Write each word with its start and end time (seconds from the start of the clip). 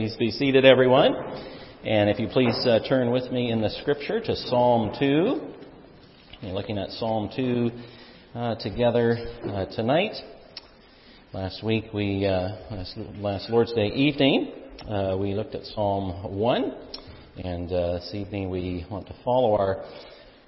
Please 0.00 0.16
be 0.16 0.30
seated, 0.30 0.64
everyone. 0.64 1.14
And 1.84 2.08
if 2.08 2.18
you 2.18 2.26
please 2.28 2.56
uh, 2.64 2.78
turn 2.88 3.10
with 3.10 3.30
me 3.30 3.50
in 3.50 3.60
the 3.60 3.68
scripture 3.82 4.18
to 4.18 4.34
Psalm 4.34 4.92
2. 4.98 5.40
We're 6.42 6.52
looking 6.54 6.78
at 6.78 6.88
Psalm 6.92 7.28
2 7.36 7.70
uh, 8.34 8.54
together 8.54 9.18
uh, 9.44 9.66
tonight. 9.66 10.14
Last 11.34 11.62
week, 11.62 11.92
we, 11.92 12.24
uh, 12.24 12.48
last, 12.70 12.96
last, 13.18 13.50
Lord's 13.50 13.74
Day 13.74 13.88
evening, 13.88 14.52
uh, 14.88 15.18
we 15.20 15.34
looked 15.34 15.54
at 15.54 15.66
Psalm 15.66 16.34
1. 16.34 16.74
And 17.44 17.70
uh, 17.70 17.92
this 17.98 18.10
evening, 18.14 18.48
we 18.48 18.86
want 18.90 19.06
to 19.08 19.14
follow 19.22 19.54
our 19.54 19.84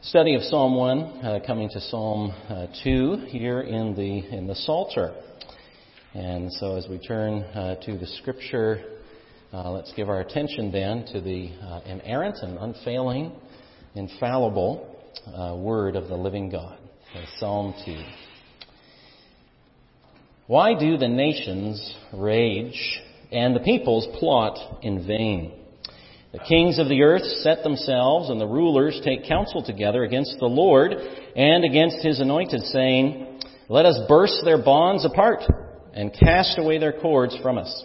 study 0.01 0.35
of 0.35 0.41
Psalm 0.45 0.77
1, 0.77 1.43
coming 1.47 1.69
to 1.75 1.81
Psalm 1.83 2.33
2 2.83 3.27
here 3.29 3.61
in 3.61 3.95
the, 3.95 4.35
in 4.35 4.47
the 4.47 4.55
Psalter. 4.55 5.15
And 6.15 6.51
so 6.55 6.75
as 6.77 6.87
we 6.89 6.99
turn 6.99 7.43
to 7.83 7.99
the 7.99 8.07
scripture, 8.19 9.01
uh, 9.53 9.71
let's 9.71 9.93
give 9.93 10.09
our 10.09 10.21
attention 10.21 10.73
then 10.73 11.05
to 11.13 11.21
the 11.21 11.51
uh, 11.63 11.81
inerrant 11.85 12.39
and 12.41 12.57
unfailing, 12.57 13.33
infallible 13.95 14.97
uh, 15.27 15.55
word 15.55 15.95
of 15.95 16.09
the 16.09 16.17
living 16.17 16.49
God. 16.49 16.79
Psalm 17.37 17.75
2. 17.85 18.03
Why 20.47 20.73
do 20.79 20.97
the 20.97 21.09
nations 21.09 21.95
rage 22.15 23.01
and 23.31 23.55
the 23.55 23.61
peoples 23.61 24.09
plot 24.19 24.83
in 24.83 25.07
vain? 25.07 25.53
The 26.33 26.39
kings 26.39 26.79
of 26.79 26.89
the 26.89 27.03
earth 27.03 27.25
set 27.43 27.63
themselves 27.63 28.31
and 28.31 28.41
the 28.41 28.47
rulers 28.47 28.99
take 29.05 29.29
counsel 29.29 29.63
together 29.63 30.03
against 30.03 30.35
the 30.41 30.47
Lord 30.47 30.93
and 30.93 31.63
against 31.63 32.03
his 32.03 32.21
anointed, 32.21 32.63
saying, 32.63 33.43
Let 33.69 33.85
us 33.85 33.99
burst 34.09 34.41
their 34.47 34.63
bonds 34.63 35.05
apart 35.05 35.43
and 35.93 36.11
cast 36.11 36.59
away 36.59 36.79
their 36.79 36.99
cords 36.99 37.37
from 37.43 37.59
us. 37.59 37.85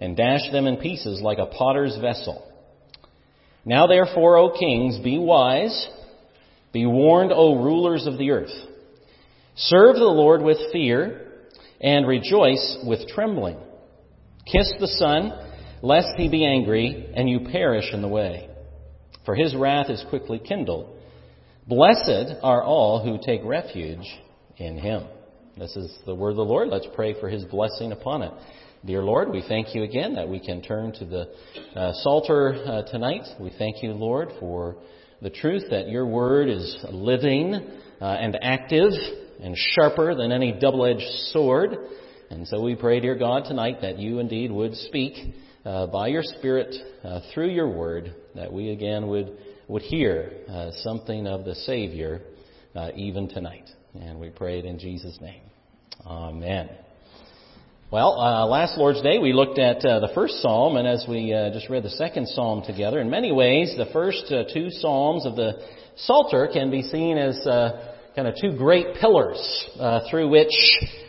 and 0.00 0.16
dash 0.16 0.50
them 0.50 0.66
in 0.66 0.78
pieces 0.78 1.20
like 1.20 1.38
a 1.38 1.46
potter's 1.46 1.96
vessel. 2.00 2.46
Now 3.64 3.86
therefore, 3.86 4.38
O 4.38 4.50
kings, 4.58 4.98
be 4.98 5.18
wise, 5.18 5.88
be 6.72 6.86
warned, 6.86 7.32
O 7.32 7.62
rulers 7.62 8.06
of 8.06 8.16
the 8.16 8.30
earth. 8.30 8.52
Serve 9.56 9.96
the 9.96 10.04
Lord 10.04 10.42
with 10.42 10.72
fear, 10.72 11.26
and 11.80 12.06
rejoice 12.06 12.78
with 12.84 13.08
trembling. 13.08 13.58
Kiss 14.50 14.72
the 14.80 14.86
Son, 14.86 15.32
lest 15.82 16.08
he 16.16 16.28
be 16.28 16.44
angry, 16.44 17.10
and 17.14 17.28
you 17.28 17.40
perish 17.50 17.92
in 17.92 18.02
the 18.02 18.08
way. 18.08 18.48
For 19.24 19.34
his 19.34 19.54
wrath 19.54 19.90
is 19.90 20.04
quickly 20.08 20.38
kindled. 20.38 20.96
Blessed 21.66 22.34
are 22.42 22.62
all 22.62 23.02
who 23.02 23.18
take 23.24 23.42
refuge 23.44 24.06
in 24.56 24.78
him. 24.78 25.04
This 25.56 25.76
is 25.76 25.96
the 26.06 26.14
word 26.14 26.30
of 26.30 26.36
the 26.36 26.44
Lord. 26.44 26.68
Let's 26.68 26.88
pray 26.94 27.18
for 27.20 27.28
his 27.28 27.44
blessing 27.44 27.92
upon 27.92 28.22
it. 28.22 28.32
Dear 28.82 29.02
Lord, 29.02 29.30
we 29.30 29.44
thank 29.46 29.74
you 29.74 29.82
again 29.82 30.14
that 30.14 30.26
we 30.26 30.40
can 30.40 30.62
turn 30.62 30.92
to 30.92 31.04
the 31.04 31.28
uh, 31.78 31.92
Psalter 32.02 32.54
uh, 32.64 32.90
tonight. 32.90 33.26
We 33.38 33.52
thank 33.58 33.82
you, 33.82 33.92
Lord, 33.92 34.30
for 34.40 34.76
the 35.20 35.28
truth 35.28 35.64
that 35.68 35.90
your 35.90 36.06
word 36.06 36.48
is 36.48 36.78
living 36.90 37.56
uh, 38.00 38.04
and 38.04 38.38
active 38.40 38.92
and 39.42 39.54
sharper 39.54 40.14
than 40.14 40.32
any 40.32 40.58
double 40.58 40.86
edged 40.86 41.04
sword. 41.26 41.76
And 42.30 42.48
so 42.48 42.62
we 42.62 42.74
pray, 42.74 43.00
dear 43.00 43.16
God, 43.16 43.44
tonight 43.44 43.82
that 43.82 43.98
you 43.98 44.18
indeed 44.18 44.50
would 44.50 44.74
speak 44.74 45.34
uh, 45.66 45.88
by 45.88 46.08
your 46.08 46.22
Spirit 46.22 46.74
uh, 47.04 47.20
through 47.34 47.50
your 47.50 47.68
word, 47.68 48.14
that 48.34 48.50
we 48.50 48.70
again 48.70 49.08
would, 49.08 49.36
would 49.68 49.82
hear 49.82 50.32
uh, 50.48 50.70
something 50.76 51.26
of 51.26 51.44
the 51.44 51.54
Savior 51.54 52.22
even 52.96 53.28
tonight. 53.28 53.68
And 53.94 54.18
we 54.18 54.30
pray 54.30 54.58
it 54.58 54.64
in 54.64 54.78
Jesus' 54.78 55.18
name. 55.20 55.42
Amen. 56.06 56.70
Well, 57.92 58.20
uh, 58.20 58.46
last 58.46 58.78
Lord's 58.78 59.02
Day 59.02 59.18
we 59.18 59.32
looked 59.32 59.58
at 59.58 59.84
uh, 59.84 59.98
the 59.98 60.12
first 60.14 60.34
psalm, 60.42 60.76
and 60.76 60.86
as 60.86 61.04
we 61.08 61.34
uh, 61.34 61.50
just 61.50 61.68
read 61.68 61.82
the 61.82 61.90
second 61.90 62.28
psalm 62.28 62.62
together, 62.64 63.00
in 63.00 63.10
many 63.10 63.32
ways 63.32 63.74
the 63.76 63.90
first 63.92 64.30
uh, 64.30 64.44
two 64.54 64.70
psalms 64.70 65.26
of 65.26 65.34
the 65.34 65.58
Psalter 65.96 66.48
can 66.52 66.70
be 66.70 66.82
seen 66.82 67.18
as 67.18 67.36
uh, 67.48 67.96
kind 68.14 68.28
of 68.28 68.36
two 68.40 68.56
great 68.56 68.94
pillars 69.00 69.40
uh, 69.80 70.02
through 70.08 70.28
which 70.28 70.52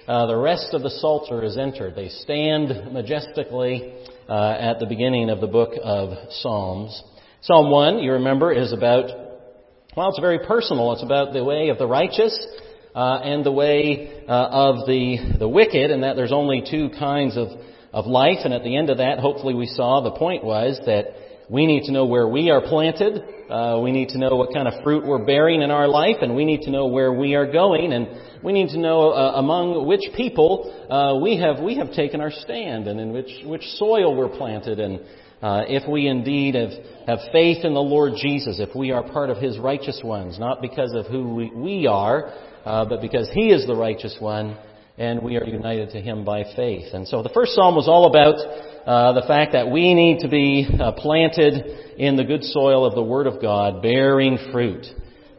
the 0.08 0.36
rest 0.36 0.74
of 0.74 0.82
the 0.82 0.90
Psalter 0.90 1.44
is 1.44 1.56
entered. 1.56 1.94
They 1.94 2.10
stand 2.10 2.92
majestically 2.92 3.94
at 4.28 4.80
the 4.80 4.88
beginning 4.90 5.30
of 5.30 5.40
the 5.40 5.46
book 5.46 5.74
of 5.84 6.32
Psalms. 6.32 7.00
Psalm 7.42 7.70
1, 7.70 8.00
you 8.00 8.14
remember, 8.14 8.52
is 8.52 8.74
about, 8.74 9.06
well, 9.96 10.10
it's 10.10 10.20
very 10.20 10.40
personal. 10.48 10.94
It's 10.94 11.04
about 11.04 11.32
the 11.32 11.44
way 11.44 11.70
of 11.70 11.78
the 11.78 11.86
righteous 11.86 12.36
uh, 12.96 13.20
and 13.24 13.46
the 13.46 13.52
way 13.52 14.24
uh, 14.28 14.32
of 14.32 14.88
the, 14.88 15.36
the 15.40 15.48
wicked, 15.48 15.92
and 15.92 16.04
that 16.04 16.16
there's 16.16 16.32
only 16.32 16.64
two 16.70 16.90
kinds 16.98 17.38
of, 17.38 17.48
of 17.94 18.06
life. 18.06 18.40
And 18.44 18.54
at 18.54 18.64
the 18.64 18.76
end 18.76 18.90
of 18.90 18.98
that, 18.98 19.20
hopefully 19.20 19.54
we 19.54 19.68
saw 19.68 20.02
the 20.02 20.12
point 20.12 20.44
was 20.44 20.80
that 20.86 21.06
we 21.52 21.66
need 21.66 21.84
to 21.84 21.92
know 21.92 22.06
where 22.06 22.28
we 22.28 22.50
are 22.50 22.62
planted. 22.62 23.22
Uh, 23.50 23.82
we 23.84 23.92
need 23.92 24.08
to 24.10 24.18
know 24.18 24.38
what 24.38 24.54
kind 24.54 24.70
of 24.70 24.82
fruit 24.84 25.06
we're 25.06 25.26
bearing 25.26 25.62
in 25.62 25.70
our 25.70 25.88
life, 25.88 26.16
and 26.22 26.34
we 26.34 26.46
need 26.46 26.62
to 26.62 26.72
know 26.72 26.88
where 26.88 27.12
we 27.12 27.36
are 27.36 27.52
going, 27.52 27.92
and 27.92 28.08
we 28.42 28.54
need 28.54 28.70
to 28.70 28.80
know 28.80 29.12
uh, 29.12 29.34
among 29.36 29.86
which 29.86 30.10
people 30.16 30.72
uh, 30.90 31.20
we 31.22 31.38
have 31.38 31.62
we 31.62 31.76
have 31.76 31.92
taken 31.92 32.22
our 32.22 32.32
stand, 32.32 32.88
and 32.88 33.02
in 33.02 33.12
which 33.12 33.30
which 33.46 33.64
soil 33.76 34.16
we're 34.16 34.30
planted, 34.30 34.80
and 34.80 35.02
uh, 35.42 35.64
if 35.68 35.86
we 35.90 36.08
indeed 36.08 36.56
have 36.56 36.72
have 37.08 37.20
faith 37.34 37.66
in 37.66 37.74
the 37.74 37.82
Lord 37.82 38.14
Jesus, 38.16 38.62
if 38.62 38.74
we 38.74 38.92
are 38.92 39.04
part 39.04 39.30
of 39.30 39.36
His 39.36 39.60
righteous 39.60 40.00
ones, 40.02 40.40
not 40.40 40.62
because 40.62 40.94
of 40.94 41.08
who 41.08 41.36
we, 41.36 41.52
we 41.54 41.88
are, 41.88 42.32
uh, 42.66 42.86
but 42.86 43.02
because 43.02 43.30
He 43.34 43.50
is 43.50 43.66
the 43.66 43.76
righteous 43.76 44.16
one, 44.20 44.58
and 44.98 45.22
we 45.22 45.38
are 45.38 45.44
united 45.44 45.92
to 45.92 46.02
Him 46.02 46.24
by 46.24 46.44
faith. 46.56 46.94
And 46.94 47.08
so 47.08 47.24
the 47.24 47.30
first 47.30 47.54
psalm 47.54 47.76
was 47.76 47.88
all 47.88 48.06
about 48.06 48.36
uh, 48.86 49.14
the 49.14 49.28
fact 49.28 49.54
that 49.54 49.70
we 49.70 49.94
need 49.94 50.20
to 50.20 50.28
be 50.28 50.68
uh, 50.80 50.92
planted 50.94 51.98
in 51.98 52.16
the 52.16 52.24
good 52.24 52.44
soil 52.44 52.86
of 52.86 52.96
the 52.96 53.04
Word 53.04 53.28
of 53.28 53.42
God, 53.42 53.82
bearing 53.82 54.38
fruit 54.52 54.86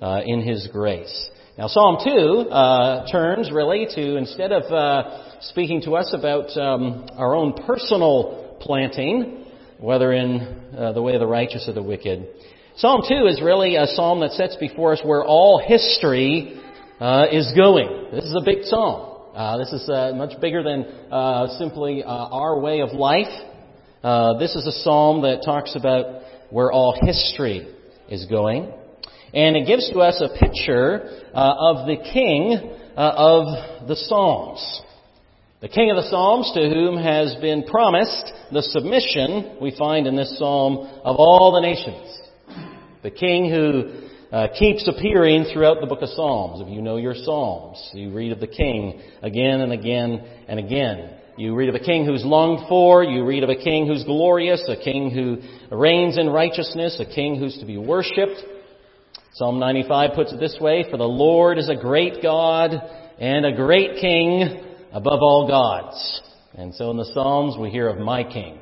uh, 0.01 0.21
in 0.25 0.43
His 0.43 0.69
grace. 0.73 1.31
Now, 1.59 1.67
Psalm 1.69 1.99
2 2.03 2.11
uh, 2.51 3.13
turns 3.13 3.53
really 3.53 3.87
to, 3.95 4.17
instead 4.17 4.53
of 4.53 4.73
uh, 4.73 5.41
speaking 5.43 5.83
to 5.83 5.97
us 5.97 6.15
about 6.17 6.57
um, 6.57 7.07
our 7.17 7.35
own 7.35 7.53
personal 7.67 8.57
planting, 8.61 9.45
whether 9.79 10.13
in 10.13 10.93
the 10.95 11.03
way 11.03 11.15
of 11.15 11.21
the 11.21 11.27
righteous 11.27 11.69
or 11.69 11.75
the 11.75 11.83
wicked, 11.83 12.27
Psalm 12.77 13.03
2 13.07 13.27
is 13.27 13.43
really 13.43 13.77
a 13.77 13.87
psalm 13.87 14.21
that 14.21 14.31
sets 14.31 14.57
before 14.57 14.95
us 14.95 15.03
where 15.05 15.23
all 15.23 15.59
history 15.59 16.59
uh, 17.01 17.27
is 17.31 17.53
going. 17.57 18.09
This 18.13 18.25
is 18.25 18.35
a 18.35 18.45
big 18.45 18.65
psalm. 18.65 19.13
Uh, 19.35 19.57
this 19.59 19.73
is 19.73 19.89
uh, 19.89 20.13
much 20.15 20.39
bigger 20.41 20.63
than 20.63 20.85
uh, 21.11 21.49
simply 21.59 22.05
uh, 22.05 22.09
our 22.09 22.61
way 22.61 22.81
of 22.81 22.93
life. 22.93 23.33
Uh, 24.03 24.39
this 24.39 24.55
is 24.55 24.67
a 24.67 24.73
psalm 24.83 25.23
that 25.23 25.43
talks 25.45 25.75
about 25.75 26.23
where 26.51 26.71
all 26.71 26.95
history 27.01 27.67
is 28.09 28.27
going. 28.27 28.73
And 29.33 29.57
it 29.57 29.67
gives 29.67 29.91
to 29.91 30.01
us 30.01 30.21
a 30.21 30.39
picture 30.39 31.23
of 31.33 31.87
the 31.87 31.97
king 32.13 32.77
of 32.97 33.89
the 33.89 33.97
Psalms. 33.97 34.83
The 35.63 35.69
king 35.69 35.91
of 35.91 35.97
the 35.97 36.11
Psalms 36.11 36.51
to 36.55 36.69
whom 36.69 36.99
has 36.99 37.35
been 37.37 37.63
promised 37.63 38.33
the 38.53 38.63
submission 38.63 39.57
we 39.63 39.75
find 39.79 40.07
in 40.07 40.17
this 40.17 40.37
psalm 40.39 40.91
of 41.05 41.17
all 41.17 41.53
the 41.53 41.67
nations. 41.67 42.21
The 43.03 43.11
king 43.11 43.49
who 43.49 44.11
uh, 44.33 44.49
keeps 44.59 44.89
appearing 44.89 45.45
throughout 45.53 45.81
the 45.81 45.87
book 45.87 46.01
of 46.01 46.09
Psalms. 46.09 46.63
If 46.63 46.69
you 46.69 46.81
know 46.81 46.97
your 46.97 47.15
Psalms, 47.15 47.91
you 47.93 48.11
read 48.13 48.33
of 48.33 48.41
the 48.41 48.47
king 48.47 49.01
again 49.23 49.61
and 49.61 49.73
again 49.73 50.25
and 50.49 50.59
again. 50.59 51.19
You 51.37 51.55
read 51.55 51.69
of 51.69 51.75
a 51.75 51.85
king 51.85 52.07
who's 52.07 52.25
longed 52.25 52.67
for. 52.67 53.05
You 53.05 53.25
read 53.25 53.43
of 53.43 53.51
a 53.51 53.57
king 53.57 53.87
who's 53.87 54.05
glorious, 54.05 54.67
a 54.69 54.83
king 54.83 55.11
who 55.11 55.77
reigns 55.77 56.17
in 56.17 56.31
righteousness, 56.31 56.99
a 56.99 57.15
king 57.15 57.39
who's 57.39 57.59
to 57.59 57.67
be 57.67 57.77
worshipped. 57.77 58.43
Psalm 59.35 59.59
95 59.59 60.11
puts 60.15 60.33
it 60.33 60.41
this 60.41 60.57
way, 60.61 60.87
For 60.91 60.97
the 60.97 61.05
Lord 61.05 61.59
is 61.59 61.69
a 61.69 61.77
great 61.77 62.23
God 62.23 62.73
and 63.19 63.45
a 63.45 63.55
great 63.55 64.01
king 64.01 64.65
above 64.93 65.21
all 65.21 65.47
gods. 65.47 66.23
And 66.55 66.75
so 66.75 66.91
in 66.91 66.97
the 66.97 67.11
Psalms 67.13 67.57
we 67.59 67.71
hear 67.71 67.89
of 67.89 67.99
my 67.99 68.25
king. 68.25 68.59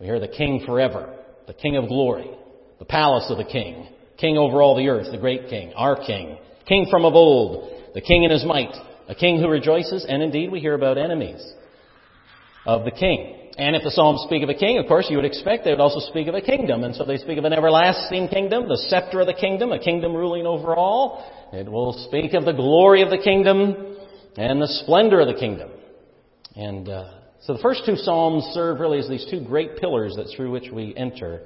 We 0.00 0.06
hear 0.06 0.20
the 0.20 0.28
king 0.28 0.64
forever, 0.66 1.14
the 1.46 1.54
king 1.54 1.76
of 1.76 1.88
glory, 1.88 2.30
the 2.78 2.84
palace 2.84 3.26
of 3.30 3.38
the 3.38 3.44
king, 3.44 3.88
King 4.18 4.38
over 4.38 4.62
all 4.62 4.76
the 4.76 4.88
earth, 4.88 5.08
the 5.10 5.18
great 5.18 5.48
King, 5.48 5.72
our 5.74 5.96
King, 5.96 6.38
King 6.66 6.86
from 6.90 7.04
of 7.04 7.14
old, 7.14 7.70
the 7.94 8.00
King 8.00 8.24
in 8.24 8.30
his 8.30 8.44
might, 8.44 8.74
a 9.08 9.14
King 9.14 9.38
who 9.40 9.48
rejoices, 9.48 10.06
and 10.08 10.22
indeed 10.22 10.50
we 10.50 10.60
hear 10.60 10.74
about 10.74 10.98
enemies 10.98 11.44
of 12.64 12.84
the 12.84 12.90
King. 12.90 13.36
And 13.58 13.74
if 13.74 13.82
the 13.82 13.90
Psalms 13.90 14.22
speak 14.26 14.42
of 14.42 14.50
a 14.50 14.54
king, 14.54 14.76
of 14.78 14.86
course, 14.86 15.06
you 15.08 15.16
would 15.16 15.24
expect 15.24 15.64
they 15.64 15.70
would 15.70 15.80
also 15.80 16.00
speak 16.10 16.28
of 16.28 16.34
a 16.34 16.42
kingdom. 16.42 16.84
And 16.84 16.94
so 16.94 17.04
they 17.04 17.16
speak 17.16 17.38
of 17.38 17.44
an 17.44 17.54
everlasting 17.54 18.28
kingdom, 18.28 18.68
the 18.68 18.76
scepter 18.88 19.20
of 19.20 19.26
the 19.26 19.32
kingdom, 19.32 19.72
a 19.72 19.78
kingdom 19.78 20.14
ruling 20.14 20.44
over 20.46 20.76
all. 20.76 21.24
It 21.54 21.70
will 21.70 21.94
speak 22.06 22.34
of 22.34 22.44
the 22.44 22.52
glory 22.52 23.00
of 23.00 23.08
the 23.08 23.16
kingdom 23.16 23.96
and 24.36 24.60
the 24.60 24.66
splendor 24.84 25.20
of 25.20 25.28
the 25.28 25.40
kingdom. 25.40 25.70
And 26.54 26.88
uh, 26.90 27.10
so 27.40 27.54
the 27.54 27.62
first 27.62 27.82
two 27.86 27.96
Psalms 27.96 28.44
serve 28.52 28.78
really 28.78 28.98
as 28.98 29.08
these 29.08 29.26
two 29.30 29.40
great 29.40 29.78
pillars 29.78 30.16
that 30.16 30.26
through 30.36 30.50
which 30.50 30.70
we 30.70 30.94
enter. 30.94 31.42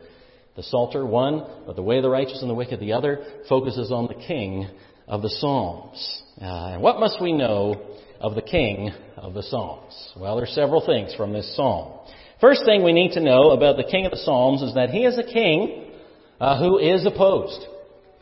The 0.61 0.65
Psalter, 0.65 1.07
one, 1.07 1.43
but 1.65 1.75
the 1.75 1.83
way 1.83 1.97
of 1.97 2.03
the 2.03 2.11
righteous 2.11 2.43
and 2.43 2.51
the 2.51 2.55
wicked, 2.55 2.81
the 2.81 2.93
other 2.93 3.25
focuses 3.49 3.91
on 3.91 4.09
the 4.09 4.27
king 4.27 4.69
of 5.09 5.23
the 5.23 5.31
Psalms. 5.31 6.23
Uh, 6.39 6.73
and 6.75 6.83
what 6.83 7.01
must 7.01 7.19
we 7.19 7.33
know 7.33 7.97
of 8.21 8.35
the 8.35 8.43
king 8.43 8.91
of 9.17 9.33
the 9.33 9.43
Psalms? 9.43 10.13
Well, 10.19 10.37
there 10.37 10.45
are 10.45 10.49
several 10.49 10.85
things 10.85 11.15
from 11.15 11.33
this 11.33 11.57
psalm. 11.57 11.99
First 12.43 12.67
thing 12.67 12.85
we 12.85 12.93
need 12.93 13.13
to 13.13 13.21
know 13.21 13.53
about 13.53 13.79
the 13.79 13.91
king 13.91 14.05
of 14.05 14.11
the 14.11 14.19
Psalms 14.19 14.61
is 14.61 14.75
that 14.75 14.91
he 14.91 15.07
is 15.07 15.17
a 15.17 15.23
king 15.23 15.93
uh, 16.39 16.59
who 16.59 16.77
is 16.77 17.07
opposed. 17.07 17.65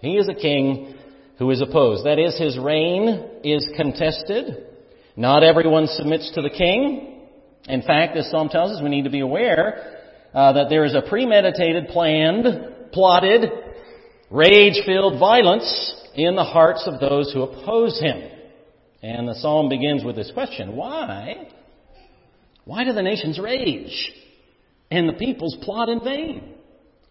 He 0.00 0.12
is 0.12 0.28
a 0.28 0.34
king 0.34 0.94
who 1.40 1.50
is 1.50 1.60
opposed. 1.60 2.06
That 2.06 2.20
is, 2.20 2.38
his 2.38 2.56
reign 2.56 3.30
is 3.42 3.68
contested. 3.76 4.64
Not 5.16 5.42
everyone 5.42 5.88
submits 5.88 6.30
to 6.36 6.42
the 6.42 6.50
king. 6.50 7.30
In 7.66 7.82
fact, 7.82 8.14
this 8.14 8.30
psalm 8.30 8.48
tells 8.48 8.70
us 8.70 8.80
we 8.80 8.90
need 8.90 9.06
to 9.06 9.10
be 9.10 9.20
aware 9.22 9.97
uh, 10.38 10.52
that 10.52 10.68
there 10.68 10.84
is 10.84 10.94
a 10.94 11.02
premeditated, 11.02 11.88
planned, 11.88 12.46
plotted, 12.92 13.50
rage-filled 14.30 15.18
violence 15.18 15.96
in 16.14 16.36
the 16.36 16.44
hearts 16.44 16.84
of 16.86 17.00
those 17.00 17.32
who 17.32 17.42
oppose 17.42 17.98
him. 17.98 18.22
And 19.02 19.26
the 19.26 19.34
psalm 19.34 19.68
begins 19.68 20.04
with 20.04 20.14
this 20.14 20.30
question 20.32 20.76
Why? 20.76 21.48
Why 22.64 22.84
do 22.84 22.92
the 22.92 23.02
nations 23.02 23.40
rage 23.40 24.12
and 24.92 25.08
the 25.08 25.14
peoples 25.14 25.56
plot 25.62 25.88
in 25.88 26.04
vain? 26.04 26.54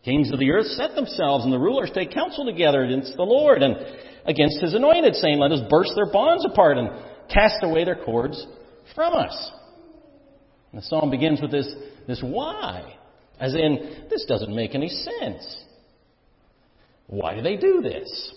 Kings 0.06 0.32
of 0.32 0.40
the 0.40 0.52
earth 0.52 0.68
set 0.68 0.96
themselves 0.96 1.44
and 1.44 1.52
the 1.52 1.60
rulers 1.60 1.92
take 1.94 2.14
counsel 2.14 2.46
together 2.46 2.86
against 2.86 3.18
the 3.18 3.24
Lord 3.24 3.62
and 3.62 3.76
against 4.24 4.62
his 4.62 4.74
anointed, 4.74 5.16
saying, 5.16 5.38
Let 5.38 5.52
us 5.52 5.68
burst 5.70 5.92
their 5.96 6.10
bonds 6.14 6.46
apart 6.46 6.78
and 6.78 6.92
cast 7.30 7.58
away 7.62 7.84
their 7.84 8.02
cords 8.06 8.48
from 8.96 9.14
us. 9.16 9.52
And 10.72 10.82
the 10.82 10.86
psalm 10.86 11.12
begins 11.12 11.42
with 11.42 11.52
this, 11.52 11.68
this 12.08 12.22
why. 12.24 12.97
As 13.40 13.54
in, 13.54 14.06
this 14.10 14.26
doesn't 14.26 14.54
make 14.54 14.74
any 14.74 14.90
sense. 14.90 15.64
Why 17.08 17.36
do 17.36 17.42
they 17.42 17.56
do 17.56 17.82
this? 17.82 18.34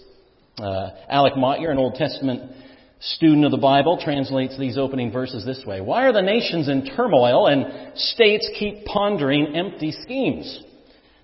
Uh, 0.59 0.91
Alec 1.09 1.37
Motyer, 1.37 1.71
an 1.71 1.79
Old 1.79 1.95
Testament 1.95 2.53
student 3.01 3.47
of 3.47 3.51
the 3.51 3.57
Bible, 3.57 3.99
translates 4.03 4.59
these 4.59 4.77
opening 4.77 5.11
verses 5.11 5.45
this 5.45 5.65
way 5.67 5.81
Why 5.81 6.07
are 6.07 6.13
the 6.13 6.23
nations 6.23 6.69
in 6.69 6.87
turmoil 6.95 7.47
and 7.47 7.97
states 7.97 8.49
keep 8.59 8.85
pondering 8.85 9.57
empty 9.57 9.93
schemes? 9.93 10.65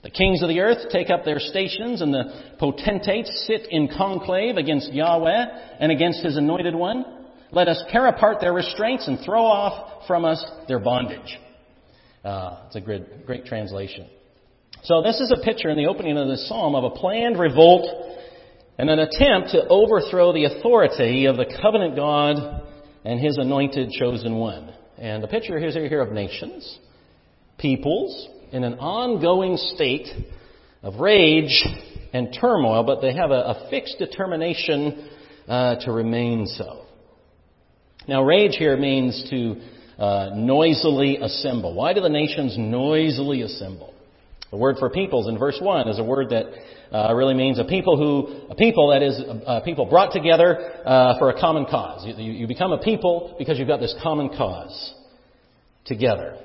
The 0.02 0.11
kings 0.11 0.40
of 0.43 0.49
the 0.49 0.61
earth 0.61 0.88
take 0.90 1.11
up 1.11 1.25
their 1.25 1.40
stations, 1.40 2.00
and 2.00 2.14
the 2.14 2.55
potentates 2.58 3.44
sit 3.46 3.67
in 3.70 3.88
conclave 3.88 4.56
against 4.56 4.93
Yahweh 4.93 5.46
and 5.81 5.90
against 5.90 6.22
his 6.25 6.37
anointed 6.37 6.75
one. 6.75 7.05
Let 7.50 7.69
us 7.69 7.82
tear 7.90 8.06
apart 8.06 8.38
their 8.40 8.52
restraints 8.52 9.08
and 9.08 9.19
throw 9.25 9.44
off 9.44 10.06
from 10.06 10.25
us 10.25 10.44
their 10.69 10.79
bondage. 10.79 11.38
Uh, 12.26 12.64
it's 12.67 12.75
a 12.75 12.81
great, 12.81 13.25
great 13.25 13.46
translation. 13.46 14.08
So 14.82 15.00
this 15.00 15.20
is 15.20 15.32
a 15.32 15.44
picture 15.44 15.69
in 15.69 15.76
the 15.76 15.87
opening 15.87 16.19
of 16.19 16.26
this 16.26 16.49
psalm 16.49 16.75
of 16.75 16.82
a 16.82 16.90
planned 16.90 17.38
revolt 17.38 17.88
and 18.78 18.90
an 18.90 18.99
attempt 18.99 19.50
to 19.50 19.64
overthrow 19.69 20.32
the 20.32 20.46
authority 20.46 21.26
of 21.26 21.37
the 21.37 21.46
covenant 21.62 21.94
God 21.94 22.64
and 23.05 23.20
his 23.20 23.38
anointed 23.38 23.90
chosen 23.90 24.34
one. 24.34 24.75
And 24.99 25.23
the 25.23 25.28
picture 25.28 25.56
is 25.56 25.75
here 25.75 26.00
of 26.00 26.11
nations, 26.11 26.78
peoples, 27.58 28.29
in 28.50 28.64
an 28.64 28.75
ongoing 28.81 29.56
state 29.56 30.08
of 30.82 30.96
rage 30.96 31.64
and 32.12 32.37
turmoil, 32.40 32.82
but 32.82 33.02
they 33.02 33.14
have 33.14 33.31
a, 33.31 33.34
a 33.34 33.67
fixed 33.70 34.00
determination 34.00 35.11
uh, 35.46 35.76
to 35.84 35.93
remain 35.93 36.49
so. 36.49 36.87
Now, 38.08 38.25
rage 38.25 38.56
here 38.56 38.76
means 38.76 39.29
to 39.31 39.61
uh, 39.98 40.31
noisily 40.34 41.19
assemble. 41.19 41.75
Why 41.75 41.93
do 41.93 42.00
the 42.00 42.08
nations 42.08 42.56
noisily 42.58 43.43
assemble? 43.43 43.94
The 44.50 44.56
word 44.56 44.76
for 44.78 44.90
peoples 44.90 45.28
in 45.28 45.38
verse 45.38 45.58
1 45.60 45.88
is 45.88 45.98
a 45.98 46.04
word 46.04 46.31
that 46.31 46.46
uh, 46.93 47.14
really 47.14 47.34
means 47.34 47.58
a 47.58 47.64
people 47.64 47.96
who, 47.96 48.48
a 48.50 48.54
people 48.54 48.90
that 48.90 49.02
is, 49.02 49.20
a 49.46 49.60
people 49.62 49.87
brought 49.87 50.12
together 50.12 50.56
uh, 50.87 51.19
for 51.19 51.31
a 51.31 51.40
common 51.40 51.66
cause. 51.66 52.06
You, 52.06 52.32
you 52.32 52.46
become 52.46 52.72
a 52.72 52.78
people 52.78 53.34
because 53.38 53.58
you've 53.58 53.69
got 53.69 53.81
this 53.81 53.94
common 54.02 54.28
cause 54.28 54.94
together. 55.84 56.38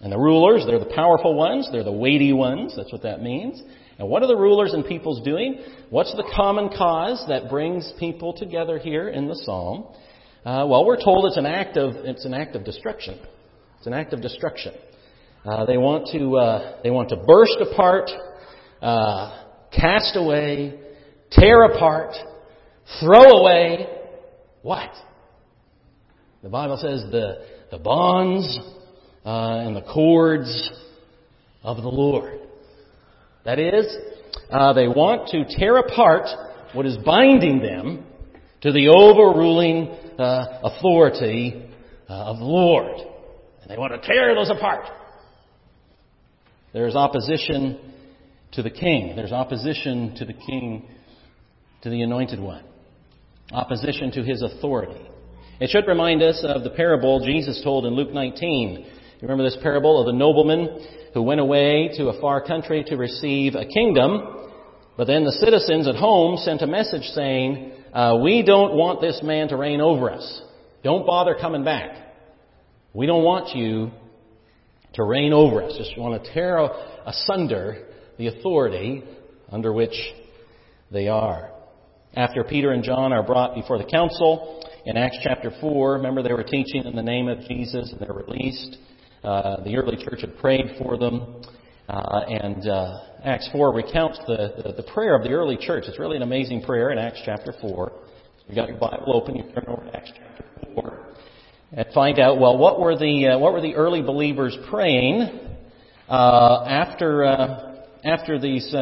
And 0.00 0.12
the 0.12 0.18
rulers, 0.18 0.64
they're 0.66 0.78
the 0.78 0.92
powerful 0.94 1.34
ones, 1.34 1.68
they're 1.72 1.84
the 1.84 1.92
weighty 1.92 2.32
ones, 2.32 2.74
that's 2.76 2.92
what 2.92 3.02
that 3.02 3.20
means. 3.20 3.60
And 3.98 4.08
what 4.08 4.22
are 4.22 4.28
the 4.28 4.36
rulers 4.36 4.72
and 4.72 4.84
peoples 4.84 5.22
doing? 5.22 5.60
What's 5.90 6.14
the 6.14 6.24
common 6.34 6.70
cause 6.70 7.22
that 7.28 7.50
brings 7.50 7.92
people 7.98 8.32
together 8.32 8.78
here 8.78 9.08
in 9.08 9.28
the 9.28 9.34
psalm? 9.34 9.94
Uh, 10.42 10.64
well, 10.66 10.86
we're 10.86 11.02
told 11.02 11.26
it's 11.26 11.36
an 11.36 11.44
act 11.44 11.76
of 11.76 11.96
it's 11.96 12.24
an 12.24 12.32
act 12.32 12.56
of 12.56 12.64
destruction. 12.64 13.18
It's 13.76 13.86
an 13.86 13.92
act 13.92 14.14
of 14.14 14.22
destruction. 14.22 14.72
Uh, 15.44 15.66
they 15.66 15.76
want 15.76 16.08
to 16.12 16.36
uh, 16.36 16.78
they 16.82 16.88
want 16.88 17.10
to 17.10 17.16
burst 17.16 17.58
apart, 17.60 18.10
uh, 18.80 19.44
cast 19.70 20.16
away, 20.16 20.80
tear 21.30 21.64
apart, 21.64 22.14
throw 23.00 23.20
away. 23.20 23.86
What? 24.62 24.88
The 26.42 26.48
Bible 26.48 26.78
says 26.78 27.02
the 27.10 27.44
the 27.70 27.78
bonds 27.78 28.58
uh, 29.26 29.66
and 29.66 29.76
the 29.76 29.82
cords 29.82 30.70
of 31.62 31.76
the 31.76 31.88
Lord. 31.88 32.40
That 33.44 33.58
is, 33.58 33.94
uh, 34.50 34.72
they 34.72 34.88
want 34.88 35.28
to 35.28 35.44
tear 35.58 35.76
apart 35.76 36.28
what 36.72 36.86
is 36.86 36.96
binding 37.04 37.60
them 37.60 38.06
to 38.62 38.72
the 38.72 38.88
overruling 38.88 39.96
uh, 40.20 40.60
authority 40.62 41.70
uh, 42.08 42.12
of 42.12 42.38
the 42.38 42.44
Lord. 42.44 43.00
And 43.62 43.70
they 43.70 43.76
want 43.76 43.92
to 43.92 44.06
tear 44.06 44.34
those 44.34 44.50
apart. 44.50 44.84
There's 46.72 46.94
opposition 46.94 47.78
to 48.52 48.62
the 48.62 48.70
king. 48.70 49.14
There's 49.16 49.32
opposition 49.32 50.14
to 50.16 50.24
the 50.24 50.32
king, 50.32 50.88
to 51.82 51.90
the 51.90 52.02
anointed 52.02 52.40
one. 52.40 52.64
Opposition 53.52 54.12
to 54.12 54.22
his 54.22 54.42
authority. 54.42 55.08
It 55.60 55.70
should 55.70 55.86
remind 55.86 56.22
us 56.22 56.44
of 56.46 56.62
the 56.62 56.70
parable 56.70 57.24
Jesus 57.24 57.60
told 57.62 57.86
in 57.86 57.94
Luke 57.94 58.12
19 58.12 58.86
you 59.20 59.28
remember 59.28 59.44
this 59.44 59.58
parable 59.62 60.00
of 60.00 60.06
the 60.06 60.14
nobleman 60.14 60.80
who 61.12 61.22
went 61.22 61.40
away 61.40 61.90
to 61.98 62.08
a 62.08 62.18
far 62.22 62.40
country 62.40 62.82
to 62.84 62.96
receive 62.96 63.54
a 63.54 63.66
kingdom, 63.66 64.48
but 64.96 65.06
then 65.06 65.24
the 65.24 65.32
citizens 65.32 65.86
at 65.86 65.94
home 65.94 66.38
sent 66.38 66.62
a 66.62 66.66
message 66.66 67.02
saying, 67.12 67.72
uh, 67.92 68.18
We 68.22 68.42
don't 68.42 68.74
want 68.74 69.00
this 69.00 69.20
man 69.22 69.48
to 69.48 69.56
reign 69.56 69.80
over 69.80 70.10
us. 70.10 70.42
Don't 70.82 71.06
bother 71.06 71.34
coming 71.40 71.64
back. 71.64 71.96
We 72.92 73.06
don't 73.06 73.24
want 73.24 73.54
you 73.54 73.90
to 74.94 75.04
reign 75.04 75.32
over 75.32 75.62
us. 75.62 75.74
Just 75.76 75.96
want 75.98 76.22
to 76.22 76.32
tear 76.32 76.58
asunder 77.06 77.86
the 78.18 78.28
authority 78.28 79.04
under 79.50 79.72
which 79.72 79.94
they 80.90 81.08
are. 81.08 81.50
After 82.14 82.42
Peter 82.42 82.72
and 82.72 82.82
John 82.82 83.12
are 83.12 83.22
brought 83.22 83.54
before 83.54 83.78
the 83.78 83.84
council 83.84 84.64
in 84.84 84.96
Acts 84.96 85.18
chapter 85.22 85.52
4, 85.60 85.92
remember 85.94 86.22
they 86.22 86.32
were 86.32 86.42
teaching 86.42 86.84
in 86.84 86.96
the 86.96 87.02
name 87.02 87.28
of 87.28 87.38
Jesus 87.48 87.92
and 87.92 88.00
they're 88.00 88.14
released. 88.14 88.76
Uh, 89.22 89.62
the 89.62 89.76
early 89.76 90.02
church 90.02 90.22
had 90.22 90.36
prayed 90.38 90.76
for 90.78 90.98
them. 90.98 91.42
Uh, 91.90 92.20
and 92.28 92.68
uh, 92.68 93.00
Acts 93.24 93.48
4 93.50 93.74
recounts 93.74 94.16
the, 94.28 94.62
the, 94.64 94.74
the, 94.74 94.82
prayer 94.92 95.16
of 95.16 95.24
the 95.24 95.30
early 95.30 95.56
church. 95.56 95.86
It's 95.88 95.98
really 95.98 96.14
an 96.14 96.22
amazing 96.22 96.62
prayer 96.62 96.90
in 96.90 96.98
Acts 96.98 97.20
chapter 97.24 97.52
4. 97.60 97.92
You've 98.46 98.54
got 98.54 98.68
your 98.68 98.78
Bible 98.78 99.12
open, 99.12 99.34
you 99.34 99.42
turn 99.52 99.64
over 99.66 99.82
to 99.82 99.96
Acts 99.96 100.12
chapter 100.14 100.44
4 100.72 101.06
and 101.72 101.86
find 101.92 102.20
out, 102.20 102.38
well, 102.38 102.56
what 102.56 102.78
were 102.78 102.96
the, 102.96 103.32
uh, 103.34 103.38
what 103.40 103.52
were 103.52 103.60
the 103.60 103.74
early 103.74 104.02
believers 104.02 104.56
praying 104.70 105.22
uh, 106.08 106.64
after, 106.68 107.24
uh, 107.24 107.82
after 108.04 108.38
these 108.38 108.72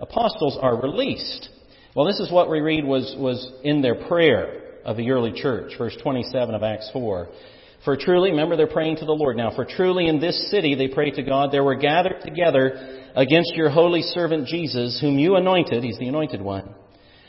apostles 0.00 0.58
are 0.60 0.80
released? 0.80 1.48
Well, 1.94 2.04
this 2.04 2.18
is 2.18 2.32
what 2.32 2.50
we 2.50 2.58
read 2.58 2.84
was, 2.84 3.14
was 3.16 3.48
in 3.62 3.80
their 3.80 4.08
prayer 4.08 4.80
of 4.84 4.96
the 4.96 5.08
early 5.12 5.40
church, 5.40 5.74
verse 5.78 5.96
27 6.02 6.52
of 6.52 6.64
Acts 6.64 6.90
4. 6.92 7.28
For 7.86 7.96
truly, 7.96 8.32
remember 8.32 8.56
they're 8.56 8.66
praying 8.66 8.96
to 8.96 9.04
the 9.04 9.12
Lord 9.12 9.36
now. 9.36 9.52
For 9.54 9.64
truly 9.64 10.08
in 10.08 10.18
this 10.18 10.50
city 10.50 10.74
they 10.74 10.88
pray 10.88 11.12
to 11.12 11.22
God, 11.22 11.52
there 11.52 11.62
were 11.62 11.76
gathered 11.76 12.20
together 12.20 13.04
against 13.14 13.54
your 13.54 13.70
holy 13.70 14.02
servant 14.02 14.48
Jesus, 14.48 14.98
whom 15.00 15.20
you 15.20 15.36
anointed, 15.36 15.84
he's 15.84 15.96
the 15.96 16.08
anointed 16.08 16.42
one. 16.42 16.74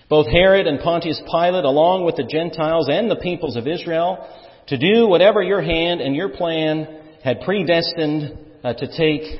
Both 0.10 0.26
Herod 0.26 0.66
and 0.66 0.80
Pontius 0.80 1.22
Pilate, 1.32 1.64
along 1.64 2.06
with 2.06 2.16
the 2.16 2.24
Gentiles 2.24 2.90
and 2.90 3.10
the 3.10 3.18
peoples 3.18 3.56
of 3.56 3.68
Israel, 3.68 4.28
to 4.70 4.80
do 4.80 5.08
whatever 5.08 5.44
your 5.44 5.62
hand 5.62 6.02
and 6.02 6.16
your 6.16 6.30
plan 6.30 6.88
had 7.24 7.42
predestined 7.42 8.40
uh, 8.64 8.74
to 8.74 8.98
take 8.98 9.40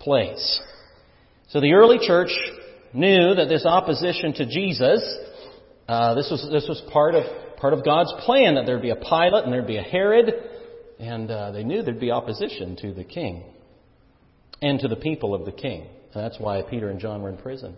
place. 0.00 0.60
So 1.50 1.60
the 1.60 1.74
early 1.74 1.98
church 2.04 2.30
knew 2.92 3.36
that 3.36 3.48
this 3.48 3.64
opposition 3.64 4.32
to 4.34 4.46
Jesus, 4.46 5.00
uh, 5.86 6.14
this 6.14 6.28
was 6.28 6.48
this 6.50 6.66
was 6.68 6.82
part 6.92 7.14
of 7.14 7.22
part 7.60 7.72
of 7.74 7.84
God's 7.84 8.12
plan 8.24 8.54
that 8.54 8.66
there'd 8.66 8.82
be 8.82 8.90
a 8.90 8.96
Pilate 8.96 9.44
and 9.44 9.52
there'd 9.52 9.66
be 9.66 9.76
a 9.76 9.82
Herod 9.82 10.32
And 11.00 11.30
uh, 11.30 11.50
they 11.52 11.64
knew 11.64 11.82
there'd 11.82 11.98
be 11.98 12.10
opposition 12.10 12.76
to 12.82 12.92
the 12.92 13.04
king 13.04 13.44
and 14.60 14.78
to 14.80 14.88
the 14.88 14.96
people 14.96 15.34
of 15.34 15.46
the 15.46 15.52
king. 15.52 15.86
And 16.12 16.24
that's 16.24 16.38
why 16.38 16.62
Peter 16.62 16.90
and 16.90 17.00
John 17.00 17.22
were 17.22 17.30
in 17.30 17.38
prison. 17.38 17.74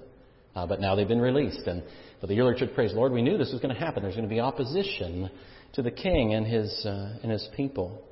Uh, 0.56 0.66
but 0.66 0.80
now 0.80 0.96
they've 0.96 1.08
been 1.08 1.20
released. 1.20 1.66
And 1.66 1.84
but 2.20 2.28
the 2.28 2.40
early 2.40 2.58
church 2.58 2.74
prays, 2.74 2.92
Lord, 2.92 3.12
we 3.12 3.22
knew 3.22 3.38
this 3.38 3.52
was 3.52 3.60
going 3.60 3.74
to 3.74 3.80
happen. 3.80 4.02
There's 4.02 4.16
going 4.16 4.28
to 4.28 4.34
be 4.34 4.40
opposition 4.40 5.30
to 5.74 5.82
the 5.82 5.90
king 5.90 6.34
and 6.34 6.46
his, 6.46 6.84
uh, 6.84 7.18
and 7.22 7.30
his 7.30 7.48
people. 7.56 8.02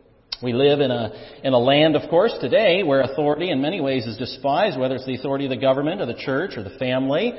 We 0.43 0.53
live 0.53 0.81
in 0.81 0.91
a, 0.91 1.41
in 1.43 1.53
a 1.53 1.59
land, 1.59 1.97
of 1.97 2.09
course, 2.09 2.33
today 2.41 2.83
where 2.83 3.01
authority 3.03 3.51
in 3.51 3.61
many 3.61 3.81
ways 3.81 4.07
is 4.07 4.17
despised, 4.17 4.79
whether 4.79 4.95
it's 4.95 5.07
the 5.07 5.17
authority 5.17 5.45
of 5.47 5.51
the 5.51 5.57
government 5.57 6.01
or 6.01 6.07
the 6.07 6.15
church 6.15 6.53
or 6.57 6.63
the 6.63 6.79
family. 6.79 7.33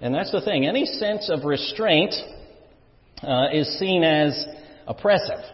And 0.00 0.14
that's 0.14 0.32
the 0.32 0.40
thing. 0.40 0.66
Any 0.66 0.86
sense 0.86 1.30
of 1.30 1.44
restraint 1.44 2.14
uh, 3.22 3.48
is 3.52 3.78
seen 3.78 4.02
as 4.04 4.46
oppressive. 4.86 5.44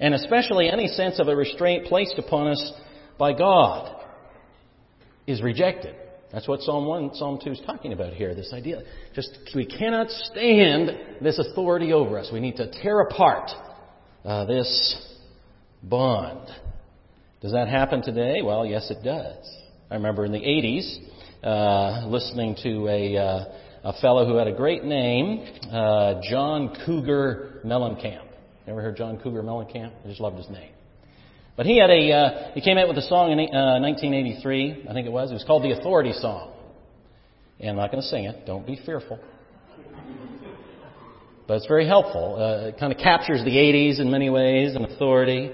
And 0.00 0.14
especially 0.14 0.70
any 0.70 0.88
sense 0.88 1.18
of 1.18 1.28
a 1.28 1.34
restraint 1.34 1.86
placed 1.86 2.18
upon 2.18 2.48
us 2.48 2.72
by 3.18 3.32
God 3.32 4.04
is 5.26 5.42
rejected. 5.42 5.94
That's 6.32 6.46
what 6.46 6.60
Psalm 6.60 6.86
1, 6.86 7.14
Psalm 7.14 7.38
2 7.42 7.50
is 7.52 7.60
talking 7.66 7.92
about 7.92 8.12
here. 8.12 8.34
This 8.34 8.52
idea. 8.52 8.82
Just, 9.14 9.30
we 9.54 9.64
cannot 9.64 10.10
stand 10.10 10.90
this 11.22 11.38
authority 11.38 11.92
over 11.92 12.18
us. 12.18 12.30
We 12.32 12.40
need 12.40 12.56
to 12.56 12.70
tear 12.82 13.00
apart 13.00 13.50
uh, 14.24 14.44
this 14.44 15.18
bond. 15.82 16.48
Does 17.40 17.52
that 17.52 17.68
happen 17.68 18.02
today? 18.02 18.42
Well, 18.42 18.66
yes, 18.66 18.90
it 18.90 19.02
does. 19.02 19.36
I 19.90 19.94
remember 19.94 20.26
in 20.26 20.32
the 20.32 20.38
80s 20.38 20.98
uh, 21.42 22.06
listening 22.08 22.56
to 22.62 22.88
a, 22.88 23.16
uh, 23.16 23.44
a 23.84 23.92
fellow 24.00 24.26
who 24.26 24.36
had 24.36 24.46
a 24.46 24.52
great 24.52 24.84
name, 24.84 25.46
uh, 25.70 26.20
John 26.28 26.76
Cougar 26.84 27.60
Mellencamp. 27.64 28.24
Ever 28.66 28.82
heard 28.82 28.96
John 28.96 29.18
Cougar 29.18 29.42
Mellencamp? 29.42 29.92
I 30.04 30.08
just 30.08 30.20
loved 30.20 30.36
his 30.36 30.48
name. 30.50 30.72
But 31.56 31.66
he 31.66 31.78
had 31.78 31.90
a 31.90 32.12
uh, 32.12 32.52
he 32.54 32.60
came 32.60 32.78
out 32.78 32.86
with 32.86 32.98
a 32.98 33.02
song 33.02 33.32
in 33.32 33.38
uh, 33.38 33.80
1983, 33.80 34.86
I 34.88 34.92
think 34.92 35.06
it 35.06 35.12
was. 35.12 35.30
It 35.30 35.34
was 35.34 35.44
called 35.44 35.64
the 35.64 35.72
Authority 35.72 36.12
Song. 36.12 36.52
And 37.60 37.70
I'm 37.70 37.76
not 37.76 37.90
going 37.90 38.02
to 38.02 38.08
sing 38.08 38.24
it. 38.24 38.46
Don't 38.46 38.66
be 38.66 38.80
fearful. 38.86 39.18
But 41.48 41.54
it's 41.54 41.66
very 41.66 41.86
helpful. 41.86 42.36
Uh, 42.36 42.68
it 42.68 42.78
kind 42.78 42.92
of 42.92 42.98
captures 42.98 43.42
the 43.42 43.50
80s 43.50 44.00
in 44.00 44.10
many 44.10 44.28
ways 44.28 44.76
and 44.76 44.84
authority. 44.84 45.50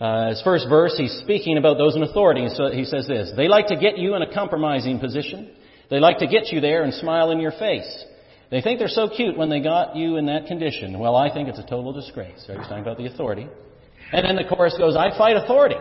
Uh, 0.00 0.30
his 0.30 0.42
first 0.42 0.66
verse, 0.68 0.94
he's 0.98 1.12
speaking 1.22 1.56
about 1.56 1.78
those 1.78 1.94
in 1.94 2.02
authority. 2.02 2.48
So 2.54 2.70
he 2.70 2.84
says 2.84 3.06
this 3.06 3.32
They 3.36 3.48
like 3.48 3.68
to 3.68 3.76
get 3.76 3.96
you 3.96 4.16
in 4.16 4.22
a 4.22 4.34
compromising 4.34 4.98
position. 4.98 5.52
They 5.90 5.98
like 5.98 6.18
to 6.18 6.26
get 6.26 6.52
you 6.52 6.60
there 6.60 6.84
and 6.84 6.94
smile 6.94 7.30
in 7.30 7.40
your 7.40 7.52
face. 7.52 8.04
They 8.50 8.60
think 8.60 8.78
they're 8.78 8.88
so 8.88 9.08
cute 9.08 9.36
when 9.36 9.50
they 9.50 9.60
got 9.60 9.96
you 9.96 10.16
in 10.16 10.26
that 10.26 10.46
condition. 10.46 10.98
Well, 10.98 11.16
I 11.16 11.32
think 11.32 11.48
it's 11.48 11.58
a 11.58 11.66
total 11.66 11.92
disgrace. 11.92 12.44
So 12.46 12.56
he's 12.56 12.66
talking 12.66 12.82
about 12.82 12.96
the 12.96 13.06
authority. 13.06 13.48
And 14.12 14.24
then 14.24 14.36
the 14.36 14.44
chorus 14.44 14.74
goes, 14.76 14.96
I 14.96 15.16
fight 15.16 15.36
authority. 15.36 15.76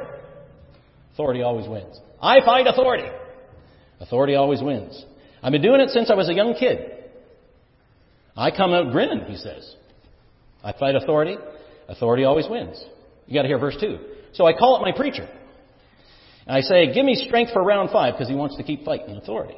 Authority 1.13 1.41
always 1.41 1.67
wins. 1.67 1.99
I 2.21 2.39
fight 2.45 2.67
authority. 2.67 3.09
Authority 3.99 4.35
always 4.35 4.61
wins. 4.61 5.03
I've 5.41 5.51
been 5.51 5.61
doing 5.61 5.81
it 5.81 5.89
since 5.89 6.11
I 6.11 6.15
was 6.15 6.29
a 6.29 6.33
young 6.33 6.53
kid. 6.53 6.91
I 8.35 8.51
come 8.51 8.71
out 8.71 8.91
grinning, 8.91 9.25
he 9.25 9.35
says. 9.35 9.75
I 10.63 10.73
fight 10.73 10.95
authority. 10.95 11.37
Authority 11.87 12.23
always 12.23 12.47
wins. 12.49 12.83
You 13.25 13.33
got 13.33 13.43
to 13.43 13.47
hear 13.47 13.59
verse 13.59 13.77
2. 13.79 13.97
So 14.33 14.45
I 14.45 14.53
call 14.53 14.75
up 14.75 14.81
my 14.81 14.91
preacher. 14.91 15.27
And 16.45 16.55
I 16.55 16.61
say, 16.61 16.93
give 16.93 17.05
me 17.05 17.15
strength 17.15 17.51
for 17.51 17.63
round 17.63 17.89
five 17.91 18.13
because 18.13 18.27
he 18.27 18.35
wants 18.35 18.57
to 18.57 18.63
keep 18.63 18.85
fighting 18.85 19.15
authority. 19.15 19.55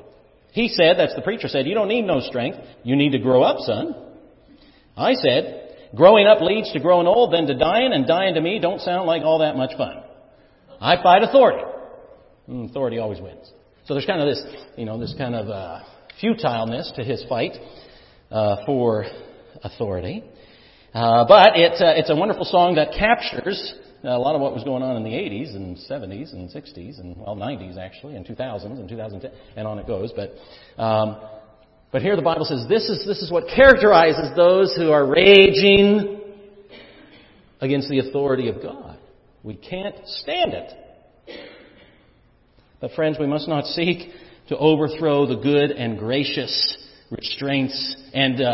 He 0.51 0.67
said, 0.67 0.97
that's 0.97 1.15
the 1.15 1.21
preacher 1.21 1.47
said, 1.47 1.65
you 1.65 1.73
don't 1.73 1.87
need 1.87 2.03
no 2.03 2.19
strength. 2.19 2.57
You 2.83 2.95
need 2.95 3.11
to 3.11 3.19
grow 3.19 3.41
up, 3.41 3.59
son. 3.59 3.95
I 4.97 5.13
said, 5.13 5.77
growing 5.95 6.27
up 6.27 6.41
leads 6.41 6.71
to 6.73 6.79
growing 6.79 7.07
old, 7.07 7.33
then 7.33 7.47
to 7.47 7.57
dying, 7.57 7.91
and 7.93 8.05
dying 8.05 8.35
to 8.35 8.41
me 8.41 8.59
don't 8.59 8.81
sound 8.81 9.07
like 9.07 9.23
all 9.23 9.39
that 9.39 9.55
much 9.55 9.75
fun. 9.77 10.03
I 10.79 11.01
fight 11.01 11.23
authority. 11.23 11.63
And 12.47 12.67
mm, 12.67 12.69
authority 12.69 12.97
always 12.97 13.21
wins. 13.21 13.49
So 13.85 13.93
there's 13.93 14.05
kind 14.05 14.21
of 14.21 14.27
this, 14.27 14.43
you 14.77 14.85
know, 14.85 14.99
this 14.99 15.15
kind 15.17 15.35
of 15.35 15.47
uh, 15.47 15.83
futileness 16.19 16.91
to 16.95 17.03
his 17.03 17.23
fight 17.29 17.53
uh, 18.29 18.57
for 18.65 19.05
authority. 19.63 20.23
Uh, 20.93 21.25
but 21.27 21.53
it's, 21.55 21.81
uh, 21.81 21.93
it's 21.95 22.09
a 22.09 22.15
wonderful 22.15 22.45
song 22.45 22.75
that 22.75 22.93
captures 22.97 23.73
a 24.03 24.17
lot 24.17 24.35
of 24.35 24.41
what 24.41 24.53
was 24.53 24.63
going 24.63 24.81
on 24.81 24.97
in 24.97 25.03
the 25.03 25.11
80s 25.11 25.55
and 25.55 25.77
70s 25.77 26.33
and 26.33 26.49
60s 26.49 26.99
and, 26.99 27.15
well, 27.17 27.35
90s 27.35 27.77
actually, 27.77 28.15
and 28.15 28.25
2000s 28.25 28.65
and 28.65 28.89
2010, 28.89 29.31
and 29.55 29.67
on 29.67 29.77
it 29.79 29.87
goes. 29.87 30.11
But, 30.15 30.33
um, 30.81 31.17
but 31.91 32.01
here 32.01 32.15
the 32.15 32.21
Bible 32.21 32.45
says 32.45 32.65
this 32.67 32.89
is, 32.89 33.05
this 33.05 33.21
is 33.21 33.31
what 33.31 33.45
characterizes 33.55 34.35
those 34.35 34.75
who 34.75 34.91
are 34.91 35.05
raging 35.05 36.21
against 37.59 37.89
the 37.89 37.99
authority 37.99 38.49
of 38.49 38.61
God. 38.61 38.97
We 39.43 39.55
can't 39.55 39.95
stand 40.05 40.53
it. 40.53 40.73
But 42.79 42.91
friends, 42.93 43.17
we 43.19 43.27
must 43.27 43.47
not 43.47 43.65
seek 43.65 44.09
to 44.49 44.57
overthrow 44.57 45.27
the 45.27 45.35
good 45.35 45.71
and 45.71 45.99
gracious 45.99 46.77
restraints 47.11 47.95
and 48.13 48.41
uh, 48.41 48.45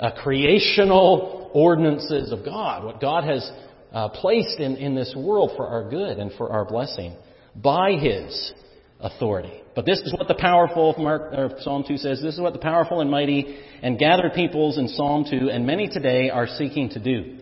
uh, 0.00 0.22
creational 0.22 1.50
ordinances 1.54 2.32
of 2.32 2.44
God, 2.44 2.84
what 2.84 3.00
God 3.00 3.24
has 3.24 3.48
uh, 3.96 4.10
placed 4.10 4.60
in, 4.60 4.76
in 4.76 4.94
this 4.94 5.14
world 5.16 5.52
for 5.56 5.66
our 5.66 5.88
good 5.88 6.18
and 6.18 6.30
for 6.32 6.52
our 6.52 6.66
blessing 6.66 7.16
by 7.54 7.92
His 7.92 8.52
authority. 9.00 9.62
But 9.74 9.86
this 9.86 10.00
is 10.00 10.12
what 10.12 10.28
the 10.28 10.34
powerful, 10.34 10.94
Mark, 10.98 11.32
or 11.32 11.56
Psalm 11.60 11.82
2 11.88 11.96
says, 11.96 12.20
this 12.20 12.34
is 12.34 12.40
what 12.40 12.52
the 12.52 12.58
powerful 12.58 13.00
and 13.00 13.10
mighty 13.10 13.56
and 13.82 13.98
gathered 13.98 14.34
peoples 14.34 14.76
in 14.76 14.88
Psalm 14.88 15.24
2 15.30 15.48
and 15.48 15.66
many 15.66 15.88
today 15.88 16.28
are 16.28 16.46
seeking 16.46 16.90
to 16.90 17.00
do. 17.00 17.38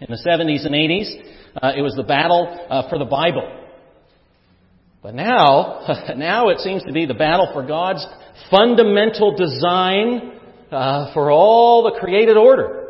In 0.00 0.06
the 0.08 0.22
70s 0.24 0.64
and 0.64 0.72
80s, 0.72 1.20
uh, 1.60 1.72
it 1.76 1.82
was 1.82 1.94
the 1.96 2.04
battle 2.04 2.64
uh, 2.70 2.88
for 2.88 3.00
the 3.00 3.04
Bible. 3.04 3.60
But 5.02 5.16
now, 5.16 5.84
now 6.16 6.50
it 6.50 6.60
seems 6.60 6.84
to 6.84 6.92
be 6.92 7.06
the 7.06 7.14
battle 7.14 7.50
for 7.52 7.66
God's 7.66 8.06
fundamental 8.52 9.34
design 9.36 10.38
uh, 10.70 11.12
for 11.12 11.32
all 11.32 11.82
the 11.82 11.98
created 11.98 12.36
order. 12.36 12.81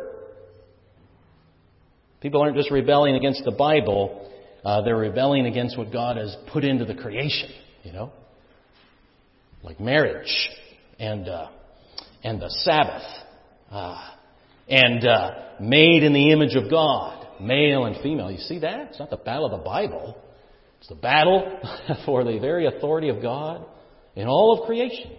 People 2.23 2.41
aren't 2.41 2.55
just 2.55 2.71
rebelling 2.71 3.15
against 3.15 3.43
the 3.43 3.51
Bible, 3.51 4.31
uh, 4.63 4.81
they're 4.83 4.95
rebelling 4.95 5.45
against 5.45 5.77
what 5.77 5.91
God 5.91 6.15
has 6.15 6.33
put 6.53 6.63
into 6.63 6.85
the 6.85 6.95
creation, 6.95 7.49
you 7.83 7.91
know? 7.91 8.13
Like 9.61 9.81
marriage 9.81 10.33
and, 10.99 11.27
uh, 11.27 11.49
and 12.23 12.41
the 12.41 12.49
Sabbath. 12.49 13.03
Uh, 13.69 14.09
and 14.69 15.05
uh, 15.05 15.31
made 15.59 16.03
in 16.03 16.13
the 16.13 16.31
image 16.31 16.55
of 16.55 16.71
God, 16.71 17.27
male 17.41 17.83
and 17.83 18.01
female. 18.01 18.31
You 18.31 18.37
see 18.37 18.59
that? 18.59 18.87
It's 18.91 18.99
not 18.99 19.09
the 19.09 19.17
battle 19.17 19.45
of 19.45 19.51
the 19.59 19.65
Bible. 19.65 20.17
It's 20.79 20.87
the 20.87 20.95
battle 20.95 21.59
for 22.05 22.23
the 22.23 22.39
very 22.39 22.67
authority 22.67 23.09
of 23.09 23.21
God 23.21 23.65
in 24.15 24.29
all 24.29 24.57
of 24.57 24.65
creation. 24.65 25.11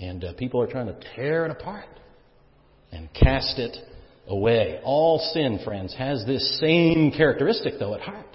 And 0.00 0.24
uh, 0.24 0.32
people 0.32 0.60
are 0.60 0.66
trying 0.66 0.86
to 0.86 0.98
tear 1.14 1.44
it 1.44 1.52
apart 1.52 1.86
and 2.90 3.08
cast 3.14 3.60
it 3.60 3.76
away. 4.26 4.80
All 4.84 5.18
sin, 5.32 5.60
friends, 5.64 5.94
has 5.94 6.24
this 6.26 6.58
same 6.60 7.12
characteristic, 7.12 7.74
though, 7.78 7.94
at 7.94 8.00
heart. 8.00 8.26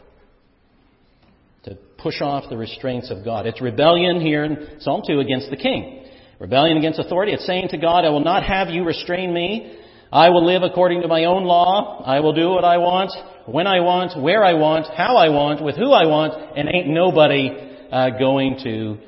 To 1.65 1.77
push 1.97 2.21
off 2.21 2.49
the 2.49 2.57
restraints 2.57 3.11
of 3.11 3.23
God. 3.25 3.45
It's 3.45 3.61
rebellion 3.61 4.21
here 4.21 4.43
in 4.43 4.79
Psalm 4.79 5.01
2 5.05 5.19
against 5.19 5.49
the 5.49 5.57
king. 5.57 6.05
Rebellion 6.39 6.77
against 6.77 6.99
authority. 6.99 7.33
It's 7.33 7.45
saying 7.45 7.69
to 7.69 7.77
God, 7.77 8.05
I 8.05 8.09
will 8.09 8.23
not 8.23 8.43
have 8.43 8.69
you 8.69 8.83
restrain 8.83 9.33
me. 9.33 9.79
I 10.11 10.29
will 10.29 10.45
live 10.45 10.61
according 10.63 11.01
to 11.01 11.07
my 11.07 11.25
own 11.25 11.43
law. 11.43 12.03
I 12.05 12.19
will 12.21 12.33
do 12.33 12.49
what 12.49 12.63
I 12.63 12.77
want, 12.77 13.11
when 13.45 13.67
I 13.67 13.81
want, 13.81 14.21
where 14.21 14.43
I 14.43 14.53
want, 14.53 14.85
how 14.95 15.17
I 15.17 15.29
want, 15.29 15.63
with 15.63 15.75
who 15.75 15.91
I 15.91 16.05
want, 16.05 16.57
and 16.57 16.69
ain't 16.69 16.87
nobody 16.87 17.49
uh, 17.91 18.11
going 18.11 18.59
to 18.63 18.99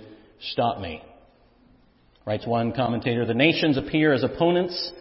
stop 0.52 0.80
me. 0.80 1.02
Writes 2.26 2.46
one 2.46 2.74
commentator, 2.74 3.26
the 3.26 3.34
nations 3.34 3.78
appear 3.78 4.12
as 4.12 4.24
opponents. 4.24 4.92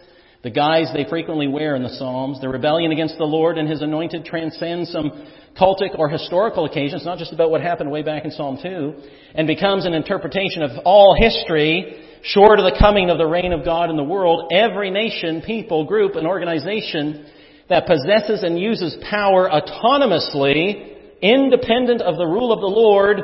The 0.41 0.49
guise 0.49 0.89
they 0.93 1.05
frequently 1.09 1.47
wear 1.47 1.75
in 1.75 1.83
the 1.83 1.89
Psalms. 1.89 2.39
The 2.39 2.47
rebellion 2.47 2.91
against 2.91 3.17
the 3.17 3.25
Lord 3.25 3.57
and 3.57 3.67
His 3.67 3.81
anointed 3.81 4.23
transcends 4.23 4.89
some 4.91 5.11
cultic 5.59 5.97
or 5.97 6.07
historical 6.07 6.65
occasions, 6.65 7.03
not 7.03 7.17
just 7.17 7.33
about 7.33 7.51
what 7.51 7.61
happened 7.61 7.91
way 7.91 8.03
back 8.03 8.23
in 8.23 8.31
Psalm 8.31 8.57
2, 8.61 8.93
and 9.35 9.47
becomes 9.47 9.85
an 9.85 9.93
interpretation 9.93 10.61
of 10.61 10.71
all 10.85 11.15
history 11.19 12.05
short 12.21 12.59
of 12.59 12.65
the 12.65 12.77
coming 12.79 13.09
of 13.09 13.17
the 13.17 13.25
reign 13.25 13.51
of 13.51 13.65
God 13.65 13.89
in 13.89 13.97
the 13.97 14.03
world. 14.03 14.51
Every 14.53 14.91
nation, 14.91 15.41
people, 15.45 15.85
group, 15.85 16.15
and 16.15 16.25
organization 16.25 17.25
that 17.67 17.85
possesses 17.85 18.43
and 18.43 18.57
uses 18.57 18.97
power 19.09 19.49
autonomously, 19.49 20.95
independent 21.21 22.01
of 22.01 22.17
the 22.17 22.25
rule 22.25 22.53
of 22.53 22.61
the 22.61 22.67
Lord, 22.67 23.19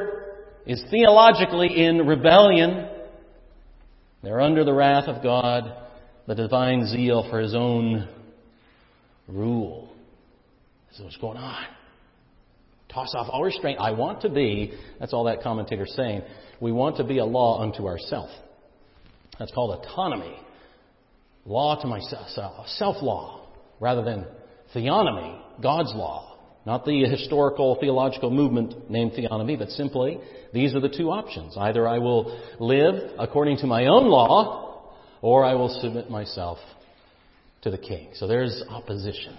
is 0.65 0.83
theologically 0.89 1.85
in 1.85 2.05
rebellion 2.05 2.89
they're 4.25 4.41
under 4.41 4.63
the 4.63 4.73
wrath 4.73 5.07
of 5.07 5.21
God, 5.21 5.71
the 6.27 6.35
divine 6.35 6.85
zeal 6.87 7.27
for 7.29 7.39
His 7.39 7.53
own 7.53 8.07
rule. 9.27 9.93
This 10.89 10.99
is 10.99 11.05
what's 11.05 11.17
going 11.17 11.37
on. 11.37 11.65
Toss 12.93 13.13
off 13.15 13.27
all 13.29 13.43
restraint. 13.43 13.79
I 13.79 13.91
want 13.91 14.21
to 14.21 14.29
be, 14.29 14.73
that's 14.99 15.13
all 15.13 15.25
that 15.25 15.41
commentator's 15.41 15.93
saying. 15.95 16.21
We 16.61 16.71
want 16.71 16.97
to 16.97 17.03
be 17.03 17.17
a 17.17 17.25
law 17.25 17.61
unto 17.61 17.87
ourself. 17.87 18.29
That's 19.37 19.51
called 19.51 19.83
autonomy. 19.83 20.39
Law 21.45 21.79
to 21.81 21.87
myself, 21.87 22.27
self 22.67 23.03
law, 23.03 23.47
rather 23.79 24.03
than 24.03 24.25
theonomy, 24.73 25.39
God's 25.61 25.93
law. 25.93 26.37
Not 26.65 26.85
the 26.85 27.05
historical 27.05 27.77
theological 27.79 28.31
movement 28.31 28.89
named 28.89 29.11
theonomy, 29.11 29.59
but 29.59 29.69
simply 29.69 30.19
these 30.53 30.73
are 30.73 30.79
the 30.79 30.89
two 30.89 31.11
options. 31.11 31.55
Either 31.55 31.87
I 31.87 31.99
will 31.99 32.41
live 32.59 33.11
according 33.19 33.57
to 33.57 33.67
my 33.67 33.85
own 33.85 34.07
law, 34.07 34.74
or 35.25 35.43
I 35.43 35.55
will 35.55 35.69
submit 35.81 36.07
myself 36.07 36.59
to 37.63 37.71
the 37.71 37.79
king. 37.79 38.09
So 38.13 38.27
there's 38.27 38.61
opposition 38.69 39.35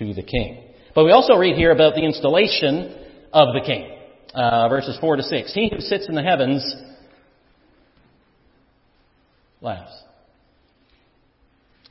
to 0.00 0.14
the 0.14 0.24
king. 0.24 0.64
But 0.96 1.04
we 1.04 1.12
also 1.12 1.36
read 1.36 1.54
here 1.54 1.70
about 1.70 1.94
the 1.94 2.04
installation 2.04 2.92
of 3.32 3.54
the 3.54 3.60
king. 3.64 3.88
Uh, 4.34 4.68
verses 4.68 4.98
4 5.00 5.14
to 5.14 5.22
6. 5.22 5.54
He 5.54 5.70
who 5.72 5.80
sits 5.80 6.08
in 6.08 6.16
the 6.16 6.24
heavens 6.24 6.74
laughs. 9.60 9.92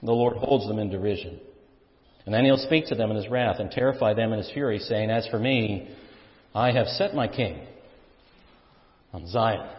The 0.03 0.11
Lord 0.11 0.35
holds 0.35 0.67
them 0.67 0.77
in 0.77 0.89
derision. 0.89 1.39
And 2.25 2.35
then 2.35 2.43
he'll 2.43 2.57
speak 2.57 2.87
to 2.87 2.95
them 2.95 3.11
in 3.11 3.15
his 3.15 3.29
wrath 3.29 3.59
and 3.59 3.71
terrify 3.71 4.13
them 4.13 4.33
in 4.33 4.39
his 4.39 4.51
fury, 4.51 4.79
saying, 4.79 5.09
As 5.09 5.25
for 5.27 5.39
me, 5.39 5.95
I 6.53 6.73
have 6.73 6.87
set 6.87 7.15
my 7.15 7.29
king 7.29 7.65
on 9.13 9.25
Zion, 9.25 9.69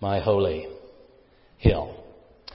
my 0.00 0.18
holy 0.18 0.66
hill. 1.64 2.04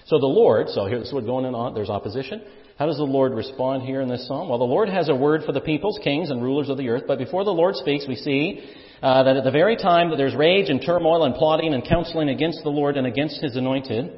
So 0.06 0.20
the 0.20 0.25
Lord, 0.25 0.70
so 0.70 0.86
here's 0.86 1.12
what's 1.12 1.25
going 1.25 1.46
on. 1.46 1.74
There's 1.74 1.89
opposition. 1.89 2.42
How 2.78 2.86
does 2.86 2.98
the 2.98 3.04
Lord 3.04 3.34
respond 3.34 3.84
here 3.84 4.01
in 4.01 4.08
this 4.08 4.25
psalm? 4.28 4.48
Well, 4.48 4.58
the 4.58 4.63
Lord 4.63 4.88
has 4.88 5.10
a 5.10 5.16
word 5.16 5.42
for 5.46 5.51
the 5.51 5.60
peoples, 5.60 6.00
kings, 6.01 6.30
and 6.30 6.42
rulers 6.42 6.70
of 6.70 6.78
the 6.78 6.88
earth. 6.88 7.04
But 7.06 7.18
before 7.18 7.44
the 7.44 7.51
Lord 7.51 7.75
speaks, 7.75 8.06
we 8.08 8.16
see 8.16 8.63
uh, 9.01 9.24
that 9.24 9.36
at 9.36 9.44
the 9.44 9.51
very 9.51 9.75
time 9.75 10.10
that 10.12 10.16
there's 10.16 10.36
rage 10.36 10.70
and 10.70 10.82
turmoil 10.82 11.25
and 11.25 11.36
plotting 11.36 11.74
and 11.74 11.86
counseling 11.86 12.30
against 12.30 12.63
the 12.63 12.70
Lord 12.70 12.96
and 12.96 13.06
against 13.06 13.42
His 13.42 13.58
anointed, 13.58 14.12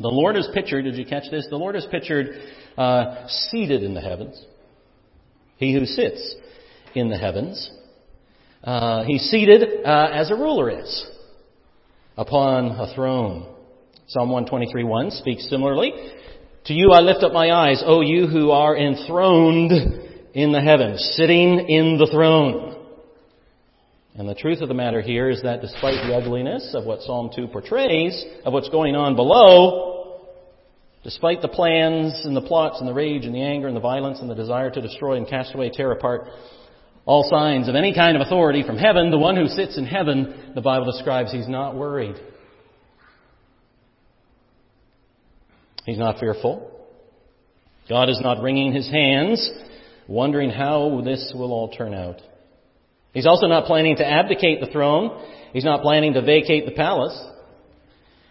the 0.00 0.08
Lord 0.08 0.36
is 0.36 0.48
pictured, 0.52 0.82
did 0.82 0.96
you 0.96 1.06
catch 1.06 1.30
this? 1.30 1.46
The 1.48 1.56
Lord 1.56 1.76
is 1.76 1.86
pictured 1.90 2.26
uh, 2.76 3.28
seated 3.28 3.82
in 3.82 3.94
the 3.94 4.00
heavens. 4.00 4.44
He 5.56 5.72
who 5.72 5.86
sits 5.86 6.34
in 6.94 7.08
the 7.08 7.16
heavens. 7.16 7.70
Uh, 8.64 9.04
he's 9.04 9.22
seated 9.30 9.84
uh, 9.84 10.08
as 10.12 10.30
a 10.30 10.34
ruler 10.34 10.70
is 10.70 11.06
upon 12.16 12.72
a 12.72 12.94
throne. 12.94 13.55
Psalm 14.08 14.30
123.1 14.30 15.18
speaks 15.18 15.48
similarly. 15.50 15.92
To 16.66 16.72
you 16.72 16.92
I 16.92 17.00
lift 17.00 17.24
up 17.24 17.32
my 17.32 17.50
eyes, 17.50 17.82
O 17.84 18.02
you 18.02 18.28
who 18.28 18.52
are 18.52 18.76
enthroned 18.76 19.72
in 20.32 20.52
the 20.52 20.60
heavens, 20.60 21.14
sitting 21.16 21.68
in 21.68 21.98
the 21.98 22.08
throne. 22.12 22.76
And 24.14 24.28
the 24.28 24.34
truth 24.36 24.60
of 24.60 24.68
the 24.68 24.74
matter 24.74 25.00
here 25.00 25.28
is 25.28 25.42
that 25.42 25.60
despite 25.60 26.06
the 26.06 26.14
ugliness 26.14 26.72
of 26.74 26.84
what 26.84 27.02
Psalm 27.02 27.30
2 27.34 27.48
portrays, 27.48 28.24
of 28.44 28.52
what's 28.52 28.68
going 28.68 28.94
on 28.94 29.16
below, 29.16 30.20
despite 31.02 31.42
the 31.42 31.48
plans 31.48 32.24
and 32.24 32.36
the 32.36 32.42
plots 32.42 32.78
and 32.78 32.88
the 32.88 32.94
rage 32.94 33.24
and 33.24 33.34
the 33.34 33.42
anger 33.42 33.66
and 33.66 33.76
the 33.76 33.80
violence 33.80 34.20
and 34.20 34.30
the 34.30 34.36
desire 34.36 34.70
to 34.70 34.80
destroy 34.80 35.16
and 35.16 35.28
cast 35.28 35.52
away, 35.52 35.68
tear 35.70 35.90
apart 35.90 36.28
all 37.06 37.28
signs 37.28 37.68
of 37.68 37.74
any 37.74 37.92
kind 37.92 38.16
of 38.16 38.24
authority 38.24 38.62
from 38.64 38.78
heaven, 38.78 39.10
the 39.10 39.18
one 39.18 39.36
who 39.36 39.48
sits 39.48 39.76
in 39.76 39.84
heaven, 39.84 40.52
the 40.54 40.60
Bible 40.60 40.90
describes, 40.90 41.32
he's 41.32 41.48
not 41.48 41.74
worried. 41.74 42.14
He's 45.86 45.98
not 45.98 46.18
fearful. 46.18 46.72
God 47.88 48.10
is 48.10 48.20
not 48.20 48.42
wringing 48.42 48.72
his 48.72 48.90
hands, 48.90 49.48
wondering 50.08 50.50
how 50.50 51.00
this 51.04 51.32
will 51.34 51.52
all 51.52 51.74
turn 51.74 51.94
out. 51.94 52.20
He's 53.12 53.26
also 53.26 53.46
not 53.46 53.64
planning 53.64 53.96
to 53.96 54.06
abdicate 54.06 54.60
the 54.60 54.66
throne. 54.66 55.24
He's 55.52 55.64
not 55.64 55.82
planning 55.82 56.14
to 56.14 56.22
vacate 56.22 56.66
the 56.66 56.72
palace. 56.72 57.18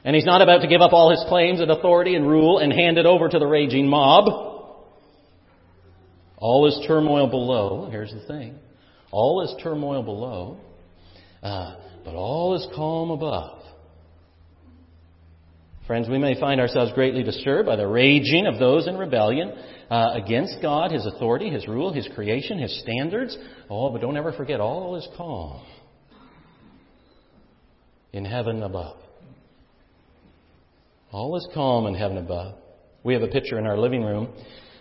And 0.03 0.15
he's 0.15 0.25
not 0.25 0.41
about 0.41 0.61
to 0.61 0.67
give 0.67 0.81
up 0.81 0.93
all 0.93 1.09
his 1.09 1.23
claims 1.27 1.61
and 1.61 1.71
authority 1.71 2.15
and 2.15 2.27
rule 2.27 2.59
and 2.59 2.71
hand 2.71 2.97
it 2.97 3.05
over 3.05 3.27
to 3.27 3.39
the 3.39 3.47
raging 3.47 3.87
mob. 3.87 4.25
All 6.37 6.67
is 6.67 6.85
turmoil 6.85 7.27
below. 7.27 7.87
Here's 7.89 8.13
the 8.13 8.23
thing. 8.27 8.59
All 9.11 9.41
is 9.41 9.63
turmoil 9.63 10.03
below, 10.03 10.59
uh, 11.41 11.75
but 12.03 12.13
all 12.13 12.55
is 12.55 12.67
calm 12.75 13.09
above. 13.11 13.64
Friends, 15.87 16.09
we 16.09 16.17
may 16.17 16.39
find 16.39 16.59
ourselves 16.59 16.91
greatly 16.93 17.21
disturbed 17.21 17.67
by 17.67 17.75
the 17.75 17.87
raging 17.87 18.47
of 18.47 18.57
those 18.57 18.87
in 18.87 18.97
rebellion 18.97 19.53
uh, 19.91 20.13
against 20.15 20.55
God, 20.59 20.91
His 20.91 21.05
authority, 21.05 21.51
His 21.51 21.67
rule, 21.67 21.93
His 21.93 22.09
creation, 22.15 22.57
His 22.57 22.81
standards. 22.81 23.37
Oh, 23.69 23.91
but 23.91 24.01
don't 24.01 24.17
ever 24.17 24.33
forget, 24.33 24.59
all 24.59 24.95
is 24.95 25.07
calm 25.15 25.63
in 28.11 28.25
heaven 28.25 28.63
above. 28.63 28.97
All 31.11 31.37
is 31.37 31.47
calm 31.53 31.85
in 31.85 31.93
heaven 31.93 32.17
above. 32.17 32.55
We 33.03 33.13
have 33.13 33.21
a 33.21 33.27
picture 33.27 33.59
in 33.59 33.67
our 33.67 33.77
living 33.77 34.03
room 34.03 34.33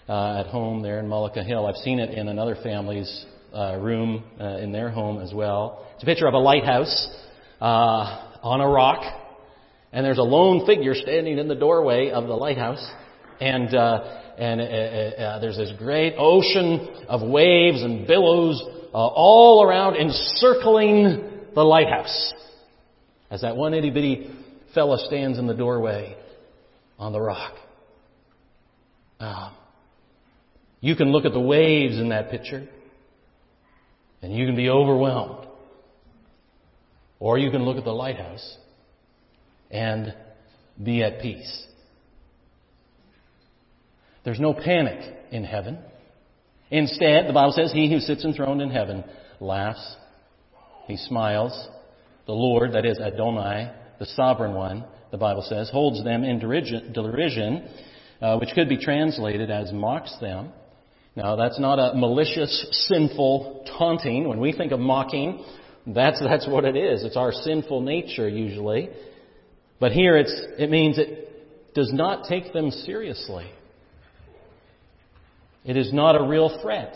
uh, 0.08 0.40
at 0.40 0.46
home 0.46 0.80
there 0.80 1.00
in 1.00 1.06
Mullica 1.06 1.44
Hill. 1.44 1.66
I've 1.66 1.76
seen 1.76 1.98
it 1.98 2.16
in 2.16 2.28
another 2.28 2.56
family's 2.62 3.26
uh, 3.52 3.76
room 3.76 4.24
uh, 4.40 4.56
in 4.56 4.72
their 4.72 4.88
home 4.88 5.20
as 5.20 5.34
well. 5.34 5.86
It's 5.96 6.02
a 6.02 6.06
picture 6.06 6.26
of 6.26 6.32
a 6.32 6.38
lighthouse 6.38 7.08
uh, 7.60 8.38
on 8.42 8.62
a 8.62 8.68
rock 8.68 9.20
and 9.94 10.04
there's 10.04 10.18
a 10.18 10.22
lone 10.22 10.66
figure 10.66 10.94
standing 10.94 11.38
in 11.38 11.46
the 11.46 11.54
doorway 11.54 12.10
of 12.10 12.26
the 12.26 12.34
lighthouse, 12.34 12.84
and 13.40 13.72
uh, 13.72 14.20
and 14.36 14.60
uh, 14.60 14.64
uh, 14.64 14.66
uh, 14.66 15.38
there's 15.38 15.56
this 15.56 15.72
great 15.78 16.16
ocean 16.18 17.06
of 17.08 17.22
waves 17.22 17.80
and 17.80 18.04
billows 18.04 18.60
uh, 18.92 18.96
all 18.96 19.62
around 19.62 19.94
encircling 19.94 21.30
the 21.54 21.62
lighthouse, 21.62 22.34
as 23.30 23.42
that 23.42 23.56
one 23.56 23.72
itty 23.72 23.90
bitty 23.90 24.30
fella 24.74 24.98
stands 25.06 25.38
in 25.38 25.46
the 25.46 25.54
doorway 25.54 26.16
on 26.98 27.12
the 27.12 27.20
rock. 27.20 27.54
Uh, 29.20 29.52
you 30.80 30.96
can 30.96 31.12
look 31.12 31.24
at 31.24 31.32
the 31.32 31.40
waves 31.40 31.98
in 31.98 32.08
that 32.08 32.32
picture, 32.32 32.66
and 34.22 34.34
you 34.34 34.44
can 34.44 34.56
be 34.56 34.68
overwhelmed, 34.68 35.46
or 37.20 37.38
you 37.38 37.52
can 37.52 37.64
look 37.64 37.76
at 37.76 37.84
the 37.84 37.92
lighthouse 37.92 38.58
and 39.74 40.14
be 40.82 41.02
at 41.02 41.20
peace. 41.20 41.66
There's 44.24 44.40
no 44.40 44.54
panic 44.54 45.00
in 45.32 45.44
heaven. 45.44 45.78
Instead, 46.70 47.26
the 47.26 47.32
Bible 47.32 47.52
says, 47.52 47.72
He 47.72 47.92
who 47.92 47.98
sits 47.98 48.24
enthroned 48.24 48.62
in 48.62 48.70
heaven 48.70 49.04
laughs, 49.40 49.96
he 50.86 50.96
smiles. 50.96 51.68
The 52.26 52.32
Lord, 52.32 52.72
that 52.72 52.86
is 52.86 52.98
Adonai, 52.98 53.70
the 53.98 54.06
sovereign 54.06 54.54
one, 54.54 54.84
the 55.10 55.18
Bible 55.18 55.42
says, 55.42 55.68
holds 55.70 56.02
them 56.04 56.24
in 56.24 56.38
derision, 56.38 57.68
uh, 58.22 58.38
which 58.38 58.50
could 58.54 58.68
be 58.68 58.78
translated 58.78 59.50
as 59.50 59.72
mocks 59.72 60.16
them. 60.20 60.50
Now, 61.16 61.36
that's 61.36 61.60
not 61.60 61.78
a 61.78 61.96
malicious, 61.96 62.86
sinful 62.88 63.66
taunting. 63.76 64.28
When 64.28 64.40
we 64.40 64.52
think 64.52 64.72
of 64.72 64.80
mocking, 64.80 65.44
that's, 65.86 66.20
that's 66.20 66.48
what 66.48 66.64
it 66.64 66.76
is. 66.76 67.04
It's 67.04 67.16
our 67.16 67.32
sinful 67.32 67.82
nature, 67.82 68.28
usually. 68.28 68.88
But 69.80 69.92
here 69.92 70.16
it's, 70.16 70.34
it 70.58 70.70
means 70.70 70.98
it 70.98 71.74
does 71.74 71.92
not 71.92 72.26
take 72.28 72.52
them 72.52 72.70
seriously. 72.70 73.50
It 75.64 75.76
is 75.76 75.92
not 75.92 76.14
a 76.20 76.26
real 76.26 76.60
threat. 76.62 76.94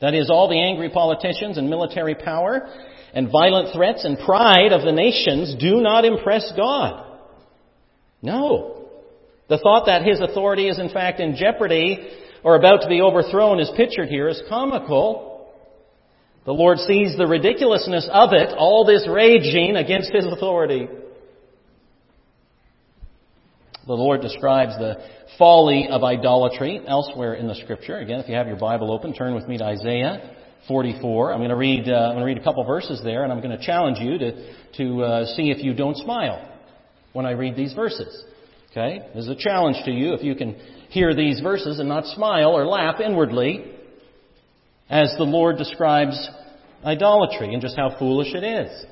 That 0.00 0.14
is, 0.14 0.30
all 0.30 0.48
the 0.48 0.60
angry 0.60 0.90
politicians 0.90 1.58
and 1.58 1.68
military 1.68 2.14
power 2.14 2.68
and 3.14 3.30
violent 3.30 3.74
threats 3.74 4.04
and 4.04 4.18
pride 4.18 4.72
of 4.72 4.82
the 4.82 4.92
nations 4.92 5.56
do 5.58 5.80
not 5.80 6.04
impress 6.04 6.52
God. 6.56 7.04
No. 8.22 8.86
The 9.48 9.58
thought 9.58 9.86
that 9.86 10.02
his 10.02 10.20
authority 10.20 10.68
is 10.68 10.78
in 10.78 10.90
fact 10.90 11.20
in 11.20 11.36
jeopardy 11.36 12.10
or 12.44 12.56
about 12.56 12.82
to 12.82 12.88
be 12.88 13.00
overthrown 13.00 13.60
is 13.60 13.70
pictured 13.76 14.08
here 14.08 14.28
as 14.28 14.42
comical. 14.48 15.50
The 16.44 16.52
Lord 16.52 16.78
sees 16.78 17.16
the 17.16 17.26
ridiculousness 17.26 18.08
of 18.12 18.32
it, 18.32 18.54
all 18.56 18.84
this 18.84 19.06
raging 19.08 19.76
against 19.76 20.12
his 20.12 20.26
authority. 20.26 20.88
The 23.88 23.94
Lord 23.94 24.20
describes 24.20 24.76
the 24.76 24.96
folly 25.38 25.88
of 25.90 26.04
idolatry 26.04 26.82
elsewhere 26.86 27.32
in 27.36 27.48
the 27.48 27.54
Scripture. 27.54 27.96
Again, 27.96 28.20
if 28.20 28.28
you 28.28 28.34
have 28.34 28.46
your 28.46 28.58
Bible 28.58 28.92
open, 28.92 29.14
turn 29.14 29.34
with 29.34 29.48
me 29.48 29.56
to 29.56 29.64
Isaiah 29.64 30.36
44. 30.68 31.32
I'm 31.32 31.38
going 31.38 31.48
to 31.48 31.56
read, 31.56 31.88
uh, 31.88 31.94
I'm 31.94 32.16
going 32.16 32.18
to 32.18 32.24
read 32.26 32.36
a 32.36 32.44
couple 32.44 32.62
verses 32.64 33.00
there, 33.02 33.24
and 33.24 33.32
I'm 33.32 33.40
going 33.40 33.58
to 33.58 33.64
challenge 33.64 33.96
you 33.98 34.18
to, 34.18 34.52
to 34.76 35.02
uh, 35.02 35.26
see 35.36 35.50
if 35.50 35.64
you 35.64 35.72
don't 35.72 35.96
smile 35.96 36.54
when 37.14 37.24
I 37.24 37.30
read 37.30 37.56
these 37.56 37.72
verses. 37.72 38.24
Okay? 38.72 39.08
This 39.14 39.24
is 39.24 39.30
a 39.30 39.36
challenge 39.36 39.78
to 39.86 39.90
you 39.90 40.12
if 40.12 40.22
you 40.22 40.34
can 40.34 40.60
hear 40.90 41.14
these 41.14 41.40
verses 41.40 41.78
and 41.78 41.88
not 41.88 42.04
smile 42.04 42.50
or 42.50 42.66
laugh 42.66 43.00
inwardly 43.00 43.72
as 44.90 45.14
the 45.16 45.24
Lord 45.24 45.56
describes 45.56 46.28
idolatry 46.84 47.54
and 47.54 47.62
just 47.62 47.74
how 47.74 47.96
foolish 47.98 48.34
it 48.34 48.44
is 48.44 48.84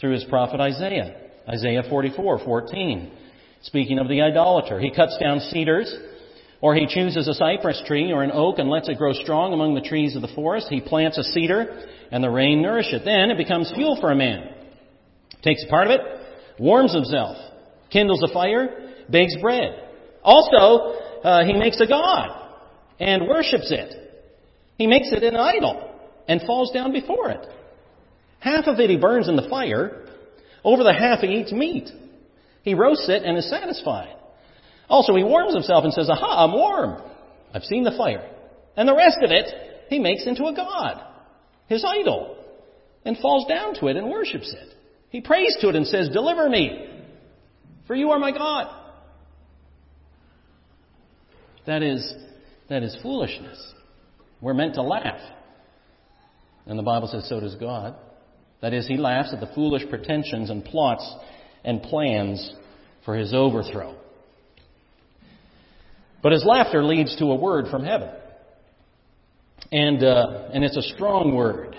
through 0.00 0.14
his 0.14 0.24
prophet 0.24 0.58
Isaiah. 0.58 1.20
Isaiah 1.48 1.84
44, 1.88 2.40
14. 2.44 3.18
Speaking 3.64 3.98
of 3.98 4.08
the 4.08 4.20
idolater, 4.20 4.78
he 4.78 4.90
cuts 4.90 5.16
down 5.18 5.40
cedars, 5.40 5.94
or 6.60 6.74
he 6.74 6.86
chooses 6.86 7.26
a 7.28 7.34
cypress 7.34 7.82
tree 7.86 8.12
or 8.12 8.22
an 8.22 8.30
oak 8.30 8.58
and 8.58 8.68
lets 8.68 8.90
it 8.90 8.98
grow 8.98 9.14
strong 9.14 9.54
among 9.54 9.74
the 9.74 9.80
trees 9.80 10.14
of 10.14 10.22
the 10.22 10.32
forest. 10.34 10.66
He 10.68 10.82
plants 10.82 11.16
a 11.16 11.24
cedar, 11.24 11.86
and 12.10 12.22
the 12.22 12.30
rain 12.30 12.60
nourish 12.60 12.92
it. 12.92 13.02
Then 13.06 13.30
it 13.30 13.38
becomes 13.38 13.72
fuel 13.74 13.96
for 14.00 14.10
a 14.10 14.14
man. 14.14 14.50
Takes 15.42 15.64
a 15.64 15.68
part 15.68 15.86
of 15.86 15.92
it, 15.92 16.00
warms 16.58 16.94
himself, 16.94 17.36
kindles 17.90 18.22
a 18.22 18.32
fire, 18.32 18.92
bakes 19.10 19.36
bread. 19.40 19.82
Also, 20.22 21.00
uh, 21.24 21.44
he 21.44 21.54
makes 21.54 21.80
a 21.80 21.86
god 21.86 22.50
and 23.00 23.26
worships 23.26 23.70
it. 23.70 23.94
He 24.76 24.86
makes 24.86 25.08
it 25.10 25.22
an 25.22 25.36
idol 25.36 25.90
and 26.28 26.42
falls 26.42 26.70
down 26.72 26.92
before 26.92 27.30
it. 27.30 27.46
Half 28.40 28.66
of 28.66 28.78
it 28.78 28.90
he 28.90 28.96
burns 28.98 29.28
in 29.28 29.36
the 29.36 29.48
fire. 29.48 30.06
Over 30.62 30.82
the 30.82 30.92
half 30.92 31.20
he 31.20 31.28
eats 31.28 31.52
meat. 31.52 31.90
He 32.64 32.74
roasts 32.74 33.08
it 33.08 33.22
and 33.22 33.36
is 33.36 33.48
satisfied. 33.48 34.16
Also, 34.88 35.14
he 35.14 35.22
warms 35.22 35.52
himself 35.52 35.84
and 35.84 35.92
says, 35.92 36.08
Aha, 36.08 36.44
I'm 36.44 36.52
warm. 36.52 37.02
I've 37.52 37.62
seen 37.62 37.84
the 37.84 37.94
fire. 37.96 38.28
And 38.74 38.88
the 38.88 38.96
rest 38.96 39.18
of 39.22 39.30
it 39.30 39.50
he 39.90 39.98
makes 39.98 40.26
into 40.26 40.46
a 40.46 40.54
god, 40.54 41.02
his 41.66 41.84
idol, 41.86 42.36
and 43.04 43.18
falls 43.18 43.46
down 43.46 43.74
to 43.74 43.88
it 43.88 43.96
and 43.96 44.08
worships 44.08 44.50
it. 44.52 44.74
He 45.10 45.20
prays 45.20 45.56
to 45.60 45.68
it 45.68 45.76
and 45.76 45.86
says, 45.86 46.08
Deliver 46.08 46.48
me, 46.48 47.02
for 47.86 47.94
you 47.94 48.10
are 48.10 48.18
my 48.18 48.32
God. 48.32 48.74
That 51.66 51.82
is, 51.82 52.14
that 52.70 52.82
is 52.82 52.96
foolishness. 53.02 53.74
We're 54.40 54.54
meant 54.54 54.74
to 54.74 54.82
laugh. 54.82 55.20
And 56.66 56.78
the 56.78 56.82
Bible 56.82 57.08
says 57.08 57.28
so 57.28 57.40
does 57.40 57.56
God. 57.56 57.94
That 58.62 58.72
is, 58.72 58.88
he 58.88 58.96
laughs 58.96 59.34
at 59.34 59.40
the 59.40 59.54
foolish 59.54 59.82
pretensions 59.90 60.48
and 60.48 60.64
plots 60.64 61.14
and 61.64 61.82
plans 61.82 62.52
for 63.04 63.14
his 63.16 63.32
overthrow. 63.34 63.96
But 66.22 66.32
his 66.32 66.44
laughter 66.44 66.82
leads 66.82 67.16
to 67.16 67.26
a 67.26 67.34
word 67.34 67.66
from 67.70 67.84
heaven. 67.84 68.10
And, 69.72 70.02
uh, 70.02 70.48
and 70.52 70.64
it's 70.64 70.76
a 70.76 70.82
strong 70.94 71.34
word. 71.34 71.76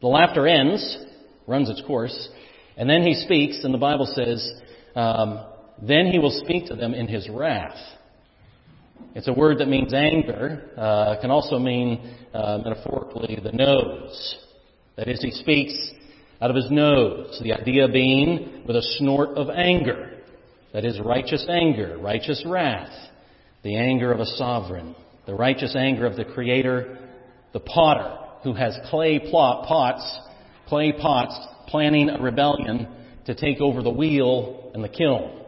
The 0.00 0.06
laughter 0.06 0.46
ends, 0.46 0.98
runs 1.46 1.70
its 1.70 1.82
course, 1.86 2.28
and 2.76 2.88
then 2.88 3.02
he 3.02 3.14
speaks, 3.14 3.64
and 3.64 3.72
the 3.72 3.78
Bible 3.78 4.06
says, 4.06 4.52
um, 4.94 5.44
then 5.82 6.06
he 6.06 6.18
will 6.18 6.42
speak 6.44 6.66
to 6.66 6.76
them 6.76 6.94
in 6.94 7.08
his 7.08 7.28
wrath. 7.28 7.78
It's 9.14 9.28
a 9.28 9.32
word 9.32 9.58
that 9.58 9.68
means 9.68 9.94
anger. 9.94 10.70
Uh, 10.76 11.16
can 11.20 11.30
also 11.30 11.58
mean, 11.58 12.14
uh, 12.34 12.58
metaphorically, 12.62 13.38
the 13.42 13.52
nose. 13.52 14.36
That 14.96 15.08
is, 15.08 15.22
he 15.22 15.30
speaks 15.30 15.74
out 16.40 16.50
of 16.50 16.56
his 16.56 16.70
nose. 16.70 17.40
The 17.42 17.52
idea 17.52 17.88
being 17.88 18.62
with 18.66 18.76
a 18.76 18.82
snort 18.98 19.30
of 19.30 19.50
anger. 19.50 20.12
That 20.72 20.84
is, 20.84 21.00
righteous 21.00 21.46
anger, 21.48 21.96
righteous 21.98 22.44
wrath. 22.46 22.92
The 23.62 23.76
anger 23.76 24.12
of 24.12 24.20
a 24.20 24.26
sovereign. 24.26 24.94
The 25.26 25.34
righteous 25.34 25.74
anger 25.76 26.06
of 26.06 26.16
the 26.16 26.24
Creator, 26.24 26.98
the 27.52 27.60
potter, 27.60 28.18
who 28.44 28.52
has 28.52 28.78
clay 28.90 29.18
plot, 29.18 29.66
pots, 29.66 30.20
clay 30.68 30.92
pots, 30.92 31.36
planning 31.66 32.10
a 32.10 32.20
rebellion 32.20 32.88
to 33.24 33.34
take 33.34 33.60
over 33.60 33.82
the 33.82 33.90
wheel 33.90 34.70
and 34.74 34.84
the 34.84 34.88
kiln. 34.88 35.42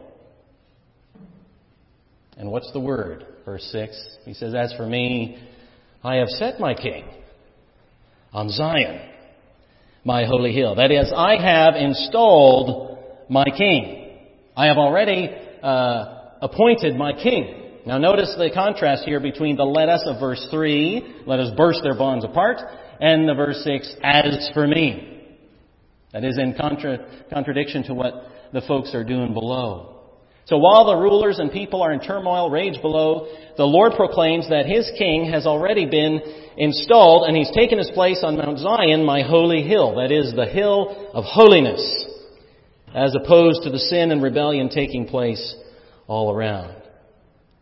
And 2.37 2.51
what's 2.51 2.71
the 2.73 2.79
word? 2.79 3.25
Verse 3.45 3.67
6. 3.71 4.17
He 4.25 4.33
says, 4.33 4.53
As 4.53 4.73
for 4.73 4.85
me, 4.85 5.41
I 6.03 6.15
have 6.15 6.29
set 6.29 6.59
my 6.59 6.73
king 6.73 7.05
on 8.31 8.49
Zion, 8.49 9.09
my 10.03 10.25
holy 10.25 10.53
hill. 10.53 10.75
That 10.75 10.91
is, 10.91 11.11
I 11.15 11.37
have 11.41 11.75
installed 11.75 12.97
my 13.29 13.45
king. 13.45 14.17
I 14.55 14.67
have 14.67 14.77
already 14.77 15.29
uh, 15.61 16.19
appointed 16.41 16.95
my 16.95 17.13
king. 17.13 17.81
Now 17.85 17.97
notice 17.97 18.35
the 18.37 18.49
contrast 18.53 19.03
here 19.03 19.19
between 19.19 19.55
the 19.55 19.63
let 19.63 19.89
us 19.89 20.03
of 20.05 20.19
verse 20.19 20.45
3, 20.51 21.23
let 21.25 21.39
us 21.39 21.51
burst 21.55 21.81
their 21.83 21.95
bonds 21.95 22.25
apart, 22.25 22.57
and 22.99 23.27
the 23.27 23.33
verse 23.33 23.63
6, 23.63 23.95
as 24.03 24.49
for 24.53 24.67
me. 24.67 25.23
That 26.13 26.23
is 26.23 26.37
in 26.37 26.55
contra- 26.55 27.05
contradiction 27.31 27.83
to 27.83 27.93
what 27.93 28.13
the 28.51 28.61
folks 28.61 28.93
are 28.93 29.03
doing 29.03 29.33
below. 29.33 29.98
So 30.49 30.57
while 30.57 30.85
the 30.85 30.95
rulers 30.95 31.37
and 31.37 31.51
people 31.51 31.83
are 31.83 31.91
in 31.93 31.99
turmoil, 31.99 32.49
rage 32.49 32.81
below, 32.81 33.27
the 33.55 33.65
Lord 33.65 33.93
proclaims 33.95 34.49
that 34.49 34.65
his 34.65 34.89
king 34.97 35.31
has 35.31 35.45
already 35.45 35.85
been 35.85 36.19
installed 36.57 37.27
and 37.27 37.37
he's 37.37 37.51
taken 37.51 37.77
his 37.77 37.91
place 37.91 38.21
on 38.23 38.35
Mount 38.35 38.57
Zion, 38.57 39.05
my 39.05 39.21
holy 39.21 39.61
hill. 39.61 39.97
That 39.97 40.11
is 40.11 40.33
the 40.33 40.47
hill 40.47 41.11
of 41.13 41.23
holiness, 41.23 42.05
as 42.95 43.13
opposed 43.13 43.61
to 43.61 43.69
the 43.69 43.77
sin 43.77 44.11
and 44.11 44.23
rebellion 44.23 44.69
taking 44.69 45.05
place 45.05 45.55
all 46.07 46.33
around. 46.33 46.81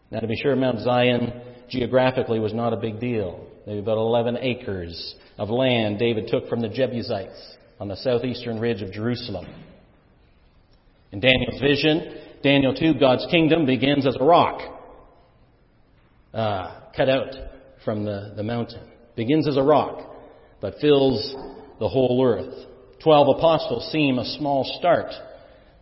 Now 0.10 0.22
to 0.22 0.28
be 0.28 0.38
sure, 0.42 0.56
Mount 0.56 0.80
Zion 0.80 1.42
geographically 1.68 2.40
was 2.40 2.54
not 2.54 2.72
a 2.72 2.78
big 2.78 3.02
deal. 3.02 3.48
Maybe 3.66 3.80
about 3.80 3.98
11 3.98 4.38
acres 4.38 5.16
of 5.38 5.50
land 5.50 6.00
David 6.00 6.30
took 6.30 6.48
from 6.48 6.62
the 6.62 6.70
Jebusites 6.70 7.58
on 7.82 7.90
the 7.90 7.98
southeastern 7.98 8.62
ridge 8.62 8.82
of 8.82 8.94
Jerusalem. 8.94 9.46
In 11.12 11.20
Daniel's 11.20 11.60
vision, 11.60 12.27
Daniel 12.44 12.74
2, 12.74 12.96
God's 13.00 13.26
kingdom 13.32 13.66
begins 13.66 14.06
as 14.06 14.16
a 14.20 14.24
rock 14.24 14.62
uh, 16.34 16.82
cut 16.96 17.10
out 17.10 17.34
from 17.84 18.04
the, 18.04 18.34
the 18.36 18.44
mountain. 18.44 18.82
Begins 19.16 19.48
as 19.48 19.58
a 19.58 19.64
rock, 19.64 20.08
but 20.62 20.76
fills 20.80 21.34
the 21.80 21.90
whole 21.90 22.24
earth. 22.24 22.54
Twelve 23.04 23.38
apostles 23.38 23.92
seem 23.92 24.20
a 24.20 24.26
small 24.38 24.64
start, 24.80 25.12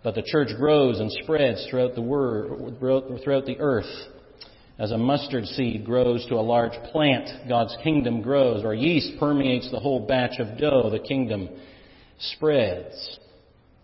but 0.04 0.16
the 0.16 0.24
church 0.24 0.50
grows 0.58 1.00
and 1.00 1.12
spreads 1.24 1.66
throughout 1.70 1.96
the, 1.96 2.02
word, 2.02 2.78
throughout 2.80 3.46
the 3.46 3.58
earth. 3.60 3.92
As 4.78 4.92
a 4.92 4.98
mustard 4.98 5.46
seed 5.46 5.86
grows 5.86 6.26
to 6.28 6.36
a 6.36 6.42
large 6.42 6.74
plant, 6.92 7.48
God's 7.48 7.76
kingdom 7.82 8.22
grows, 8.22 8.64
or 8.64 8.74
yeast 8.74 9.18
permeates 9.20 9.72
the 9.72 9.80
whole 9.80 10.06
batch 10.06 10.40
of 10.40 10.58
dough, 10.58 10.90
the 10.90 11.00
kingdom 11.00 11.50
spreads. 12.20 13.20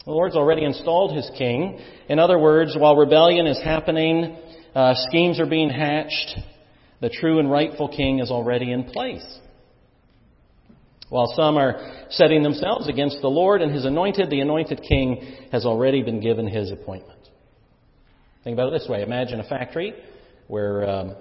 The 0.05 0.11
Lord's 0.11 0.35
already 0.35 0.63
installed 0.63 1.15
his 1.15 1.29
king. 1.37 1.79
In 2.09 2.17
other 2.17 2.39
words, 2.39 2.75
while 2.77 2.95
rebellion 2.95 3.45
is 3.45 3.61
happening, 3.61 4.35
uh, 4.73 4.93
schemes 5.09 5.39
are 5.39 5.45
being 5.45 5.69
hatched, 5.69 6.39
the 7.01 7.09
true 7.09 7.39
and 7.39 7.51
rightful 7.51 7.89
king 7.89 8.19
is 8.19 8.31
already 8.31 8.71
in 8.71 8.85
place. 8.85 9.25
While 11.09 11.33
some 11.35 11.57
are 11.57 12.05
setting 12.09 12.41
themselves 12.41 12.87
against 12.87 13.21
the 13.21 13.27
Lord 13.27 13.61
and 13.61 13.73
his 13.73 13.85
anointed, 13.85 14.29
the 14.29 14.39
anointed 14.39 14.81
king 14.87 15.35
has 15.51 15.65
already 15.65 16.03
been 16.03 16.21
given 16.21 16.47
his 16.47 16.71
appointment. 16.71 17.19
Think 18.43 18.55
about 18.55 18.73
it 18.73 18.79
this 18.79 18.87
way. 18.87 19.03
Imagine 19.03 19.39
a 19.39 19.43
factory 19.43 19.93
where 20.47 20.89
um, 20.89 21.15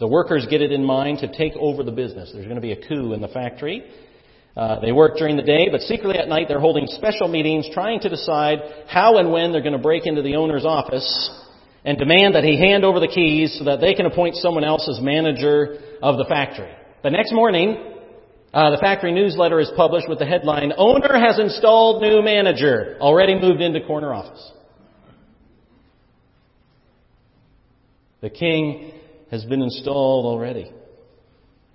the 0.00 0.08
workers 0.08 0.46
get 0.48 0.62
it 0.62 0.72
in 0.72 0.82
mind 0.82 1.18
to 1.18 1.36
take 1.36 1.52
over 1.56 1.82
the 1.82 1.92
business. 1.92 2.30
There's 2.32 2.46
going 2.46 2.56
to 2.56 2.62
be 2.62 2.72
a 2.72 2.88
coup 2.88 3.12
in 3.12 3.20
the 3.20 3.28
factory. 3.28 3.84
Uh, 4.58 4.80
they 4.80 4.90
work 4.90 5.16
during 5.16 5.36
the 5.36 5.42
day, 5.42 5.68
but 5.70 5.80
secretly 5.82 6.18
at 6.18 6.26
night 6.26 6.46
they're 6.48 6.58
holding 6.58 6.84
special 6.88 7.28
meetings 7.28 7.68
trying 7.72 8.00
to 8.00 8.08
decide 8.08 8.58
how 8.88 9.18
and 9.18 9.30
when 9.30 9.52
they're 9.52 9.62
going 9.62 9.72
to 9.72 9.78
break 9.78 10.04
into 10.04 10.20
the 10.20 10.34
owner's 10.34 10.64
office 10.64 11.30
and 11.84 11.96
demand 11.96 12.34
that 12.34 12.42
he 12.42 12.58
hand 12.58 12.84
over 12.84 12.98
the 12.98 13.06
keys 13.06 13.54
so 13.56 13.64
that 13.66 13.80
they 13.80 13.94
can 13.94 14.04
appoint 14.04 14.34
someone 14.34 14.64
else 14.64 14.88
as 14.88 15.00
manager 15.00 15.78
of 16.02 16.18
the 16.18 16.24
factory. 16.24 16.72
The 17.04 17.10
next 17.10 17.32
morning, 17.32 17.94
uh, 18.52 18.72
the 18.72 18.78
factory 18.78 19.12
newsletter 19.12 19.60
is 19.60 19.70
published 19.76 20.08
with 20.08 20.18
the 20.18 20.26
headline, 20.26 20.72
Owner 20.76 21.16
has 21.16 21.38
installed 21.38 22.02
new 22.02 22.20
manager, 22.20 22.98
already 23.00 23.38
moved 23.40 23.60
into 23.60 23.80
corner 23.86 24.12
office. 24.12 24.52
The 28.22 28.30
king 28.30 28.92
has 29.30 29.44
been 29.44 29.62
installed 29.62 30.26
already. 30.26 30.72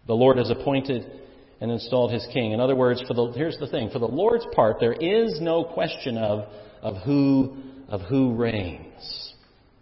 The 0.06 0.16
Lord 0.16 0.38
has 0.38 0.50
appointed 0.50 1.22
and 1.64 1.72
installed 1.72 2.12
his 2.12 2.28
king. 2.34 2.52
In 2.52 2.60
other 2.60 2.76
words, 2.76 3.02
for 3.08 3.14
the, 3.14 3.32
here's 3.32 3.58
the 3.58 3.68
thing. 3.68 3.90
For 3.90 4.00
the 4.00 4.06
Lord's 4.06 4.46
part, 4.54 4.82
there 4.82 4.92
is 4.92 5.40
no 5.40 5.64
question 5.64 6.18
of, 6.18 6.50
of, 6.82 7.02
who, 7.04 7.56
of 7.88 8.02
who 8.02 8.36
reigns. 8.36 9.34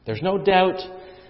There's 0.06 0.22
no 0.22 0.38
doubt 0.38 0.80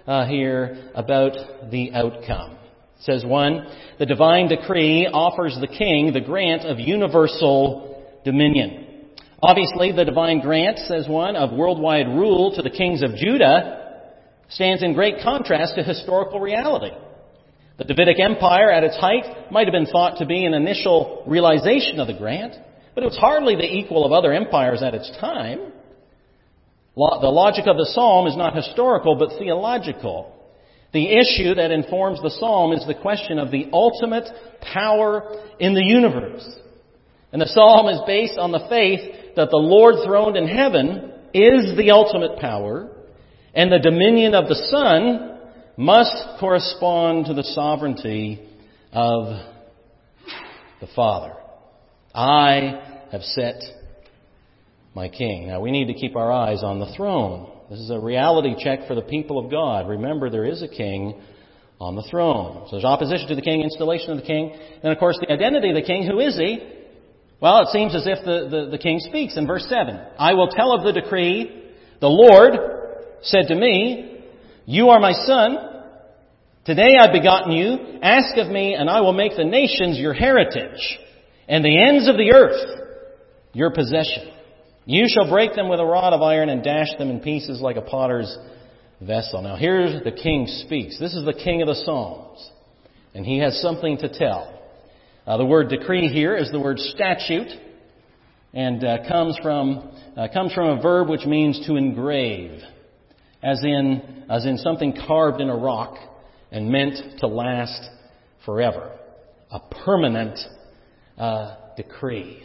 uh, 0.06 0.26
here 0.28 0.92
about 0.94 1.72
the 1.72 1.94
outcome. 1.94 2.58
It 2.98 3.04
says 3.04 3.24
one, 3.26 3.66
the 3.98 4.06
divine 4.06 4.50
decree 4.50 5.08
offers 5.08 5.58
the 5.62 5.68
king 5.68 6.12
the 6.12 6.20
grant 6.20 6.64
of 6.64 6.80
universal 6.80 8.06
dominion. 8.26 9.06
Obviously, 9.42 9.94
the 9.94 10.04
divine 10.04 10.42
grant, 10.42 10.80
says 10.80 11.08
one, 11.08 11.38
of 11.38 11.54
worldwide 11.54 12.08
rule 12.08 12.54
to 12.58 12.62
the 12.62 12.70
kings 12.70 13.02
of 13.04 13.16
Judah 13.16 14.10
stands 14.50 14.84
in 14.84 14.94
great 14.96 15.24
contrast 15.24 15.76
to 15.76 15.84
historical 15.84 16.42
reality. 16.42 16.94
The 17.82 17.96
Davidic 17.96 18.20
Empire 18.20 18.70
at 18.70 18.84
its 18.84 18.96
height 18.98 19.52
might 19.52 19.65
have 19.65 19.72
been 19.72 19.88
thought 19.88 20.20
to 20.20 20.26
be 20.28 20.46
an 20.46 20.54
initial 20.54 21.24
realization 21.26 22.00
of 22.00 22.06
the 22.06 22.13
grant, 22.13 22.54
but 22.94 23.04
it 23.04 23.08
was 23.08 23.17
hardly 23.17 23.56
the 23.56 23.63
equal 23.63 24.06
of 24.06 24.12
other 24.12 24.32
empires 24.34 24.84
at 24.84 24.94
its 24.94 25.10
time. 25.20 25.72
The 26.96 27.02
logic 27.02 27.65
of 27.65 27.78
the 27.78 27.89
psalm 27.91 28.28
is 28.28 28.38
not 28.38 28.56
historical, 28.56 29.15
but 29.15 29.39
theological. 29.39 30.32
The 30.94 31.08
issue 31.08 31.56
that 31.56 31.72
informs 31.72 32.22
the 32.22 32.30
psalm 32.30 32.72
is 32.74 32.86
the 32.86 32.94
question 32.94 33.39
of 33.39 33.50
the 33.50 33.67
ultimate 33.74 34.30
power 34.62 35.41
in 35.60 35.74
the 35.74 35.84
universe. 35.84 36.48
And 37.34 37.41
the 37.41 37.48
psalm 37.48 37.88
is 37.88 38.02
based 38.06 38.38
on 38.38 38.52
the 38.52 38.67
faith 38.70 39.36
that 39.38 39.50
the 39.50 39.58
Lord 39.58 40.06
throned 40.06 40.38
in 40.38 40.48
heaven 40.48 41.13
is 41.34 41.76
the 41.76 41.89
ultimate 41.89 42.38
power, 42.38 42.91
and 43.56 43.72
the 43.72 43.80
dominion 43.80 44.36
of 44.36 44.48
the 44.48 44.67
Son 44.70 45.31
must 45.82 46.39
correspond 46.39 47.26
to 47.26 47.34
the 47.34 47.44
sovereignty 47.44 48.39
of 48.94 49.36
the 50.80 50.88
Father. 50.96 51.34
I 52.13 53.08
have 53.12 53.24
set 53.24 53.56
my 54.94 55.10
king. 55.10 55.48
Now 55.48 55.60
we 55.60 55.72
need 55.72 55.88
to 55.88 55.96
keep 55.96 56.15
our 56.15 56.32
eyes 56.32 56.62
on 56.63 56.80
the 56.80 56.94
throne. 56.96 57.52
This 57.72 57.80
is 57.80 57.89
a 57.89 58.00
reality 58.00 58.54
check 58.60 58.88
for 58.88 58.94
the 58.94 59.02
people 59.02 59.44
of 59.44 59.50
God. 59.50 59.89
Remember, 59.89 60.30
there 60.30 60.46
is 60.46 60.62
a 60.62 60.67
king 60.67 61.20
on 61.80 61.96
the 61.96 62.08
throne. 62.12 62.67
So 62.67 62.76
there's 62.76 62.86
opposition 62.86 63.28
to 63.30 63.36
the 63.36 63.41
king, 63.41 63.63
installation 63.63 64.12
of 64.12 64.17
the 64.17 64.26
king. 64.26 64.56
and 64.84 64.94
of 64.94 65.00
course, 65.00 65.17
the 65.20 65.34
identity 65.34 65.70
of 65.70 65.76
the 65.76 65.82
king. 65.82 66.06
Who 66.06 66.20
is 66.20 66.38
he? 66.38 66.60
Well, 67.39 67.60
it 67.62 67.70
seems 67.70 67.96
as 67.96 68.06
if 68.06 68.24
the, 68.24 68.48
the, 68.52 68.70
the 68.70 68.78
king 68.78 69.00
speaks 69.00 69.36
in 69.36 69.48
verse 69.48 69.65
7. 69.67 70.00
I 70.20 70.36
will 70.36 70.50
tell 70.50 70.74
of 70.74 70.84
the 70.84 71.02
decree. 71.02 71.72
The 72.02 72.08
Lord 72.08 72.54
said 73.24 73.48
to 73.48 73.56
me, 73.56 74.26
You 74.67 74.89
are 74.89 75.00
my 75.00 75.13
son. 75.13 75.70
Today 76.63 76.95
I've 77.00 77.12
begotten 77.12 77.54
you. 77.54 78.00
Ask 78.04 78.38
of 78.38 78.47
me, 78.47 78.76
and 78.76 78.88
I 78.88 79.02
will 79.02 79.13
make 79.13 79.36
the 79.36 79.43
nations 79.43 79.97
your 79.97 80.13
heritage, 80.13 81.00
and 81.47 81.65
the 81.65 81.84
ends 81.84 82.08
of 82.08 82.17
the 82.17 82.32
earth 82.32 82.82
your 83.54 83.71
possession. 83.71 84.32
You 84.86 85.06
shall 85.08 85.28
break 85.28 85.56
them 85.56 85.69
with 85.69 85.80
a 85.80 85.86
rod 85.86 86.13
of 86.13 86.21
iron 86.21 86.50
and 86.50 86.63
dash 86.63 86.89
them 87.00 87.10
in 87.10 87.19
pieces 87.19 87.62
like 87.62 87.78
a 87.78 87.82
potter's 87.82 88.38
vessel. 89.02 89.41
Now 89.41 89.56
here's 89.56 90.04
the 90.04 90.12
king 90.12 90.45
speaks. 90.47 91.00
This 91.00 91.15
is 91.15 91.26
the 91.26 91.34
king 91.34 91.63
of 91.63 91.67
the 91.67 91.82
Psalms. 91.84 92.47
And 93.15 93.26
he 93.26 93.39
has 93.39 93.60
something 93.60 93.97
to 93.97 94.10
tell. 94.10 94.62
Uh, 95.26 95.38
the 95.38 95.45
word 95.45 95.69
decree 95.69 96.10
here 96.10 96.36
is 96.38 96.52
the 96.52 96.60
word 96.60 96.78
statute 96.78 97.50
and 98.54 98.84
uh, 98.84 98.97
comes 99.08 99.38
from 99.41 99.91
uh, 100.15 100.28
comes 100.32 100.54
from 100.54 100.78
a 100.78 100.82
verb 100.82 101.10
which 101.10 101.26
means 101.26 101.65
to 101.65 101.76
engrave, 101.76 102.62
as 103.41 103.63
in 103.63 104.26
as 104.30 104.45
in 104.45 104.58
something 104.58 104.95
carved 105.08 105.41
in 105.41 105.50
a 105.50 105.56
rock 105.56 105.97
and 106.52 106.70
meant 106.70 107.20
to 107.20 107.28
last 107.28 107.90
forever, 108.46 108.92
a 109.50 109.60
permanent 109.60 110.38
uh, 111.18 111.56
decree. 111.78 112.44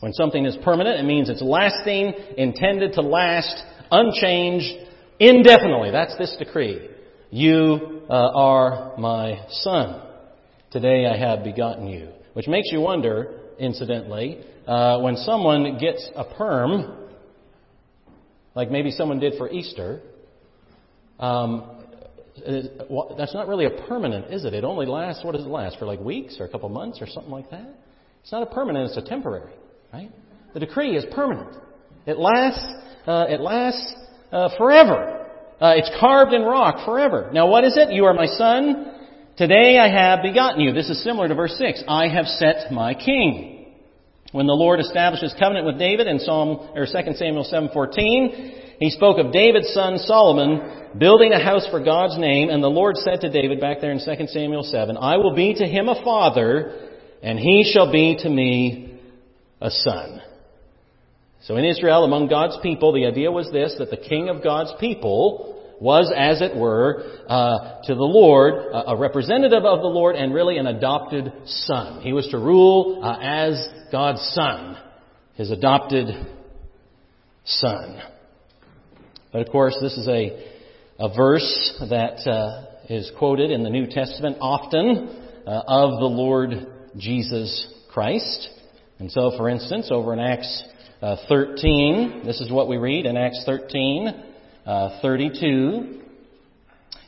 When 0.00 0.12
something 0.12 0.44
is 0.44 0.56
permanent, 0.62 1.00
it 1.00 1.04
means 1.04 1.30
it's 1.30 1.42
lasting, 1.42 2.12
intended 2.36 2.92
to 2.94 3.00
last, 3.00 3.64
unchanged, 3.90 4.66
indefinitely. 5.18 5.90
That's 5.90 6.16
this 6.18 6.36
decree. 6.38 6.88
You 7.30 8.02
uh, 8.08 8.12
are 8.12 8.98
my 8.98 9.46
son. 9.48 10.02
Today 10.70 11.06
I 11.06 11.16
have 11.16 11.42
begotten 11.42 11.86
you. 11.86 12.10
Which 12.34 12.48
makes 12.48 12.70
you 12.70 12.80
wonder, 12.80 13.40
incidentally, 13.58 14.44
uh, 14.66 15.00
when 15.00 15.16
someone 15.16 15.78
gets 15.78 16.08
a 16.16 16.24
perm, 16.24 17.08
like 18.54 18.70
maybe 18.70 18.90
someone 18.90 19.20
did 19.20 19.34
for 19.38 19.50
Easter, 19.50 20.00
um, 21.18 21.73
that's 22.36 23.34
not 23.34 23.46
really 23.46 23.66
a 23.66 23.70
permanent, 23.86 24.32
is 24.32 24.44
it? 24.44 24.54
It 24.54 24.64
only 24.64 24.86
lasts, 24.86 25.24
what 25.24 25.32
does 25.32 25.44
it 25.44 25.48
last? 25.48 25.78
For 25.78 25.86
like 25.86 26.00
weeks 26.00 26.36
or 26.40 26.46
a 26.46 26.48
couple 26.48 26.68
months 26.68 26.98
or 27.00 27.06
something 27.06 27.30
like 27.30 27.50
that? 27.50 27.68
It's 28.22 28.32
not 28.32 28.42
a 28.42 28.46
permanent, 28.46 28.88
it's 28.88 28.96
a 28.96 29.08
temporary. 29.08 29.52
Right? 29.92 30.10
The 30.52 30.60
decree 30.60 30.96
is 30.96 31.04
permanent. 31.14 31.56
It 32.06 32.18
lasts, 32.18 32.72
uh, 33.06 33.26
it 33.28 33.40
lasts 33.40 33.94
uh, 34.32 34.48
forever. 34.58 35.28
Uh, 35.60 35.74
it's 35.76 35.90
carved 36.00 36.32
in 36.32 36.42
rock 36.42 36.84
forever. 36.84 37.30
Now 37.32 37.46
what 37.46 37.64
is 37.64 37.76
it? 37.76 37.92
You 37.92 38.04
are 38.06 38.14
my 38.14 38.26
son. 38.26 38.92
Today 39.36 39.78
I 39.78 39.88
have 39.88 40.22
begotten 40.22 40.60
you. 40.60 40.72
This 40.72 40.88
is 40.88 41.02
similar 41.04 41.28
to 41.28 41.34
verse 41.34 41.56
6. 41.56 41.84
I 41.86 42.08
have 42.08 42.26
set 42.26 42.72
my 42.72 42.94
king. 42.94 43.72
When 44.32 44.46
the 44.46 44.52
Lord 44.52 44.80
established 44.80 45.22
his 45.22 45.34
covenant 45.38 45.64
with 45.66 45.78
David 45.78 46.08
in 46.08 46.18
Psalm, 46.18 46.70
or 46.74 46.86
2 46.86 46.92
Samuel 47.14 47.48
7.14, 47.52 48.63
he 48.84 48.90
spoke 48.90 49.16
of 49.18 49.32
David's 49.32 49.72
son 49.72 49.96
Solomon 49.96 50.90
building 50.98 51.32
a 51.32 51.42
house 51.42 51.66
for 51.70 51.82
God's 51.82 52.18
name, 52.18 52.50
and 52.50 52.62
the 52.62 52.68
Lord 52.68 52.98
said 52.98 53.22
to 53.22 53.30
David 53.30 53.58
back 53.58 53.80
there 53.80 53.90
in 53.90 53.98
2 53.98 54.26
Samuel 54.26 54.62
7, 54.62 54.98
I 54.98 55.16
will 55.16 55.34
be 55.34 55.54
to 55.54 55.64
him 55.64 55.88
a 55.88 56.04
father, 56.04 56.90
and 57.22 57.38
he 57.38 57.70
shall 57.72 57.90
be 57.90 58.18
to 58.18 58.28
me 58.28 59.00
a 59.58 59.70
son. 59.70 60.20
So 61.44 61.56
in 61.56 61.64
Israel, 61.64 62.04
among 62.04 62.28
God's 62.28 62.58
people, 62.62 62.92
the 62.92 63.06
idea 63.06 63.32
was 63.32 63.50
this, 63.50 63.74
that 63.78 63.88
the 63.88 63.96
king 63.96 64.28
of 64.28 64.44
God's 64.44 64.74
people 64.78 65.62
was, 65.80 66.12
as 66.14 66.42
it 66.42 66.54
were, 66.54 67.04
uh, 67.26 67.80
to 67.84 67.94
the 67.94 68.02
Lord, 68.02 68.52
a 68.86 68.98
representative 68.98 69.64
of 69.64 69.80
the 69.80 69.88
Lord, 69.88 70.14
and 70.14 70.34
really 70.34 70.58
an 70.58 70.66
adopted 70.66 71.32
son. 71.46 72.02
He 72.02 72.12
was 72.12 72.28
to 72.32 72.38
rule 72.38 73.00
uh, 73.02 73.18
as 73.18 73.66
God's 73.90 74.20
son, 74.34 74.76
his 75.36 75.50
adopted 75.50 76.08
son. 77.46 78.13
But 79.34 79.48
of 79.48 79.50
course, 79.50 79.76
this 79.82 79.94
is 79.94 80.06
a, 80.06 80.46
a 81.00 81.08
verse 81.12 81.74
that 81.90 82.24
uh, 82.24 82.66
is 82.88 83.10
quoted 83.18 83.50
in 83.50 83.64
the 83.64 83.68
New 83.68 83.88
Testament 83.88 84.36
often 84.40 85.08
uh, 85.44 85.60
of 85.66 85.98
the 85.98 86.06
Lord 86.06 86.50
Jesus 86.96 87.66
Christ. 87.92 88.48
And 89.00 89.10
so, 89.10 89.32
for 89.36 89.48
instance, 89.48 89.88
over 89.90 90.12
in 90.12 90.20
Acts 90.20 90.62
uh, 91.02 91.16
13, 91.28 92.22
this 92.24 92.40
is 92.40 92.52
what 92.52 92.68
we 92.68 92.76
read 92.76 93.06
in 93.06 93.16
Acts 93.16 93.42
13, 93.44 94.24
uh, 94.66 95.00
32. 95.02 96.02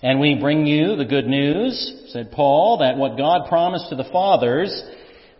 And 0.02 0.18
we 0.18 0.36
bring 0.40 0.66
you 0.66 0.96
the 0.96 1.04
good 1.04 1.28
news, 1.28 2.08
said 2.08 2.32
Paul, 2.32 2.78
that 2.78 2.96
what 2.96 3.16
God 3.16 3.48
promised 3.48 3.90
to 3.90 3.94
the 3.94 4.10
fathers, 4.10 4.82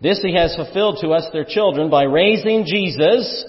this 0.01 0.23
he 0.23 0.37
has 0.37 0.55
fulfilled 0.55 0.99
to 1.01 1.09
us, 1.09 1.27
their 1.33 1.47
children, 1.49 1.91
by 1.91 2.05
raising 2.05 2.65
Jesus, 2.65 3.45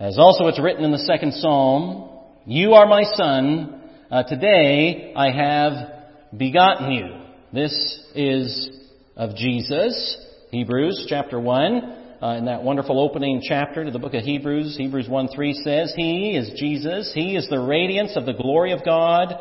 as 0.00 0.18
also 0.18 0.48
it's 0.48 0.60
written 0.60 0.82
in 0.82 0.90
the 0.90 0.98
second 0.98 1.32
psalm, 1.34 2.14
You 2.48 2.74
are 2.74 2.86
my 2.86 3.02
son, 3.02 3.82
uh, 4.08 4.22
today 4.22 5.12
I 5.16 5.32
have 5.32 6.38
begotten 6.38 6.92
you. 6.92 7.08
This 7.52 7.72
is 8.14 8.70
of 9.16 9.34
Jesus. 9.34 10.16
Hebrews 10.52 11.06
chapter 11.08 11.40
1 11.40 11.74
uh, 12.22 12.26
in 12.38 12.44
that 12.44 12.62
wonderful 12.62 13.00
opening 13.00 13.42
chapter 13.42 13.84
to 13.84 13.90
the 13.90 13.98
book 13.98 14.14
of 14.14 14.22
Hebrews. 14.22 14.76
Hebrews 14.78 15.08
1 15.08 15.28
3 15.34 15.54
says, 15.54 15.92
He 15.96 16.36
is 16.36 16.52
Jesus. 16.56 17.10
He 17.12 17.34
is 17.34 17.48
the 17.50 17.58
radiance 17.58 18.12
of 18.14 18.26
the 18.26 18.34
glory 18.34 18.70
of 18.70 18.84
God, 18.84 19.34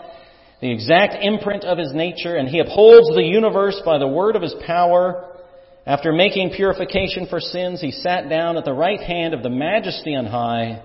the 0.62 0.72
exact 0.72 1.24
imprint 1.24 1.64
of 1.64 1.78
His 1.78 1.94
nature, 1.94 2.38
and 2.38 2.50
He 2.50 2.58
upholds 2.58 3.14
the 3.14 3.22
universe 3.22 3.80
by 3.86 4.00
the 4.00 4.08
word 4.08 4.36
of 4.36 4.42
His 4.42 4.56
power. 4.66 5.30
After 5.86 6.12
making 6.12 6.54
purification 6.56 7.28
for 7.30 7.40
sins, 7.40 7.82
He 7.82 7.92
sat 7.92 8.30
down 8.30 8.58
at 8.58 8.66
the 8.66 8.74
right 8.74 9.00
hand 9.00 9.36
of 9.36 9.44
the 9.44 9.52
majesty 9.52 10.16
on 10.16 10.26
high. 10.26 10.82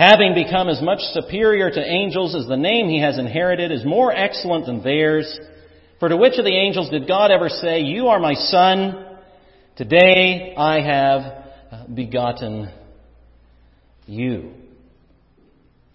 Having 0.00 0.32
become 0.32 0.70
as 0.70 0.80
much 0.80 1.00
superior 1.12 1.70
to 1.70 1.78
angels 1.78 2.34
as 2.34 2.46
the 2.46 2.56
name 2.56 2.88
He 2.88 3.02
has 3.02 3.18
inherited 3.18 3.70
is 3.70 3.84
more 3.84 4.10
excellent 4.10 4.64
than 4.64 4.82
theirs. 4.82 5.38
For 5.98 6.08
to 6.08 6.16
which 6.16 6.38
of 6.38 6.46
the 6.46 6.56
angels 6.56 6.88
did 6.88 7.06
God 7.06 7.30
ever 7.30 7.50
say, 7.50 7.80
You 7.80 8.06
are 8.06 8.18
my 8.18 8.32
son? 8.32 9.18
Today 9.76 10.54
I 10.56 10.80
have 10.80 11.20
uh, 11.70 11.86
begotten 11.94 12.72
you. 14.06 14.54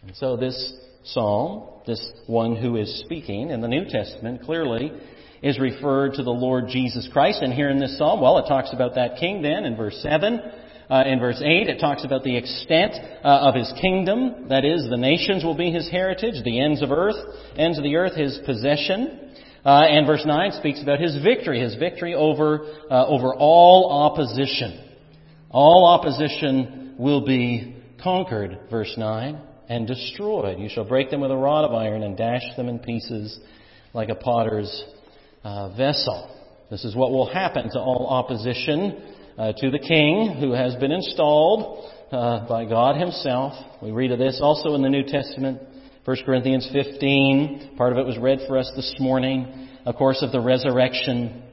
And 0.03 0.15
so 0.15 0.37
this 0.37 0.75
psalm, 1.05 1.63
this 1.87 2.11
one 2.27 2.55
who 2.55 2.75
is 2.75 2.99
speaking 2.99 3.49
in 3.49 3.59
the 3.59 3.67
New 3.67 3.85
Testament, 3.85 4.43
clearly 4.43 4.91
is 5.41 5.59
referred 5.59 6.13
to 6.13 6.23
the 6.23 6.29
Lord 6.29 6.65
Jesus 6.67 7.09
Christ. 7.11 7.39
And 7.41 7.51
here 7.51 7.71
in 7.71 7.79
this 7.79 7.97
psalm, 7.97 8.21
well, 8.21 8.37
it 8.37 8.47
talks 8.47 8.69
about 8.71 8.93
that 8.93 9.17
king 9.19 9.41
then 9.41 9.65
in 9.65 9.75
verse 9.75 9.97
7. 10.03 10.41
Uh, 10.89 11.03
in 11.05 11.19
verse 11.19 11.41
8, 11.43 11.67
it 11.67 11.79
talks 11.79 12.05
about 12.05 12.23
the 12.23 12.37
extent 12.37 12.93
uh, 13.23 13.49
of 13.49 13.55
his 13.55 13.71
kingdom. 13.81 14.49
That 14.49 14.63
is, 14.63 14.87
the 14.89 14.97
nations 14.97 15.43
will 15.43 15.57
be 15.57 15.71
his 15.71 15.89
heritage, 15.89 16.43
the 16.43 16.61
ends 16.61 16.83
of 16.83 16.91
earth, 16.91 17.15
ends 17.57 17.77
of 17.77 17.83
the 17.83 17.95
earth 17.95 18.15
his 18.15 18.39
possession. 18.45 19.31
Uh, 19.65 19.81
and 19.81 20.05
verse 20.05 20.23
9 20.25 20.51
speaks 20.59 20.83
about 20.83 20.99
his 20.99 21.17
victory, 21.23 21.59
his 21.59 21.75
victory 21.75 22.13
over, 22.13 22.67
uh, 22.91 23.07
over 23.07 23.33
all 23.33 23.91
opposition. 23.91 24.79
All 25.49 25.87
opposition 25.87 26.95
will 26.99 27.25
be 27.25 27.83
conquered, 28.03 28.59
verse 28.69 28.93
9, 28.95 29.41
and 29.67 29.87
destroyed. 29.87 30.59
You 30.59 30.69
shall 30.69 30.85
break 30.85 31.09
them 31.09 31.21
with 31.21 31.31
a 31.31 31.35
rod 31.35 31.65
of 31.65 31.73
iron 31.73 32.03
and 32.03 32.15
dash 32.15 32.43
them 32.55 32.69
in 32.69 32.77
pieces 32.77 33.39
like 33.93 34.09
a 34.09 34.15
potter's 34.15 34.83
uh, 35.43 35.75
vessel. 35.75 36.29
This 36.69 36.85
is 36.85 36.95
what 36.95 37.09
will 37.09 37.31
happen 37.31 37.71
to 37.71 37.79
all 37.79 38.07
opposition 38.07 39.15
uh, 39.37 39.51
to 39.57 39.69
the 39.69 39.79
king 39.79 40.37
who 40.39 40.51
has 40.51 40.75
been 40.75 40.91
installed 40.91 41.91
uh, 42.11 42.47
by 42.47 42.65
God 42.65 42.99
himself. 42.99 43.53
We 43.81 43.91
read 43.91 44.11
of 44.11 44.19
this 44.19 44.39
also 44.41 44.75
in 44.75 44.81
the 44.81 44.89
New 44.89 45.03
Testament. 45.03 45.61
1 46.05 46.17
Corinthians 46.25 46.69
15, 46.71 47.75
part 47.77 47.91
of 47.91 47.97
it 47.97 48.05
was 48.05 48.17
read 48.17 48.39
for 48.47 48.57
us 48.57 48.71
this 48.75 48.93
morning, 48.99 49.69
of 49.85 49.95
course, 49.95 50.21
of 50.21 50.31
the 50.31 50.39
resurrection. 50.39 51.43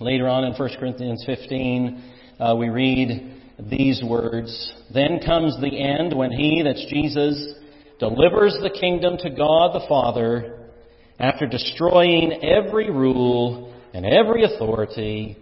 Later 0.00 0.28
on 0.28 0.44
in 0.44 0.54
1 0.54 0.70
Corinthians 0.78 1.22
15, 1.26 2.12
uh, 2.38 2.54
we 2.56 2.68
read 2.68 3.42
these 3.68 4.02
words 4.02 4.72
Then 4.94 5.20
comes 5.24 5.60
the 5.60 5.78
end 5.78 6.16
when 6.16 6.30
he, 6.30 6.62
that's 6.64 6.86
Jesus, 6.88 7.54
delivers 7.98 8.56
the 8.62 8.70
kingdom 8.70 9.18
to 9.18 9.30
God 9.30 9.74
the 9.74 9.86
Father 9.88 10.70
after 11.18 11.46
destroying 11.46 12.42
every 12.42 12.90
rule 12.90 13.74
and 13.92 14.06
every 14.06 14.44
authority 14.44 15.36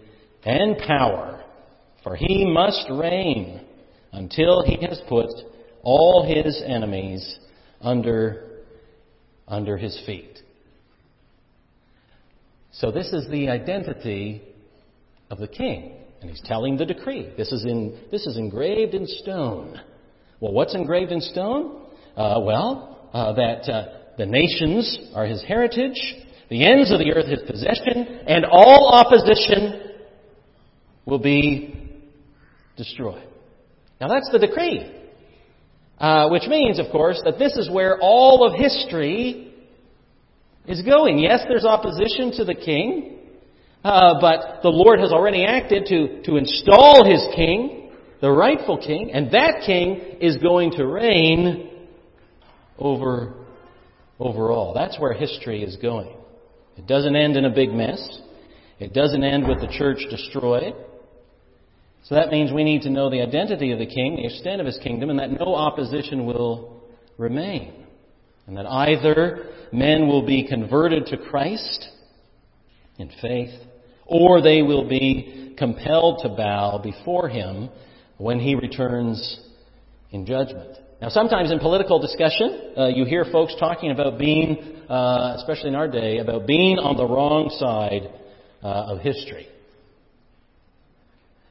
and 0.44 0.78
power. 0.78 1.44
For 2.02 2.16
he 2.16 2.44
must 2.44 2.86
reign 2.90 3.60
until 4.12 4.62
he 4.62 4.84
has 4.86 5.00
put 5.08 5.28
all 5.82 6.24
his 6.26 6.62
enemies 6.64 7.38
under, 7.80 8.62
under 9.46 9.76
his 9.76 10.00
feet. 10.06 10.38
So 12.72 12.90
this 12.90 13.12
is 13.12 13.28
the 13.30 13.48
identity 13.48 14.42
of 15.30 15.38
the 15.38 15.48
king. 15.48 15.94
And 16.20 16.30
he's 16.30 16.42
telling 16.44 16.76
the 16.76 16.84
decree. 16.84 17.32
This 17.36 17.52
is, 17.52 17.64
in, 17.64 17.98
this 18.10 18.26
is 18.26 18.36
engraved 18.36 18.94
in 18.94 19.06
stone. 19.06 19.80
Well, 20.40 20.52
what's 20.52 20.74
engraved 20.74 21.12
in 21.12 21.20
stone? 21.20 21.82
Uh, 22.16 22.40
well, 22.42 23.08
uh, 23.12 23.32
that 23.34 23.68
uh, 23.68 23.84
the 24.16 24.26
nations 24.26 24.98
are 25.14 25.26
his 25.26 25.42
heritage, 25.42 25.98
the 26.50 26.64
ends 26.64 26.92
of 26.92 26.98
the 26.98 27.12
earth 27.12 27.26
his 27.26 27.40
possession, 27.48 28.20
and 28.26 28.44
all 28.44 28.92
opposition 28.92 29.92
will 31.06 31.20
be 31.20 31.87
destroyed. 32.78 33.28
Now 34.00 34.08
that's 34.08 34.30
the 34.32 34.38
decree. 34.38 34.94
Uh, 35.98 36.28
which 36.28 36.44
means, 36.46 36.78
of 36.78 36.86
course, 36.92 37.20
that 37.24 37.40
this 37.40 37.56
is 37.56 37.68
where 37.68 37.98
all 38.00 38.46
of 38.46 38.58
history 38.58 39.52
is 40.64 40.80
going. 40.82 41.18
Yes, 41.18 41.44
there's 41.48 41.64
opposition 41.64 42.30
to 42.36 42.44
the 42.44 42.54
king, 42.54 43.18
uh, 43.82 44.20
but 44.20 44.62
the 44.62 44.68
Lord 44.68 45.00
has 45.00 45.10
already 45.10 45.44
acted 45.44 45.86
to, 45.86 46.22
to 46.22 46.36
install 46.36 47.04
his 47.04 47.26
king, 47.34 47.90
the 48.20 48.30
rightful 48.30 48.78
king, 48.78 49.10
and 49.12 49.32
that 49.32 49.62
king 49.66 50.18
is 50.20 50.36
going 50.36 50.70
to 50.72 50.86
reign 50.86 51.68
over, 52.78 53.34
over 54.20 54.52
all. 54.52 54.74
That's 54.74 55.00
where 55.00 55.12
history 55.12 55.64
is 55.64 55.76
going. 55.78 56.14
It 56.76 56.86
doesn't 56.86 57.16
end 57.16 57.36
in 57.36 57.44
a 57.44 57.50
big 57.50 57.70
mess. 57.72 58.20
It 58.78 58.94
doesn't 58.94 59.24
end 59.24 59.48
with 59.48 59.60
the 59.60 59.76
church 59.76 59.98
destroyed. 60.10 60.74
So 62.04 62.14
that 62.14 62.30
means 62.30 62.52
we 62.52 62.64
need 62.64 62.82
to 62.82 62.90
know 62.90 63.10
the 63.10 63.20
identity 63.20 63.72
of 63.72 63.78
the 63.78 63.86
king, 63.86 64.16
the 64.16 64.26
extent 64.26 64.60
of 64.60 64.66
his 64.66 64.78
kingdom, 64.82 65.10
and 65.10 65.18
that 65.18 65.30
no 65.30 65.54
opposition 65.54 66.24
will 66.24 66.82
remain. 67.18 67.86
And 68.46 68.56
that 68.56 68.66
either 68.66 69.46
men 69.72 70.08
will 70.08 70.24
be 70.24 70.46
converted 70.48 71.06
to 71.06 71.18
Christ 71.18 71.88
in 72.98 73.10
faith, 73.20 73.52
or 74.06 74.40
they 74.40 74.62
will 74.62 74.88
be 74.88 75.54
compelled 75.58 76.20
to 76.22 76.30
bow 76.30 76.80
before 76.82 77.28
him 77.28 77.68
when 78.16 78.40
he 78.40 78.54
returns 78.54 79.40
in 80.10 80.24
judgment. 80.24 80.78
Now, 81.00 81.10
sometimes 81.10 81.52
in 81.52 81.58
political 81.58 82.00
discussion, 82.00 82.72
uh, 82.76 82.86
you 82.88 83.04
hear 83.04 83.24
folks 83.30 83.54
talking 83.60 83.90
about 83.90 84.18
being, 84.18 84.82
uh, 84.88 85.34
especially 85.36 85.68
in 85.68 85.76
our 85.76 85.86
day, 85.86 86.18
about 86.18 86.46
being 86.46 86.78
on 86.78 86.96
the 86.96 87.06
wrong 87.06 87.50
side 87.58 88.10
uh, 88.62 88.92
of 88.92 89.00
history. 89.00 89.46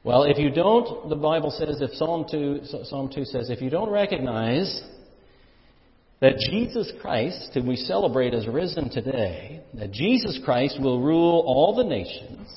Well, 0.04 0.24
if 0.24 0.38
you 0.38 0.50
don't, 0.50 1.08
the 1.08 1.16
Bible 1.16 1.50
says, 1.50 1.80
if 1.80 1.90
Psalm 1.94 2.24
2, 2.30 2.60
Psalm 2.84 3.10
2 3.12 3.24
says, 3.24 3.50
if 3.50 3.60
you 3.60 3.68
don't 3.68 3.90
recognize 3.90 4.82
that 6.20 6.38
Jesus 6.50 6.92
Christ, 7.00 7.50
whom 7.54 7.66
we 7.66 7.76
celebrate 7.76 8.34
as 8.34 8.46
risen 8.46 8.90
today, 8.90 9.62
that 9.74 9.92
Jesus 9.92 10.38
Christ 10.44 10.78
will 10.80 11.00
rule 11.00 11.42
all 11.46 11.74
the 11.76 11.84
nations, 11.84 12.48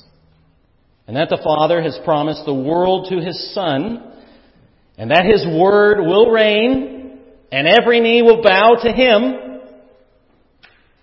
and 1.07 1.15
that 1.15 1.29
the 1.29 1.41
Father 1.43 1.81
has 1.81 1.99
promised 2.05 2.45
the 2.45 2.53
world 2.53 3.07
to 3.09 3.19
His 3.19 3.53
Son, 3.53 4.13
and 4.97 5.11
that 5.11 5.25
His 5.25 5.45
Word 5.45 5.99
will 5.99 6.31
reign, 6.31 7.19
and 7.51 7.67
every 7.67 7.99
knee 7.99 8.21
will 8.21 8.41
bow 8.41 8.77
to 8.81 8.91
Him, 8.91 9.51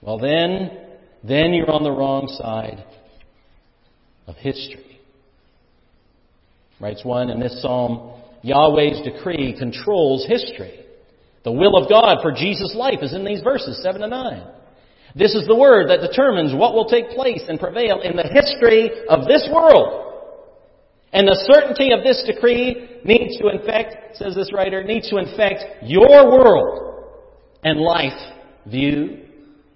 well 0.01 0.19
then, 0.19 0.71
then 1.25 1.53
you're 1.53 1.71
on 1.71 1.83
the 1.83 1.91
wrong 1.91 2.29
side 2.29 2.85
of 4.27 4.37
history. 4.37 4.98
Writes 6.81 7.05
one 7.05 7.31
in 7.31 7.41
this 7.41 7.61
psalm, 7.61 8.21
Yahweh's 8.43 9.01
decree 9.03 9.57
controls 9.59 10.27
history. 10.27 10.85
The 11.45 11.53
will 11.53 11.77
of 11.77 11.89
God 11.89 12.19
for 12.23 12.33
Jesus' 12.33 12.75
life 12.75 12.99
is 13.03 13.13
in 13.13 13.25
these 13.25 13.41
verses, 13.41 13.83
7 13.83 14.01
to 14.01 14.09
9. 14.09 14.47
This 15.15 15.35
is 15.35 15.47
the 15.47 15.57
word 15.57 15.89
that 15.89 16.07
determines 16.07 16.55
what 16.55 16.75
will 16.75 16.87
take 16.87 17.11
place 17.11 17.43
and 17.49 17.59
prevail 17.59 18.01
in 18.03 18.17
the 18.17 18.23
history 18.23 18.91
of 19.09 19.27
this 19.27 19.49
world. 19.53 20.05
And 21.13 21.27
the 21.27 21.49
certainty 21.51 21.93
of 21.93 22.05
this 22.05 22.23
decree 22.27 23.01
needs 23.05 23.39
to 23.39 23.49
infect, 23.49 24.17
says 24.17 24.35
this 24.35 24.53
writer, 24.53 24.85
needs 24.85 25.09
to 25.09 25.17
infect 25.17 25.65
your 25.83 26.31
world 26.31 27.07
and 27.65 27.81
life 27.81 28.19
view. 28.67 29.25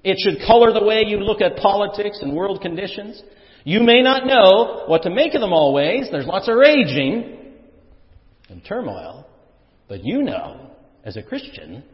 It 0.05 0.19
should 0.19 0.47
color 0.47 0.73
the 0.73 0.85
way 0.85 1.05
you 1.07 1.19
look 1.19 1.41
at 1.41 1.57
politics 1.57 2.19
and 2.21 2.35
world 2.35 2.61
conditions. 2.61 3.23
You 3.64 3.81
may 3.81 4.03
not 4.03 4.27
know 4.27 4.85
what 4.87 5.03
to 5.03 5.11
make 5.11 5.35
of 5.35 5.40
them 5.40 5.53
always. 5.53 6.09
There's 6.11 6.27
lots 6.27 6.48
of 6.48 6.57
raging 6.57 7.38
and 8.48 8.64
turmoil. 8.64 9.27
But 9.88 10.05
you 10.05 10.22
know, 10.22 10.70
as 11.05 11.16
a 11.16 11.22
Christian, 11.22 11.85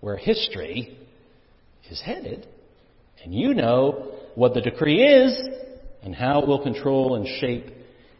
where 0.00 0.16
history 0.16 0.96
is 1.90 2.00
headed. 2.00 2.46
And 3.22 3.34
you 3.34 3.54
know 3.54 4.12
what 4.34 4.54
the 4.54 4.60
decree 4.60 5.02
is 5.02 5.38
and 6.02 6.14
how 6.14 6.42
it 6.42 6.48
will 6.48 6.62
control 6.62 7.16
and 7.16 7.26
shape 7.40 7.66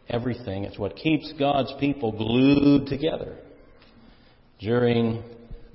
everything. 0.09 0.65
It's 0.65 0.77
what 0.77 0.95
keeps 0.95 1.33
God's 1.37 1.73
people 1.79 2.11
glued 2.11 2.87
together 2.87 3.37
during 4.59 5.23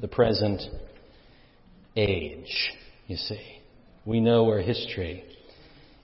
the 0.01 0.09
present 0.09 0.61
age, 1.97 2.73
you 3.07 3.17
see. 3.17 3.61
We 4.05 4.21
know 4.21 4.45
where 4.45 4.61
history 4.61 5.25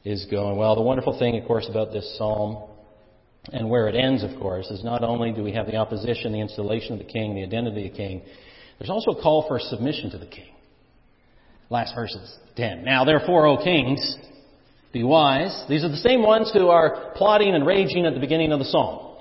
is 0.04 0.26
going. 0.30 0.56
Well, 0.56 0.74
the 0.74 0.82
wonderful 0.82 1.18
thing, 1.18 1.38
of 1.38 1.46
course, 1.46 1.66
about 1.68 1.92
this 1.92 2.16
psalm 2.16 2.68
and 3.52 3.68
where 3.68 3.88
it 3.88 3.94
ends, 3.94 4.22
of 4.22 4.38
course, 4.38 4.66
is 4.66 4.84
not 4.84 5.02
only 5.02 5.32
do 5.32 5.42
we 5.42 5.52
have 5.52 5.66
the 5.66 5.76
opposition, 5.76 6.32
the 6.32 6.40
installation 6.40 6.92
of 6.92 6.98
the 6.98 7.04
king, 7.04 7.34
the 7.34 7.42
identity 7.42 7.86
of 7.86 7.92
the 7.92 7.96
king, 7.96 8.22
there's 8.78 8.90
also 8.90 9.12
a 9.12 9.22
call 9.22 9.46
for 9.48 9.58
submission 9.58 10.10
to 10.10 10.18
the 10.18 10.26
king. 10.26 10.52
Last 11.68 11.94
verses 11.94 12.36
10. 12.56 12.84
Now, 12.84 13.04
therefore, 13.04 13.46
O 13.46 13.62
kings, 13.62 14.16
be 14.92 15.02
wise. 15.02 15.64
These 15.68 15.84
are 15.84 15.88
the 15.88 15.96
same 15.96 16.22
ones 16.22 16.50
who 16.52 16.68
are 16.68 17.12
plotting 17.14 17.54
and 17.54 17.66
raging 17.66 18.06
at 18.06 18.14
the 18.14 18.20
beginning 18.20 18.52
of 18.52 18.58
the 18.58 18.64
psalm. 18.64 19.16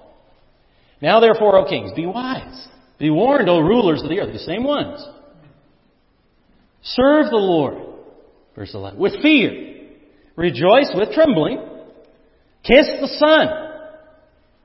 Now, 1.01 1.19
therefore, 1.19 1.57
O 1.57 1.65
kings, 1.69 1.91
be 1.95 2.05
wise. 2.05 2.67
Be 2.97 3.09
warned, 3.09 3.49
O 3.49 3.59
rulers 3.59 4.01
of 4.01 4.09
the 4.09 4.19
earth. 4.19 4.33
The 4.33 4.39
same 4.39 4.63
ones. 4.63 5.05
Serve 6.81 7.29
the 7.29 7.37
Lord. 7.37 7.77
Verse 8.55 8.73
11. 8.73 8.99
With 8.99 9.21
fear 9.21 9.68
Rejoice 10.39 10.89
with 10.95 11.11
trembling. 11.11 11.59
Kiss 12.63 12.87
the 13.01 13.09
Son, 13.19 13.47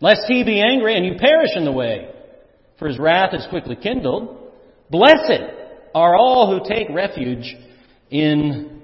lest 0.00 0.22
he 0.28 0.44
be 0.44 0.60
angry 0.60 0.96
and 0.96 1.04
you 1.04 1.16
perish 1.18 1.50
in 1.56 1.64
the 1.64 1.72
way, 1.72 2.10
for 2.78 2.86
his 2.86 2.96
wrath 2.96 3.34
is 3.34 3.44
quickly 3.50 3.74
kindled. 3.74 4.52
Blessed 4.88 5.42
are 5.92 6.14
all 6.14 6.48
who 6.48 6.68
take 6.72 6.88
refuge 6.90 7.56
in 8.08 8.82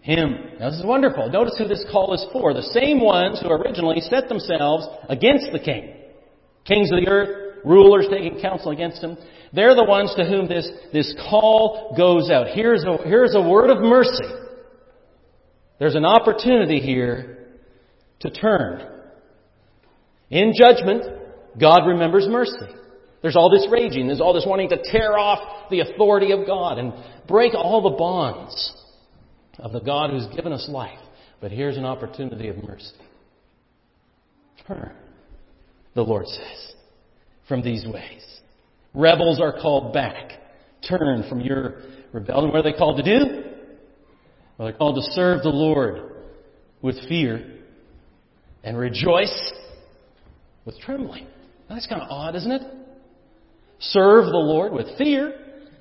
him. 0.00 0.34
Now, 0.58 0.70
this 0.70 0.80
is 0.80 0.84
wonderful. 0.84 1.30
Notice 1.30 1.54
who 1.56 1.68
this 1.68 1.84
call 1.92 2.12
is 2.14 2.26
for. 2.32 2.52
The 2.52 2.62
same 2.62 3.00
ones 3.00 3.40
who 3.40 3.50
originally 3.50 4.00
set 4.00 4.28
themselves 4.28 4.88
against 5.08 5.52
the 5.52 5.60
king. 5.60 5.94
Kings 6.64 6.90
of 6.90 6.98
the 6.98 7.08
earth, 7.08 7.58
rulers 7.64 8.08
taking 8.10 8.40
counsel 8.40 8.72
against 8.72 9.04
him. 9.04 9.16
They're 9.52 9.76
the 9.76 9.84
ones 9.84 10.12
to 10.16 10.24
whom 10.24 10.48
this, 10.48 10.68
this 10.92 11.14
call 11.30 11.94
goes 11.96 12.28
out. 12.28 12.48
Here's 12.48 12.82
a, 12.82 12.96
here's 13.04 13.36
a 13.36 13.40
word 13.40 13.70
of 13.70 13.80
mercy. 13.80 14.43
There's 15.78 15.94
an 15.94 16.04
opportunity 16.04 16.80
here 16.80 17.38
to 18.20 18.30
turn. 18.30 18.90
In 20.30 20.52
judgment, 20.58 21.04
God 21.60 21.86
remembers 21.86 22.26
mercy. 22.28 22.72
There's 23.22 23.36
all 23.36 23.50
this 23.50 23.66
raging, 23.70 24.06
there's 24.06 24.20
all 24.20 24.34
this 24.34 24.44
wanting 24.46 24.68
to 24.68 24.82
tear 24.82 25.16
off 25.16 25.70
the 25.70 25.80
authority 25.80 26.32
of 26.32 26.46
God 26.46 26.78
and 26.78 26.92
break 27.26 27.54
all 27.54 27.82
the 27.82 27.96
bonds 27.96 28.72
of 29.58 29.72
the 29.72 29.80
God 29.80 30.10
who's 30.10 30.26
given 30.36 30.52
us 30.52 30.68
life. 30.68 30.98
But 31.40 31.50
here's 31.50 31.76
an 31.76 31.84
opportunity 31.84 32.48
of 32.48 32.62
mercy. 32.62 32.92
Turn, 34.66 34.92
the 35.94 36.02
Lord 36.02 36.26
says, 36.26 36.74
from 37.48 37.62
these 37.62 37.86
ways. 37.86 38.22
Rebels 38.94 39.40
are 39.40 39.52
called 39.60 39.92
back. 39.92 40.32
Turn 40.88 41.24
from 41.28 41.40
your 41.40 41.82
rebellion. 42.12 42.52
What 42.52 42.64
are 42.64 42.70
they 42.70 42.76
called 42.76 43.02
to 43.02 43.18
do? 43.18 43.53
They're 44.58 44.72
called 44.72 44.96
oh, 44.98 45.00
to 45.00 45.12
serve 45.12 45.42
the 45.42 45.48
Lord 45.48 46.12
with 46.80 46.96
fear 47.08 47.58
and 48.62 48.78
rejoice 48.78 49.52
with 50.64 50.78
trembling. 50.80 51.26
That's 51.68 51.86
kind 51.86 52.00
of 52.00 52.08
odd, 52.10 52.36
isn't 52.36 52.52
it? 52.52 52.62
Serve 53.80 54.26
the 54.26 54.38
Lord 54.38 54.72
with 54.72 54.96
fear 54.96 55.34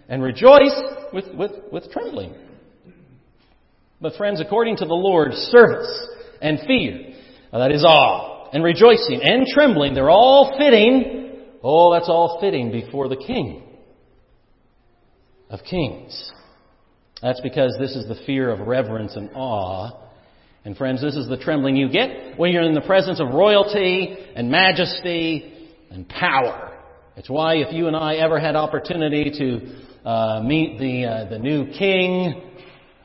and 0.10 0.24
rejoice 0.24 0.76
with, 1.14 1.26
with, 1.36 1.52
with 1.72 1.92
trembling. 1.92 2.36
But 4.02 4.16
friends, 4.16 4.42
according 4.42 4.78
to 4.78 4.86
the 4.86 4.94
Lord, 4.94 5.34
service 5.34 6.08
and 6.42 6.60
fear, 6.68 7.14
uh, 7.54 7.60
that 7.60 7.72
is 7.72 7.86
awe 7.88 8.50
and 8.52 8.64
rejoicing 8.64 9.22
and 9.24 9.46
trembling, 9.48 9.94
they're 9.94 10.10
all 10.10 10.56
fitting. 10.58 11.40
Oh, 11.64 11.94
that's 11.94 12.10
all 12.10 12.40
fitting 12.42 12.72
before 12.72 13.08
the 13.08 13.16
King 13.16 13.64
of 15.50 15.60
Kings. 15.64 16.32
That's 17.24 17.40
because 17.40 17.74
this 17.80 17.96
is 17.96 18.06
the 18.06 18.22
fear 18.26 18.50
of 18.50 18.68
reverence 18.68 19.16
and 19.16 19.30
awe. 19.34 19.92
And 20.66 20.76
friends, 20.76 21.02
this 21.02 21.16
is 21.16 21.30
the 21.30 21.38
trembling 21.38 21.78
you 21.78 21.90
get 21.90 22.38
when 22.38 22.52
you're 22.52 22.64
in 22.64 22.74
the 22.74 22.82
presence 22.82 23.22
of 23.22 23.30
royalty 23.30 24.18
and 24.36 24.52
majesty 24.52 25.70
and 25.90 26.08
power. 26.10 26.78
It's 27.16 27.30
why 27.30 27.56
if 27.56 27.74
you 27.74 27.88
and 27.88 27.96
I 27.96 28.16
ever 28.16 28.42
had 28.42 28.58
opportunity 28.58 29.32
to 29.40 30.10
uh, 30.10 30.42
meet 30.44 30.80
the 30.80 31.06
uh, 31.06 31.30
the 31.30 31.40
new 31.40 31.72
king 31.72 32.42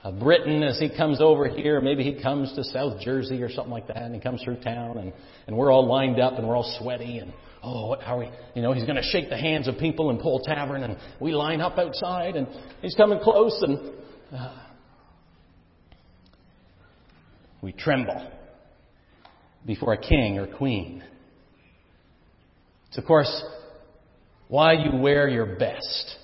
of 0.03 0.19
Britain 0.19 0.64
as 0.64 0.81
he 0.81 0.89
comes 0.97 1.21
over 1.21 1.47
here, 1.49 1.81
maybe 1.81 2.03
he 2.03 2.21
comes 2.21 2.53
to 2.55 2.64
South 2.64 3.01
Jersey 3.01 3.41
or 3.41 3.49
something 3.49 3.73
like 3.73 3.87
that, 3.87 3.99
and 3.99 4.14
he 4.14 4.21
comes 4.21 4.43
through 4.43 4.57
town, 4.62 4.99
and 4.99 5.12
and 5.47 5.57
we're 5.57 5.73
all 5.73 5.87
lined 5.87 6.19
up 6.19 6.39
and 6.39 6.49
we're 6.49 6.57
all 6.57 6.77
sweaty 6.81 7.19
and 7.19 7.33
oh, 7.62 7.97
how 8.01 8.16
are 8.16 8.21
we? 8.21 8.31
You 8.55 8.62
know, 8.62 8.73
he's 8.73 8.85
going 8.85 8.97
to 8.97 9.03
shake 9.03 9.29
the 9.31 9.37
hands 9.37 9.69
of 9.69 9.79
people 9.79 10.11
in 10.11 10.19
Pole 10.19 10.41
Tavern, 10.41 10.83
and 10.83 10.97
we 11.21 11.33
line 11.33 11.61
up 11.61 11.79
outside, 11.79 12.35
and 12.35 12.49
he's 12.83 12.95
coming 12.95 13.21
close, 13.21 13.57
and 13.62 13.93
we 17.62 17.72
tremble 17.72 18.31
before 19.66 19.93
a 19.95 19.99
king 19.99 20.39
or 20.39 20.47
queen. 20.47 21.03
It's, 22.89 22.99
of 22.99 23.05
course, 23.05 23.43
why 24.49 24.72
you 24.74 24.99
wear 24.99 25.29
your 25.29 25.57
best 25.57 26.16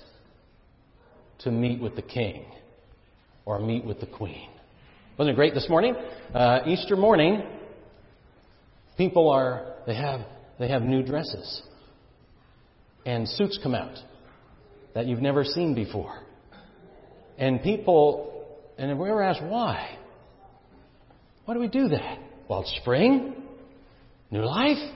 to 1.39 1.51
meet 1.51 1.81
with 1.81 1.95
the 1.95 2.01
king 2.01 2.45
or 3.45 3.59
meet 3.59 3.85
with 3.85 3.99
the 3.99 4.07
queen. 4.07 4.49
Wasn't 5.17 5.33
it 5.33 5.35
great 5.35 5.53
this 5.53 5.69
morning? 5.69 5.95
Uh, 6.33 6.59
Easter 6.65 6.95
morning, 6.95 7.43
people 8.97 9.29
are, 9.29 9.75
they 9.85 9.95
have, 9.95 10.21
they 10.59 10.67
have 10.67 10.81
new 10.81 11.03
dresses. 11.03 11.61
And 13.05 13.27
suits 13.29 13.59
come 13.61 13.75
out 13.75 13.97
that 14.95 15.05
you've 15.05 15.21
never 15.21 15.43
seen 15.43 15.75
before. 15.75 16.24
And 17.37 17.61
people, 17.61 18.45
and 18.77 18.97
we 18.97 19.09
ever 19.09 19.21
asked 19.21 19.43
why? 19.43 19.97
Why 21.45 21.53
do 21.53 21.59
we 21.59 21.67
do 21.67 21.89
that? 21.89 22.19
Well, 22.47 22.61
it's 22.61 22.75
spring, 22.81 23.35
new 24.31 24.43
life. 24.43 24.93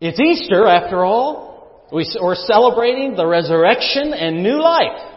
It's 0.00 0.20
Easter, 0.20 0.66
after 0.66 1.04
all. 1.04 1.86
We, 1.92 2.06
are 2.20 2.34
celebrating 2.34 3.16
the 3.16 3.26
resurrection 3.26 4.12
and 4.12 4.42
new 4.42 4.60
life. 4.60 5.14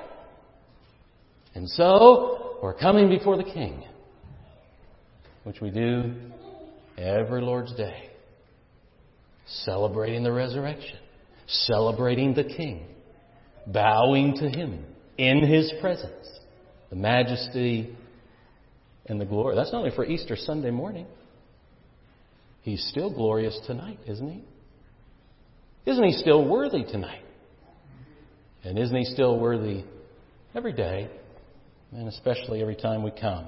And 1.53 1.67
so, 1.69 2.57
we're 2.63 2.77
coming 2.77 3.09
before 3.09 3.35
the 3.35 3.43
King, 3.43 3.83
which 5.43 5.59
we 5.59 5.69
do 5.69 6.13
every 6.97 7.41
Lord's 7.41 7.75
Day, 7.75 8.09
celebrating 9.45 10.23
the 10.23 10.31
resurrection, 10.31 10.97
celebrating 11.47 12.33
the 12.33 12.45
King, 12.45 12.85
bowing 13.67 14.35
to 14.37 14.49
Him 14.49 14.85
in 15.21 15.43
His 15.43 15.71
presence, 15.79 16.27
the 16.89 16.95
majesty 16.95 17.95
and 19.05 19.21
the 19.21 19.25
glory. 19.25 19.55
That's 19.55 19.71
not 19.71 19.79
only 19.79 19.95
for 19.95 20.03
Easter 20.03 20.35
Sunday 20.35 20.71
morning. 20.71 21.05
He's 22.63 22.83
still 22.89 23.13
glorious 23.13 23.59
tonight, 23.67 23.99
isn't 24.07 24.27
he? 24.27 24.43
Isn't 25.91 26.03
he 26.03 26.13
still 26.13 26.47
worthy 26.47 26.83
tonight? 26.83 27.21
And 28.63 28.79
isn't 28.79 28.95
he 28.95 29.05
still 29.05 29.39
worthy 29.39 29.83
every 30.55 30.73
day, 30.73 31.09
and 31.91 32.07
especially 32.07 32.61
every 32.61 32.75
time 32.75 33.03
we 33.03 33.11
come 33.11 33.45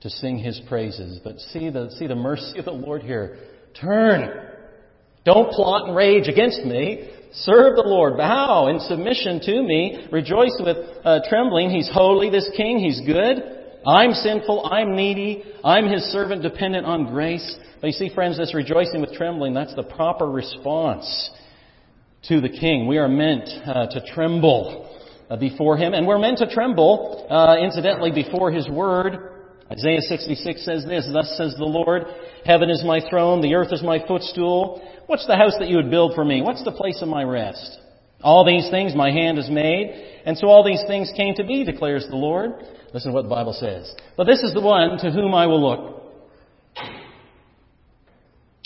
to 0.00 0.10
sing 0.10 0.38
his 0.38 0.60
praises? 0.68 1.20
But 1.22 1.38
see 1.38 1.70
the, 1.70 1.90
see 1.98 2.08
the 2.08 2.16
mercy 2.16 2.58
of 2.58 2.64
the 2.64 2.72
Lord 2.72 3.02
here. 3.02 3.38
Turn. 3.80 4.44
Don't 5.24 5.50
plot 5.52 5.86
and 5.86 5.96
rage 5.96 6.26
against 6.26 6.64
me. 6.64 7.10
Serve 7.32 7.76
the 7.76 7.84
Lord. 7.84 8.16
Bow 8.16 8.68
in 8.68 8.80
submission 8.80 9.40
to 9.40 9.62
me. 9.62 10.08
Rejoice 10.10 10.56
with 10.64 10.76
uh, 11.04 11.20
trembling. 11.28 11.70
He's 11.70 11.90
holy, 11.92 12.30
this 12.30 12.50
king. 12.56 12.78
He's 12.78 13.00
good. 13.06 13.42
I'm 13.86 14.12
sinful. 14.12 14.66
I'm 14.66 14.96
needy. 14.96 15.44
I'm 15.62 15.88
his 15.88 16.02
servant 16.04 16.42
dependent 16.42 16.86
on 16.86 17.06
grace. 17.06 17.56
But 17.80 17.88
you 17.88 17.92
see, 17.92 18.12
friends, 18.14 18.38
this 18.38 18.54
rejoicing 18.54 19.00
with 19.00 19.12
trembling, 19.12 19.54
that's 19.54 19.74
the 19.74 19.84
proper 19.84 20.26
response 20.26 21.30
to 22.24 22.40
the 22.40 22.48
king. 22.48 22.86
We 22.86 22.98
are 22.98 23.08
meant 23.08 23.48
uh, 23.48 23.86
to 23.86 24.02
tremble 24.14 24.98
uh, 25.30 25.36
before 25.36 25.76
him, 25.76 25.94
and 25.94 26.06
we're 26.06 26.18
meant 26.18 26.38
to 26.38 26.52
tremble, 26.52 27.26
uh, 27.30 27.56
incidentally, 27.62 28.10
before 28.10 28.50
his 28.50 28.68
word. 28.68 29.34
Isaiah 29.70 30.00
66 30.00 30.64
says 30.64 30.84
this, 30.86 31.08
Thus 31.12 31.34
says 31.36 31.54
the 31.58 31.64
Lord, 31.64 32.04
Heaven 32.44 32.70
is 32.70 32.82
my 32.84 33.00
throne, 33.10 33.42
the 33.42 33.54
earth 33.54 33.72
is 33.72 33.82
my 33.82 34.04
footstool. 34.06 34.82
What's 35.08 35.26
the 35.26 35.36
house 35.36 35.54
that 35.58 35.68
you 35.68 35.76
would 35.76 35.90
build 35.90 36.14
for 36.14 36.22
me? 36.22 36.42
What's 36.42 36.62
the 36.64 36.70
place 36.70 37.00
of 37.00 37.08
my 37.08 37.22
rest? 37.22 37.78
All 38.20 38.44
these 38.44 38.68
things 38.68 38.94
my 38.94 39.10
hand 39.10 39.38
has 39.38 39.48
made, 39.48 40.20
and 40.26 40.36
so 40.36 40.48
all 40.48 40.62
these 40.62 40.82
things 40.86 41.10
came 41.16 41.34
to 41.36 41.44
be, 41.44 41.64
declares 41.64 42.06
the 42.10 42.16
Lord. 42.16 42.50
Listen 42.92 43.12
to 43.12 43.14
what 43.14 43.22
the 43.22 43.30
Bible 43.30 43.54
says. 43.54 43.90
But 44.18 44.24
this 44.24 44.40
is 44.40 44.52
the 44.52 44.60
one 44.60 44.98
to 44.98 45.10
whom 45.10 45.34
I 45.34 45.46
will 45.46 45.66
look. 45.66 46.02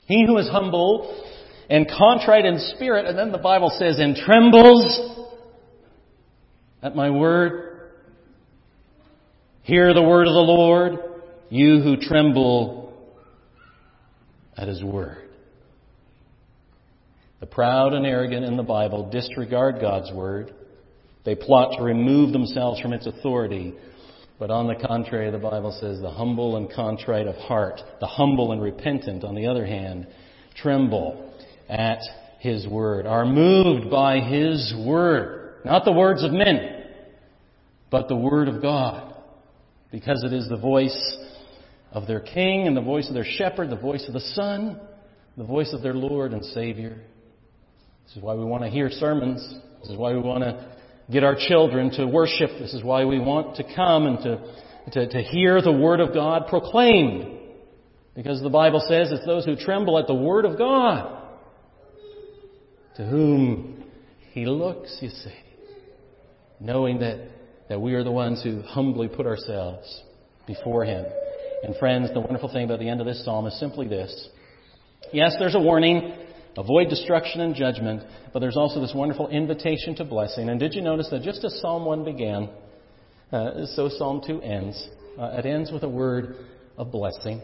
He 0.06 0.26
who 0.26 0.36
is 0.38 0.48
humble 0.48 1.24
and 1.70 1.86
contrite 1.88 2.44
in 2.44 2.58
spirit, 2.74 3.06
and 3.06 3.16
then 3.16 3.30
the 3.30 3.38
Bible 3.38 3.70
says, 3.78 4.00
and 4.00 4.16
trembles 4.16 5.26
at 6.82 6.96
my 6.96 7.10
word. 7.10 7.92
Hear 9.62 9.94
the 9.94 10.02
word 10.02 10.26
of 10.26 10.34
the 10.34 10.40
Lord, 10.40 10.94
you 11.50 11.80
who 11.82 11.98
tremble 11.98 12.92
at 14.56 14.66
his 14.66 14.82
word. 14.82 15.28
The 17.42 17.48
proud 17.48 17.92
and 17.92 18.06
arrogant 18.06 18.44
in 18.44 18.56
the 18.56 18.62
Bible 18.62 19.10
disregard 19.10 19.80
God's 19.80 20.12
word. 20.12 20.54
They 21.24 21.34
plot 21.34 21.76
to 21.76 21.82
remove 21.82 22.32
themselves 22.32 22.80
from 22.80 22.92
its 22.92 23.04
authority. 23.04 23.74
But 24.38 24.52
on 24.52 24.68
the 24.68 24.76
contrary, 24.76 25.28
the 25.32 25.38
Bible 25.38 25.76
says 25.80 26.00
the 26.00 26.12
humble 26.12 26.56
and 26.56 26.72
contrite 26.72 27.26
of 27.26 27.34
heart, 27.34 27.80
the 27.98 28.06
humble 28.06 28.52
and 28.52 28.62
repentant, 28.62 29.24
on 29.24 29.34
the 29.34 29.48
other 29.48 29.66
hand, 29.66 30.06
tremble 30.54 31.34
at 31.68 31.98
His 32.38 32.68
word, 32.68 33.06
are 33.08 33.26
moved 33.26 33.90
by 33.90 34.20
His 34.20 34.72
word. 34.86 35.56
Not 35.64 35.84
the 35.84 35.90
words 35.90 36.22
of 36.22 36.30
men, 36.30 36.84
but 37.90 38.06
the 38.06 38.14
word 38.14 38.46
of 38.46 38.62
God. 38.62 39.16
Because 39.90 40.22
it 40.22 40.32
is 40.32 40.48
the 40.48 40.58
voice 40.58 41.16
of 41.90 42.06
their 42.06 42.20
king 42.20 42.68
and 42.68 42.76
the 42.76 42.82
voice 42.82 43.08
of 43.08 43.14
their 43.14 43.26
shepherd, 43.26 43.68
the 43.68 43.74
voice 43.74 44.04
of 44.06 44.14
the 44.14 44.20
Son, 44.20 44.80
the 45.36 45.42
voice 45.42 45.72
of 45.72 45.82
their 45.82 45.94
Lord 45.94 46.34
and 46.34 46.44
Savior. 46.44 47.00
This 48.12 48.18
is 48.18 48.24
why 48.24 48.34
we 48.34 48.44
want 48.44 48.62
to 48.62 48.68
hear 48.68 48.90
sermons. 48.90 49.40
This 49.80 49.88
is 49.88 49.96
why 49.96 50.12
we 50.12 50.18
want 50.18 50.44
to 50.44 50.76
get 51.10 51.24
our 51.24 51.34
children 51.34 51.90
to 51.92 52.06
worship. 52.06 52.50
This 52.60 52.74
is 52.74 52.84
why 52.84 53.06
we 53.06 53.18
want 53.18 53.56
to 53.56 53.64
come 53.74 54.04
and 54.04 54.18
to, 54.18 54.54
to, 54.92 55.08
to 55.08 55.22
hear 55.22 55.62
the 55.62 55.72
Word 55.72 55.98
of 55.98 56.12
God 56.12 56.46
proclaimed. 56.48 57.38
Because 58.14 58.42
the 58.42 58.50
Bible 58.50 58.84
says 58.86 59.10
it's 59.10 59.24
those 59.24 59.46
who 59.46 59.56
tremble 59.56 59.98
at 59.98 60.08
the 60.08 60.14
Word 60.14 60.44
of 60.44 60.58
God 60.58 61.22
to 62.96 63.06
whom 63.06 63.82
He 64.32 64.44
looks, 64.44 64.94
you 65.00 65.08
see. 65.08 65.32
Knowing 66.60 66.98
that, 66.98 67.30
that 67.70 67.80
we 67.80 67.94
are 67.94 68.04
the 68.04 68.12
ones 68.12 68.42
who 68.42 68.60
humbly 68.60 69.08
put 69.08 69.24
ourselves 69.24 70.02
before 70.46 70.84
Him. 70.84 71.06
And 71.62 71.74
friends, 71.78 72.10
the 72.12 72.20
wonderful 72.20 72.52
thing 72.52 72.66
about 72.66 72.78
the 72.78 72.90
end 72.90 73.00
of 73.00 73.06
this 73.06 73.24
psalm 73.24 73.46
is 73.46 73.58
simply 73.58 73.88
this. 73.88 74.28
Yes, 75.14 75.34
there's 75.38 75.54
a 75.54 75.60
warning 75.60 76.12
Avoid 76.56 76.90
destruction 76.90 77.40
and 77.40 77.54
judgment, 77.54 78.02
but 78.32 78.40
there's 78.40 78.56
also 78.56 78.80
this 78.80 78.92
wonderful 78.94 79.28
invitation 79.28 79.94
to 79.96 80.04
blessing. 80.04 80.50
And 80.50 80.60
did 80.60 80.74
you 80.74 80.82
notice 80.82 81.08
that 81.10 81.22
just 81.22 81.44
as 81.44 81.58
Psalm 81.60 81.84
1 81.86 82.04
began, 82.04 82.50
uh, 83.32 83.64
so 83.74 83.88
Psalm 83.88 84.20
2 84.26 84.42
ends? 84.42 84.88
Uh, 85.18 85.36
it 85.38 85.46
ends 85.46 85.72
with 85.72 85.82
a 85.82 85.88
word 85.88 86.36
of 86.76 86.92
blessing. 86.92 87.40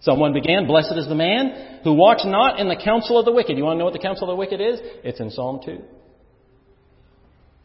Psalm 0.00 0.20
1 0.20 0.32
began, 0.32 0.66
Blessed 0.66 0.94
is 0.96 1.08
the 1.08 1.14
man 1.14 1.80
who 1.82 1.94
walks 1.94 2.24
not 2.24 2.60
in 2.60 2.68
the 2.68 2.76
counsel 2.76 3.18
of 3.18 3.24
the 3.24 3.32
wicked. 3.32 3.56
You 3.56 3.64
want 3.64 3.76
to 3.76 3.78
know 3.78 3.84
what 3.86 3.94
the 3.94 3.98
counsel 3.98 4.30
of 4.30 4.36
the 4.36 4.38
wicked 4.38 4.60
is? 4.60 4.80
It's 5.02 5.18
in 5.18 5.30
Psalm 5.30 5.60
2. 5.64 5.78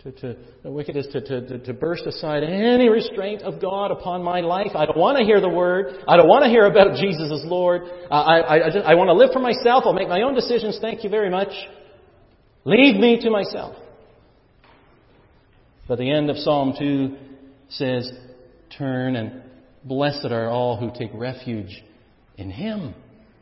To, 0.03 0.11
to, 0.11 0.35
the 0.63 0.71
wicked 0.71 0.97
is 0.97 1.07
to, 1.13 1.21
to, 1.21 1.59
to 1.59 1.73
burst 1.73 2.05
aside 2.05 2.43
any 2.43 2.89
restraint 2.89 3.41
of 3.41 3.61
God 3.61 3.89
upon 3.89 4.21
my 4.21 4.41
life. 4.41 4.71
I 4.75 4.85
don't 4.85 4.97
want 4.97 5.17
to 5.17 5.23
hear 5.23 5.39
the 5.39 5.47
word. 5.47 6.03
I 6.09 6.17
don't 6.17 6.27
want 6.27 6.43
to 6.43 6.49
hear 6.49 6.65
about 6.65 6.97
Jesus 6.97 7.31
as 7.31 7.49
Lord. 7.49 7.83
I, 8.11 8.17
I, 8.17 8.65
I, 8.65 8.69
just, 8.69 8.85
I 8.85 8.95
want 8.95 9.07
to 9.07 9.13
live 9.13 9.29
for 9.31 9.39
myself. 9.39 9.83
I'll 9.85 9.93
make 9.93 10.09
my 10.09 10.21
own 10.21 10.35
decisions. 10.35 10.77
Thank 10.81 11.05
you 11.05 11.09
very 11.09 11.29
much. 11.29 11.47
Leave 12.65 12.97
me 12.97 13.21
to 13.21 13.29
myself. 13.29 13.77
But 15.87 15.99
the 15.99 16.11
end 16.11 16.29
of 16.29 16.35
Psalm 16.37 16.73
2 16.77 17.17
says, 17.69 18.11
Turn 18.77 19.15
and 19.15 19.41
blessed 19.85 20.25
are 20.25 20.49
all 20.49 20.75
who 20.75 20.91
take 20.97 21.11
refuge 21.13 21.81
in 22.37 22.49
Him. 22.49 22.93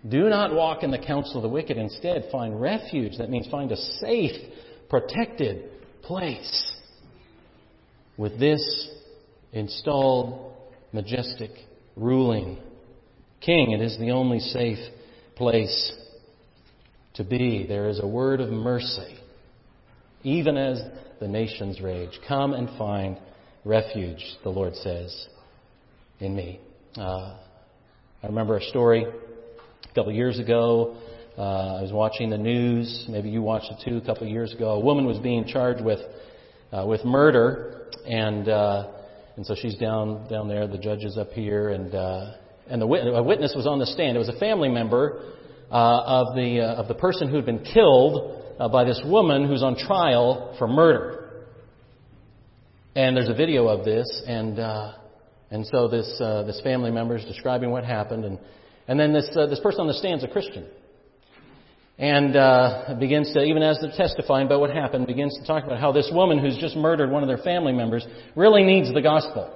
Do 0.07 0.29
not 0.29 0.53
walk 0.53 0.83
in 0.83 0.91
the 0.91 0.99
counsel 0.99 1.37
of 1.37 1.43
the 1.43 1.49
wicked. 1.49 1.77
Instead, 1.77 2.25
find 2.31 2.59
refuge. 2.61 3.17
That 3.17 3.31
means 3.31 3.47
find 3.47 3.71
a 3.71 3.77
safe, 3.77 4.35
protected, 4.89 5.71
place 6.03 6.75
with 8.17 8.39
this 8.39 8.89
installed, 9.53 10.53
majestic, 10.93 11.51
ruling 11.95 12.57
king. 13.41 13.71
It 13.71 13.81
is 13.81 13.97
the 13.97 14.11
only 14.11 14.39
safe 14.39 14.79
place 15.35 15.93
to 17.15 17.23
be. 17.23 17.65
There 17.67 17.89
is 17.89 17.99
a 18.01 18.07
word 18.07 18.39
of 18.41 18.49
mercy, 18.49 19.17
even 20.23 20.57
as 20.57 20.81
the 21.19 21.27
nations 21.27 21.81
rage. 21.81 22.19
Come 22.27 22.53
and 22.53 22.69
find 22.77 23.17
refuge, 23.65 24.23
the 24.43 24.49
Lord 24.49 24.75
says, 24.75 25.27
in 26.19 26.35
me. 26.35 26.59
Uh, 26.97 27.37
I 28.23 28.27
remember 28.27 28.57
a 28.57 28.63
story 28.63 29.03
a 29.03 29.95
couple 29.95 30.11
years 30.11 30.39
ago 30.39 30.97
uh, 31.41 31.79
I 31.79 31.81
was 31.87 31.93
watching 32.03 32.27
the 32.35 32.37
news. 32.51 32.87
Maybe 33.15 33.29
you 33.35 33.41
watched 33.41 33.69
it 33.73 33.79
too. 33.85 33.97
A 33.97 34.05
couple 34.09 34.23
of 34.27 34.31
years 34.37 34.53
ago, 34.53 34.67
a 34.81 34.83
woman 34.89 35.05
was 35.11 35.19
being 35.29 35.43
charged 35.55 35.83
with 35.89 36.01
uh, 36.71 36.85
with 36.91 37.01
murder, 37.03 37.87
and 38.05 38.43
uh, 38.47 39.35
and 39.35 39.43
so 39.47 39.53
she's 39.61 39.77
down 39.87 40.05
down 40.33 40.45
there. 40.47 40.67
The 40.67 40.77
judge 40.77 41.03
is 41.03 41.17
up 41.17 41.31
here, 41.31 41.65
and 41.75 41.89
uh, 41.95 42.33
and 42.71 42.77
the 42.83 42.89
wit- 42.91 43.07
a 43.07 43.23
witness 43.31 43.53
was 43.55 43.65
on 43.65 43.79
the 43.79 43.89
stand. 43.95 44.11
It 44.17 44.19
was 44.25 44.33
a 44.37 44.39
family 44.47 44.69
member 44.69 45.03
uh, 45.71 46.19
of 46.19 46.25
the 46.35 46.49
uh, 46.61 46.81
of 46.81 46.87
the 46.87 46.97
person 47.05 47.23
who 47.29 47.35
had 47.39 47.47
been 47.51 47.63
killed 47.63 48.15
uh, 48.59 48.69
by 48.69 48.83
this 48.83 49.01
woman 49.05 49.47
who's 49.47 49.63
on 49.63 49.75
trial 49.75 50.55
for 50.59 50.67
murder. 50.67 51.47
And 52.95 53.09
there's 53.15 53.29
a 53.29 53.39
video 53.45 53.61
of 53.67 53.79
this, 53.85 54.07
and 54.27 54.59
uh, 54.59 54.93
And 55.51 55.65
so 55.67 55.87
this, 55.89 56.09
uh, 56.21 56.43
this 56.49 56.61
family 56.63 56.91
member 56.91 57.15
is 57.17 57.25
describing 57.25 57.71
what 57.75 57.83
happened, 57.83 58.23
and, 58.23 58.37
and 58.87 58.97
then 58.99 59.11
this, 59.11 59.29
uh, 59.35 59.47
this 59.47 59.59
person 59.59 59.81
on 59.81 59.87
the 59.87 59.99
stand 60.01 60.17
is 60.21 60.23
a 60.23 60.31
Christian. 60.31 60.65
And 62.01 62.35
uh, 62.35 62.95
begins 62.99 63.31
to, 63.33 63.43
even 63.43 63.61
as 63.61 63.77
they're 63.79 63.93
testifying 63.95 64.47
about 64.47 64.59
what 64.59 64.71
happened, 64.71 65.05
begins 65.05 65.37
to 65.39 65.45
talk 65.45 65.65
about 65.65 65.79
how 65.79 65.91
this 65.91 66.09
woman 66.11 66.39
who's 66.39 66.57
just 66.57 66.75
murdered 66.75 67.11
one 67.11 67.21
of 67.21 67.27
their 67.27 67.37
family 67.37 67.73
members 67.73 68.03
really 68.35 68.63
needs 68.63 68.91
the 68.91 69.03
gospel 69.03 69.55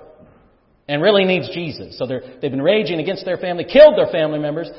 and 0.87 1.01
really 1.01 1.25
needs 1.25 1.49
Jesus. 1.49 1.97
So 1.97 2.05
they've 2.05 2.51
been 2.51 2.61
raging 2.61 2.99
against 2.99 3.25
their 3.25 3.37
family, 3.37 3.65
killed 3.65 3.97
their 3.97 4.11
family 4.11 4.37
members, 4.37 4.69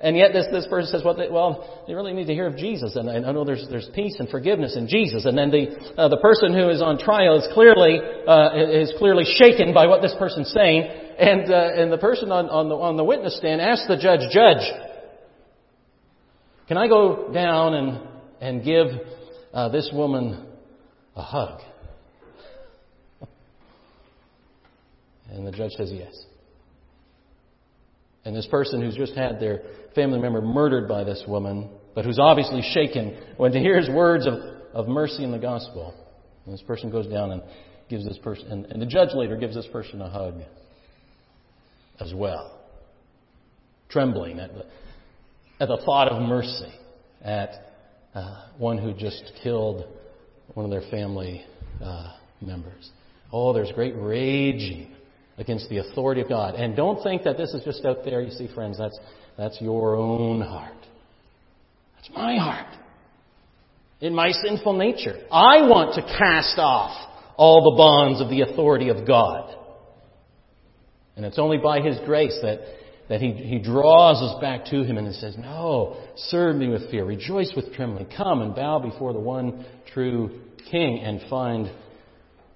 and 0.00 0.16
yet 0.16 0.32
this, 0.32 0.46
this 0.52 0.68
person 0.68 0.92
says, 0.92 1.02
well 1.04 1.16
they, 1.16 1.28
well, 1.28 1.82
they 1.88 1.94
really 1.94 2.12
need 2.12 2.28
to 2.28 2.32
hear 2.32 2.46
of 2.46 2.56
Jesus. 2.56 2.94
And 2.94 3.10
I 3.10 3.32
know 3.32 3.44
there's, 3.44 3.66
there's 3.68 3.88
peace 3.92 4.14
and 4.20 4.28
forgiveness 4.28 4.76
in 4.76 4.86
Jesus. 4.86 5.24
And 5.24 5.36
then 5.36 5.50
the, 5.50 5.94
uh, 5.98 6.08
the 6.08 6.18
person 6.18 6.54
who 6.54 6.68
is 6.68 6.80
on 6.80 6.96
trial 6.96 7.40
is 7.40 7.48
clearly, 7.52 7.98
uh, 8.28 8.54
is 8.70 8.94
clearly 8.98 9.24
shaken 9.24 9.74
by 9.74 9.86
what 9.86 10.00
this 10.00 10.14
person's 10.16 10.52
saying. 10.52 10.82
And, 11.18 11.50
uh, 11.50 11.80
and 11.80 11.90
the 11.90 11.98
person 11.98 12.30
on, 12.30 12.46
on, 12.50 12.68
the, 12.68 12.76
on 12.76 12.96
the 12.96 13.04
witness 13.04 13.36
stand 13.38 13.60
asks 13.60 13.88
the 13.88 13.96
judge, 13.96 14.30
Judge, 14.30 14.62
can 16.68 16.76
I 16.76 16.88
go 16.88 17.32
down 17.32 17.74
and, 17.74 18.08
and 18.40 18.64
give 18.64 18.86
uh, 19.52 19.68
this 19.68 19.90
woman 19.92 20.46
a 21.14 21.22
hug? 21.22 21.60
And 25.30 25.46
the 25.46 25.52
judge 25.52 25.72
says 25.72 25.90
yes. 25.92 26.14
And 28.24 28.34
this 28.34 28.46
person 28.46 28.80
who's 28.80 28.96
just 28.96 29.14
had 29.14 29.38
their 29.38 29.62
family 29.94 30.18
member 30.18 30.40
murdered 30.40 30.88
by 30.88 31.04
this 31.04 31.22
woman, 31.28 31.70
but 31.94 32.04
who's 32.04 32.18
obviously 32.18 32.62
shaken 32.72 33.16
when 33.36 33.52
he 33.52 33.60
hears 33.60 33.88
words 33.88 34.26
of, 34.26 34.34
of 34.74 34.88
mercy 34.88 35.22
in 35.22 35.30
the 35.30 35.38
gospel. 35.38 35.94
And 36.44 36.52
this 36.52 36.62
person 36.62 36.90
goes 36.90 37.06
down 37.06 37.32
and 37.32 37.42
gives 37.88 38.04
this 38.04 38.18
person, 38.18 38.50
and, 38.50 38.66
and 38.66 38.82
the 38.82 38.86
judge 38.86 39.10
later 39.14 39.36
gives 39.36 39.54
this 39.54 39.66
person 39.72 40.00
a 40.00 40.10
hug 40.10 40.34
as 42.00 42.12
well, 42.14 42.58
trembling 43.88 44.40
at 44.40 44.52
the, 44.52 44.66
at 45.60 45.68
the 45.68 45.78
thought 45.84 46.08
of 46.08 46.22
mercy 46.22 46.72
at 47.22 47.50
uh, 48.14 48.46
one 48.58 48.78
who 48.78 48.92
just 48.92 49.32
killed 49.42 49.86
one 50.54 50.64
of 50.64 50.70
their 50.70 50.88
family 50.90 51.44
uh, 51.82 52.12
members. 52.40 52.90
Oh, 53.32 53.52
there's 53.52 53.72
great 53.72 53.94
raging 53.96 54.94
against 55.38 55.68
the 55.68 55.78
authority 55.78 56.20
of 56.20 56.28
God. 56.28 56.54
And 56.54 56.76
don't 56.76 57.02
think 57.02 57.24
that 57.24 57.36
this 57.36 57.52
is 57.52 57.62
just 57.64 57.84
out 57.84 58.04
there. 58.04 58.22
You 58.22 58.30
see, 58.30 58.48
friends, 58.54 58.78
that's, 58.78 58.98
that's 59.36 59.60
your 59.60 59.96
own 59.96 60.40
heart. 60.40 60.72
That's 61.96 62.10
my 62.14 62.36
heart. 62.36 62.74
In 64.00 64.14
my 64.14 64.30
sinful 64.30 64.74
nature. 64.74 65.26
I 65.30 65.62
want 65.62 65.94
to 65.94 66.02
cast 66.02 66.58
off 66.58 67.12
all 67.36 67.70
the 67.70 67.76
bonds 67.76 68.20
of 68.20 68.30
the 68.30 68.42
authority 68.42 68.88
of 68.88 69.06
God. 69.06 69.54
And 71.16 71.24
it's 71.24 71.38
only 71.38 71.58
by 71.58 71.80
His 71.80 71.98
grace 72.04 72.38
that, 72.42 72.60
that 73.08 73.20
he, 73.20 73.32
he 73.32 73.58
draws 73.58 74.20
us 74.20 74.40
back 74.40 74.64
to 74.66 74.82
Him 74.82 74.98
and 74.98 75.06
He 75.06 75.12
says, 75.14 75.36
No, 75.38 75.96
serve 76.16 76.56
me 76.56 76.68
with 76.68 76.90
fear. 76.90 77.04
Rejoice 77.04 77.52
with 77.54 77.72
trembling. 77.74 78.08
Come 78.16 78.42
and 78.42 78.54
bow 78.54 78.80
before 78.80 79.12
the 79.12 79.20
one 79.20 79.64
true 79.92 80.40
King 80.70 80.98
and 80.98 81.20
find 81.30 81.70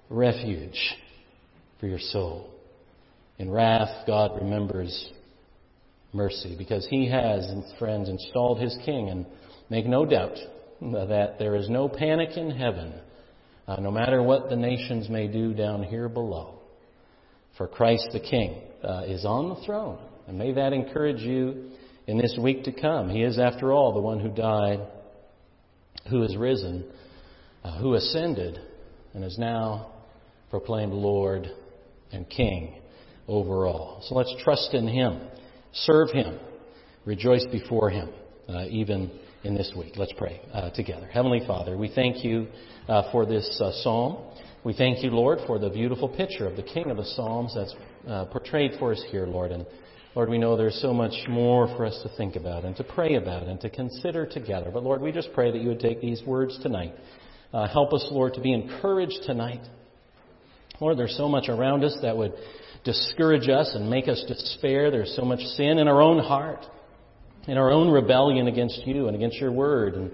refuge 0.09 0.95
for 1.79 1.87
your 1.87 1.99
soul. 1.99 2.49
In 3.39 3.49
wrath, 3.49 4.05
God 4.05 4.41
remembers 4.41 5.11
mercy 6.11 6.55
because 6.57 6.85
He 6.89 7.09
has, 7.09 7.49
friends, 7.79 8.09
installed 8.09 8.59
His 8.59 8.77
King. 8.85 9.09
And 9.09 9.25
make 9.69 9.85
no 9.85 10.05
doubt 10.05 10.37
that 10.81 11.35
there 11.39 11.55
is 11.55 11.69
no 11.69 11.87
panic 11.87 12.35
in 12.35 12.51
heaven, 12.51 12.93
uh, 13.67 13.77
no 13.77 13.89
matter 13.89 14.21
what 14.21 14.49
the 14.49 14.55
nations 14.57 15.07
may 15.07 15.27
do 15.27 15.53
down 15.53 15.81
here 15.81 16.09
below. 16.09 16.59
For 17.57 17.67
Christ 17.67 18.09
the 18.11 18.19
King 18.19 18.61
uh, 18.83 19.03
is 19.07 19.23
on 19.23 19.49
the 19.49 19.65
throne. 19.65 19.99
And 20.31 20.39
may 20.39 20.53
that 20.53 20.71
encourage 20.71 21.19
you 21.19 21.71
in 22.07 22.17
this 22.17 22.39
week 22.41 22.63
to 22.63 22.71
come. 22.71 23.09
He 23.09 23.21
is, 23.21 23.37
after 23.37 23.73
all, 23.73 23.93
the 23.93 23.99
one 23.99 24.21
who 24.21 24.29
died, 24.29 24.79
who 26.09 26.23
is 26.23 26.37
risen, 26.37 26.85
uh, 27.65 27.77
who 27.79 27.95
ascended, 27.95 28.57
and 29.13 29.25
is 29.25 29.37
now 29.37 29.91
proclaimed 30.49 30.93
Lord 30.93 31.51
and 32.13 32.29
King 32.29 32.79
over 33.27 33.67
all. 33.67 34.01
So 34.07 34.15
let's 34.15 34.33
trust 34.41 34.73
in 34.73 34.87
Him, 34.87 35.19
serve 35.73 36.11
Him, 36.11 36.39
rejoice 37.03 37.45
before 37.51 37.89
Him, 37.89 38.07
uh, 38.47 38.67
even 38.69 39.11
in 39.43 39.53
this 39.53 39.73
week. 39.77 39.95
Let's 39.97 40.13
pray 40.17 40.39
uh, 40.53 40.69
together. 40.69 41.07
Heavenly 41.07 41.41
Father, 41.45 41.77
we 41.77 41.91
thank 41.93 42.23
you 42.23 42.47
uh, 42.87 43.11
for 43.11 43.25
this 43.25 43.61
uh, 43.61 43.73
psalm. 43.83 44.23
We 44.63 44.71
thank 44.71 45.03
you, 45.03 45.09
Lord, 45.09 45.39
for 45.45 45.59
the 45.59 45.69
beautiful 45.69 46.07
picture 46.07 46.47
of 46.47 46.55
the 46.55 46.63
King 46.63 46.89
of 46.89 46.95
the 46.95 47.03
Psalms 47.03 47.53
that's 47.53 47.75
uh, 48.07 48.25
portrayed 48.25 48.79
for 48.79 48.93
us 48.93 49.03
here, 49.11 49.25
Lord. 49.25 49.51
And 49.51 49.65
Lord, 50.13 50.27
we 50.29 50.37
know 50.37 50.57
there's 50.57 50.81
so 50.81 50.93
much 50.93 51.13
more 51.29 51.67
for 51.77 51.85
us 51.85 51.97
to 52.03 52.09
think 52.17 52.35
about 52.35 52.65
and 52.65 52.75
to 52.75 52.83
pray 52.83 53.15
about 53.15 53.43
and 53.43 53.61
to 53.61 53.69
consider 53.69 54.25
together. 54.25 54.69
But 54.71 54.83
Lord, 54.83 55.01
we 55.01 55.13
just 55.13 55.29
pray 55.33 55.51
that 55.51 55.61
you 55.61 55.69
would 55.69 55.79
take 55.79 56.01
these 56.01 56.21
words 56.23 56.59
tonight. 56.61 56.93
Uh, 57.53 57.67
help 57.69 57.93
us, 57.93 58.05
Lord, 58.11 58.33
to 58.33 58.41
be 58.41 58.51
encouraged 58.53 59.23
tonight. 59.25 59.61
Lord, 60.81 60.97
there's 60.97 61.15
so 61.15 61.29
much 61.29 61.47
around 61.47 61.85
us 61.85 61.97
that 62.01 62.17
would 62.17 62.33
discourage 62.83 63.47
us 63.47 63.71
and 63.73 63.89
make 63.89 64.09
us 64.09 64.21
despair. 64.27 64.91
There's 64.91 65.15
so 65.15 65.23
much 65.23 65.39
sin 65.39 65.77
in 65.77 65.87
our 65.87 66.01
own 66.01 66.19
heart, 66.19 66.65
in 67.47 67.57
our 67.57 67.71
own 67.71 67.89
rebellion 67.89 68.47
against 68.47 68.85
you 68.85 69.07
and 69.07 69.15
against 69.15 69.37
your 69.37 69.53
word 69.53 69.93
and 69.93 70.11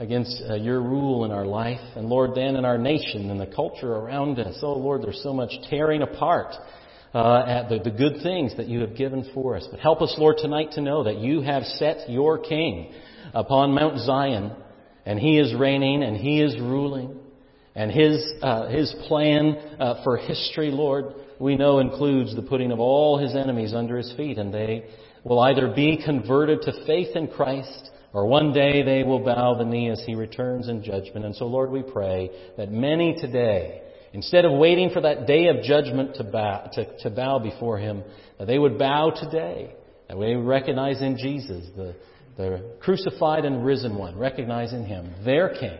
against 0.00 0.42
uh, 0.48 0.54
your 0.54 0.82
rule 0.82 1.24
in 1.24 1.30
our 1.30 1.46
life. 1.46 1.80
And 1.94 2.08
Lord, 2.08 2.30
then 2.34 2.56
in 2.56 2.64
our 2.64 2.78
nation 2.78 3.30
and 3.30 3.40
the 3.40 3.46
culture 3.46 3.92
around 3.92 4.40
us. 4.40 4.58
Oh 4.62 4.72
Lord, 4.72 5.02
there's 5.02 5.22
so 5.22 5.32
much 5.32 5.52
tearing 5.70 6.02
apart. 6.02 6.54
Uh, 7.14 7.42
at 7.46 7.70
the, 7.70 7.78
the 7.78 7.90
good 7.90 8.22
things 8.22 8.54
that 8.58 8.68
you 8.68 8.80
have 8.80 8.94
given 8.94 9.30
for 9.32 9.56
us. 9.56 9.66
But 9.70 9.80
help 9.80 10.02
us, 10.02 10.14
Lord, 10.18 10.36
tonight 10.36 10.72
to 10.72 10.82
know 10.82 11.04
that 11.04 11.16
you 11.16 11.40
have 11.40 11.62
set 11.62 12.10
your 12.10 12.36
King 12.36 12.92
upon 13.32 13.72
Mount 13.72 13.98
Zion, 14.00 14.52
and 15.06 15.18
he 15.18 15.38
is 15.38 15.54
reigning 15.54 16.02
and 16.02 16.18
he 16.18 16.42
is 16.42 16.54
ruling. 16.60 17.18
And 17.74 17.90
his, 17.90 18.22
uh, 18.42 18.68
his 18.68 18.94
plan 19.06 19.56
uh, 19.80 20.02
for 20.04 20.18
history, 20.18 20.70
Lord, 20.70 21.14
we 21.38 21.56
know 21.56 21.78
includes 21.78 22.36
the 22.36 22.42
putting 22.42 22.72
of 22.72 22.78
all 22.80 23.16
his 23.16 23.34
enemies 23.34 23.72
under 23.72 23.96
his 23.96 24.12
feet, 24.16 24.36
and 24.36 24.52
they 24.52 24.84
will 25.24 25.40
either 25.40 25.72
be 25.74 26.02
converted 26.04 26.60
to 26.62 26.84
faith 26.86 27.16
in 27.16 27.28
Christ, 27.28 27.90
or 28.12 28.26
one 28.26 28.52
day 28.52 28.82
they 28.82 29.02
will 29.02 29.24
bow 29.24 29.54
the 29.54 29.64
knee 29.64 29.90
as 29.90 30.02
he 30.04 30.14
returns 30.14 30.68
in 30.68 30.82
judgment. 30.82 31.24
And 31.24 31.36
so, 31.36 31.46
Lord, 31.46 31.70
we 31.70 31.82
pray 31.82 32.30
that 32.56 32.70
many 32.70 33.16
today, 33.18 33.82
instead 34.12 34.44
of 34.44 34.52
waiting 34.52 34.90
for 34.90 35.00
that 35.02 35.26
day 35.26 35.48
of 35.48 35.62
judgment 35.62 36.16
to 36.16 36.24
bow, 36.24 36.70
to, 36.72 36.98
to 36.98 37.10
bow 37.10 37.38
before 37.38 37.78
him, 37.78 38.02
they 38.44 38.58
would 38.58 38.78
bow 38.78 39.10
today, 39.10 39.74
that 40.08 40.16
we 40.16 40.34
recognize 40.34 41.02
in 41.02 41.18
Jesus 41.18 41.66
the, 41.76 41.94
the 42.36 42.76
crucified 42.80 43.44
and 43.44 43.64
risen 43.64 43.96
one, 43.96 44.16
recognizing 44.16 44.84
him, 44.84 45.12
their 45.24 45.50
King, 45.58 45.78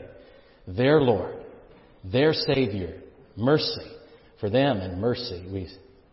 their 0.66 1.00
Lord, 1.00 1.36
their 2.04 2.32
Savior, 2.32 3.00
mercy 3.36 3.90
for 4.40 4.50
them 4.50 4.78
and 4.78 5.00
mercy 5.00 5.46
we 5.50 5.68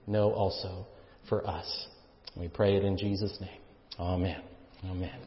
know 0.07 0.32
also 0.32 0.88
for 1.30 1.47
us. 1.47 1.88
We 2.36 2.47
pray 2.47 2.76
it 2.76 2.84
in 2.84 2.97
Jesus' 2.97 3.38
name. 3.39 3.61
Amen. 3.99 4.41
Amen. 4.84 5.20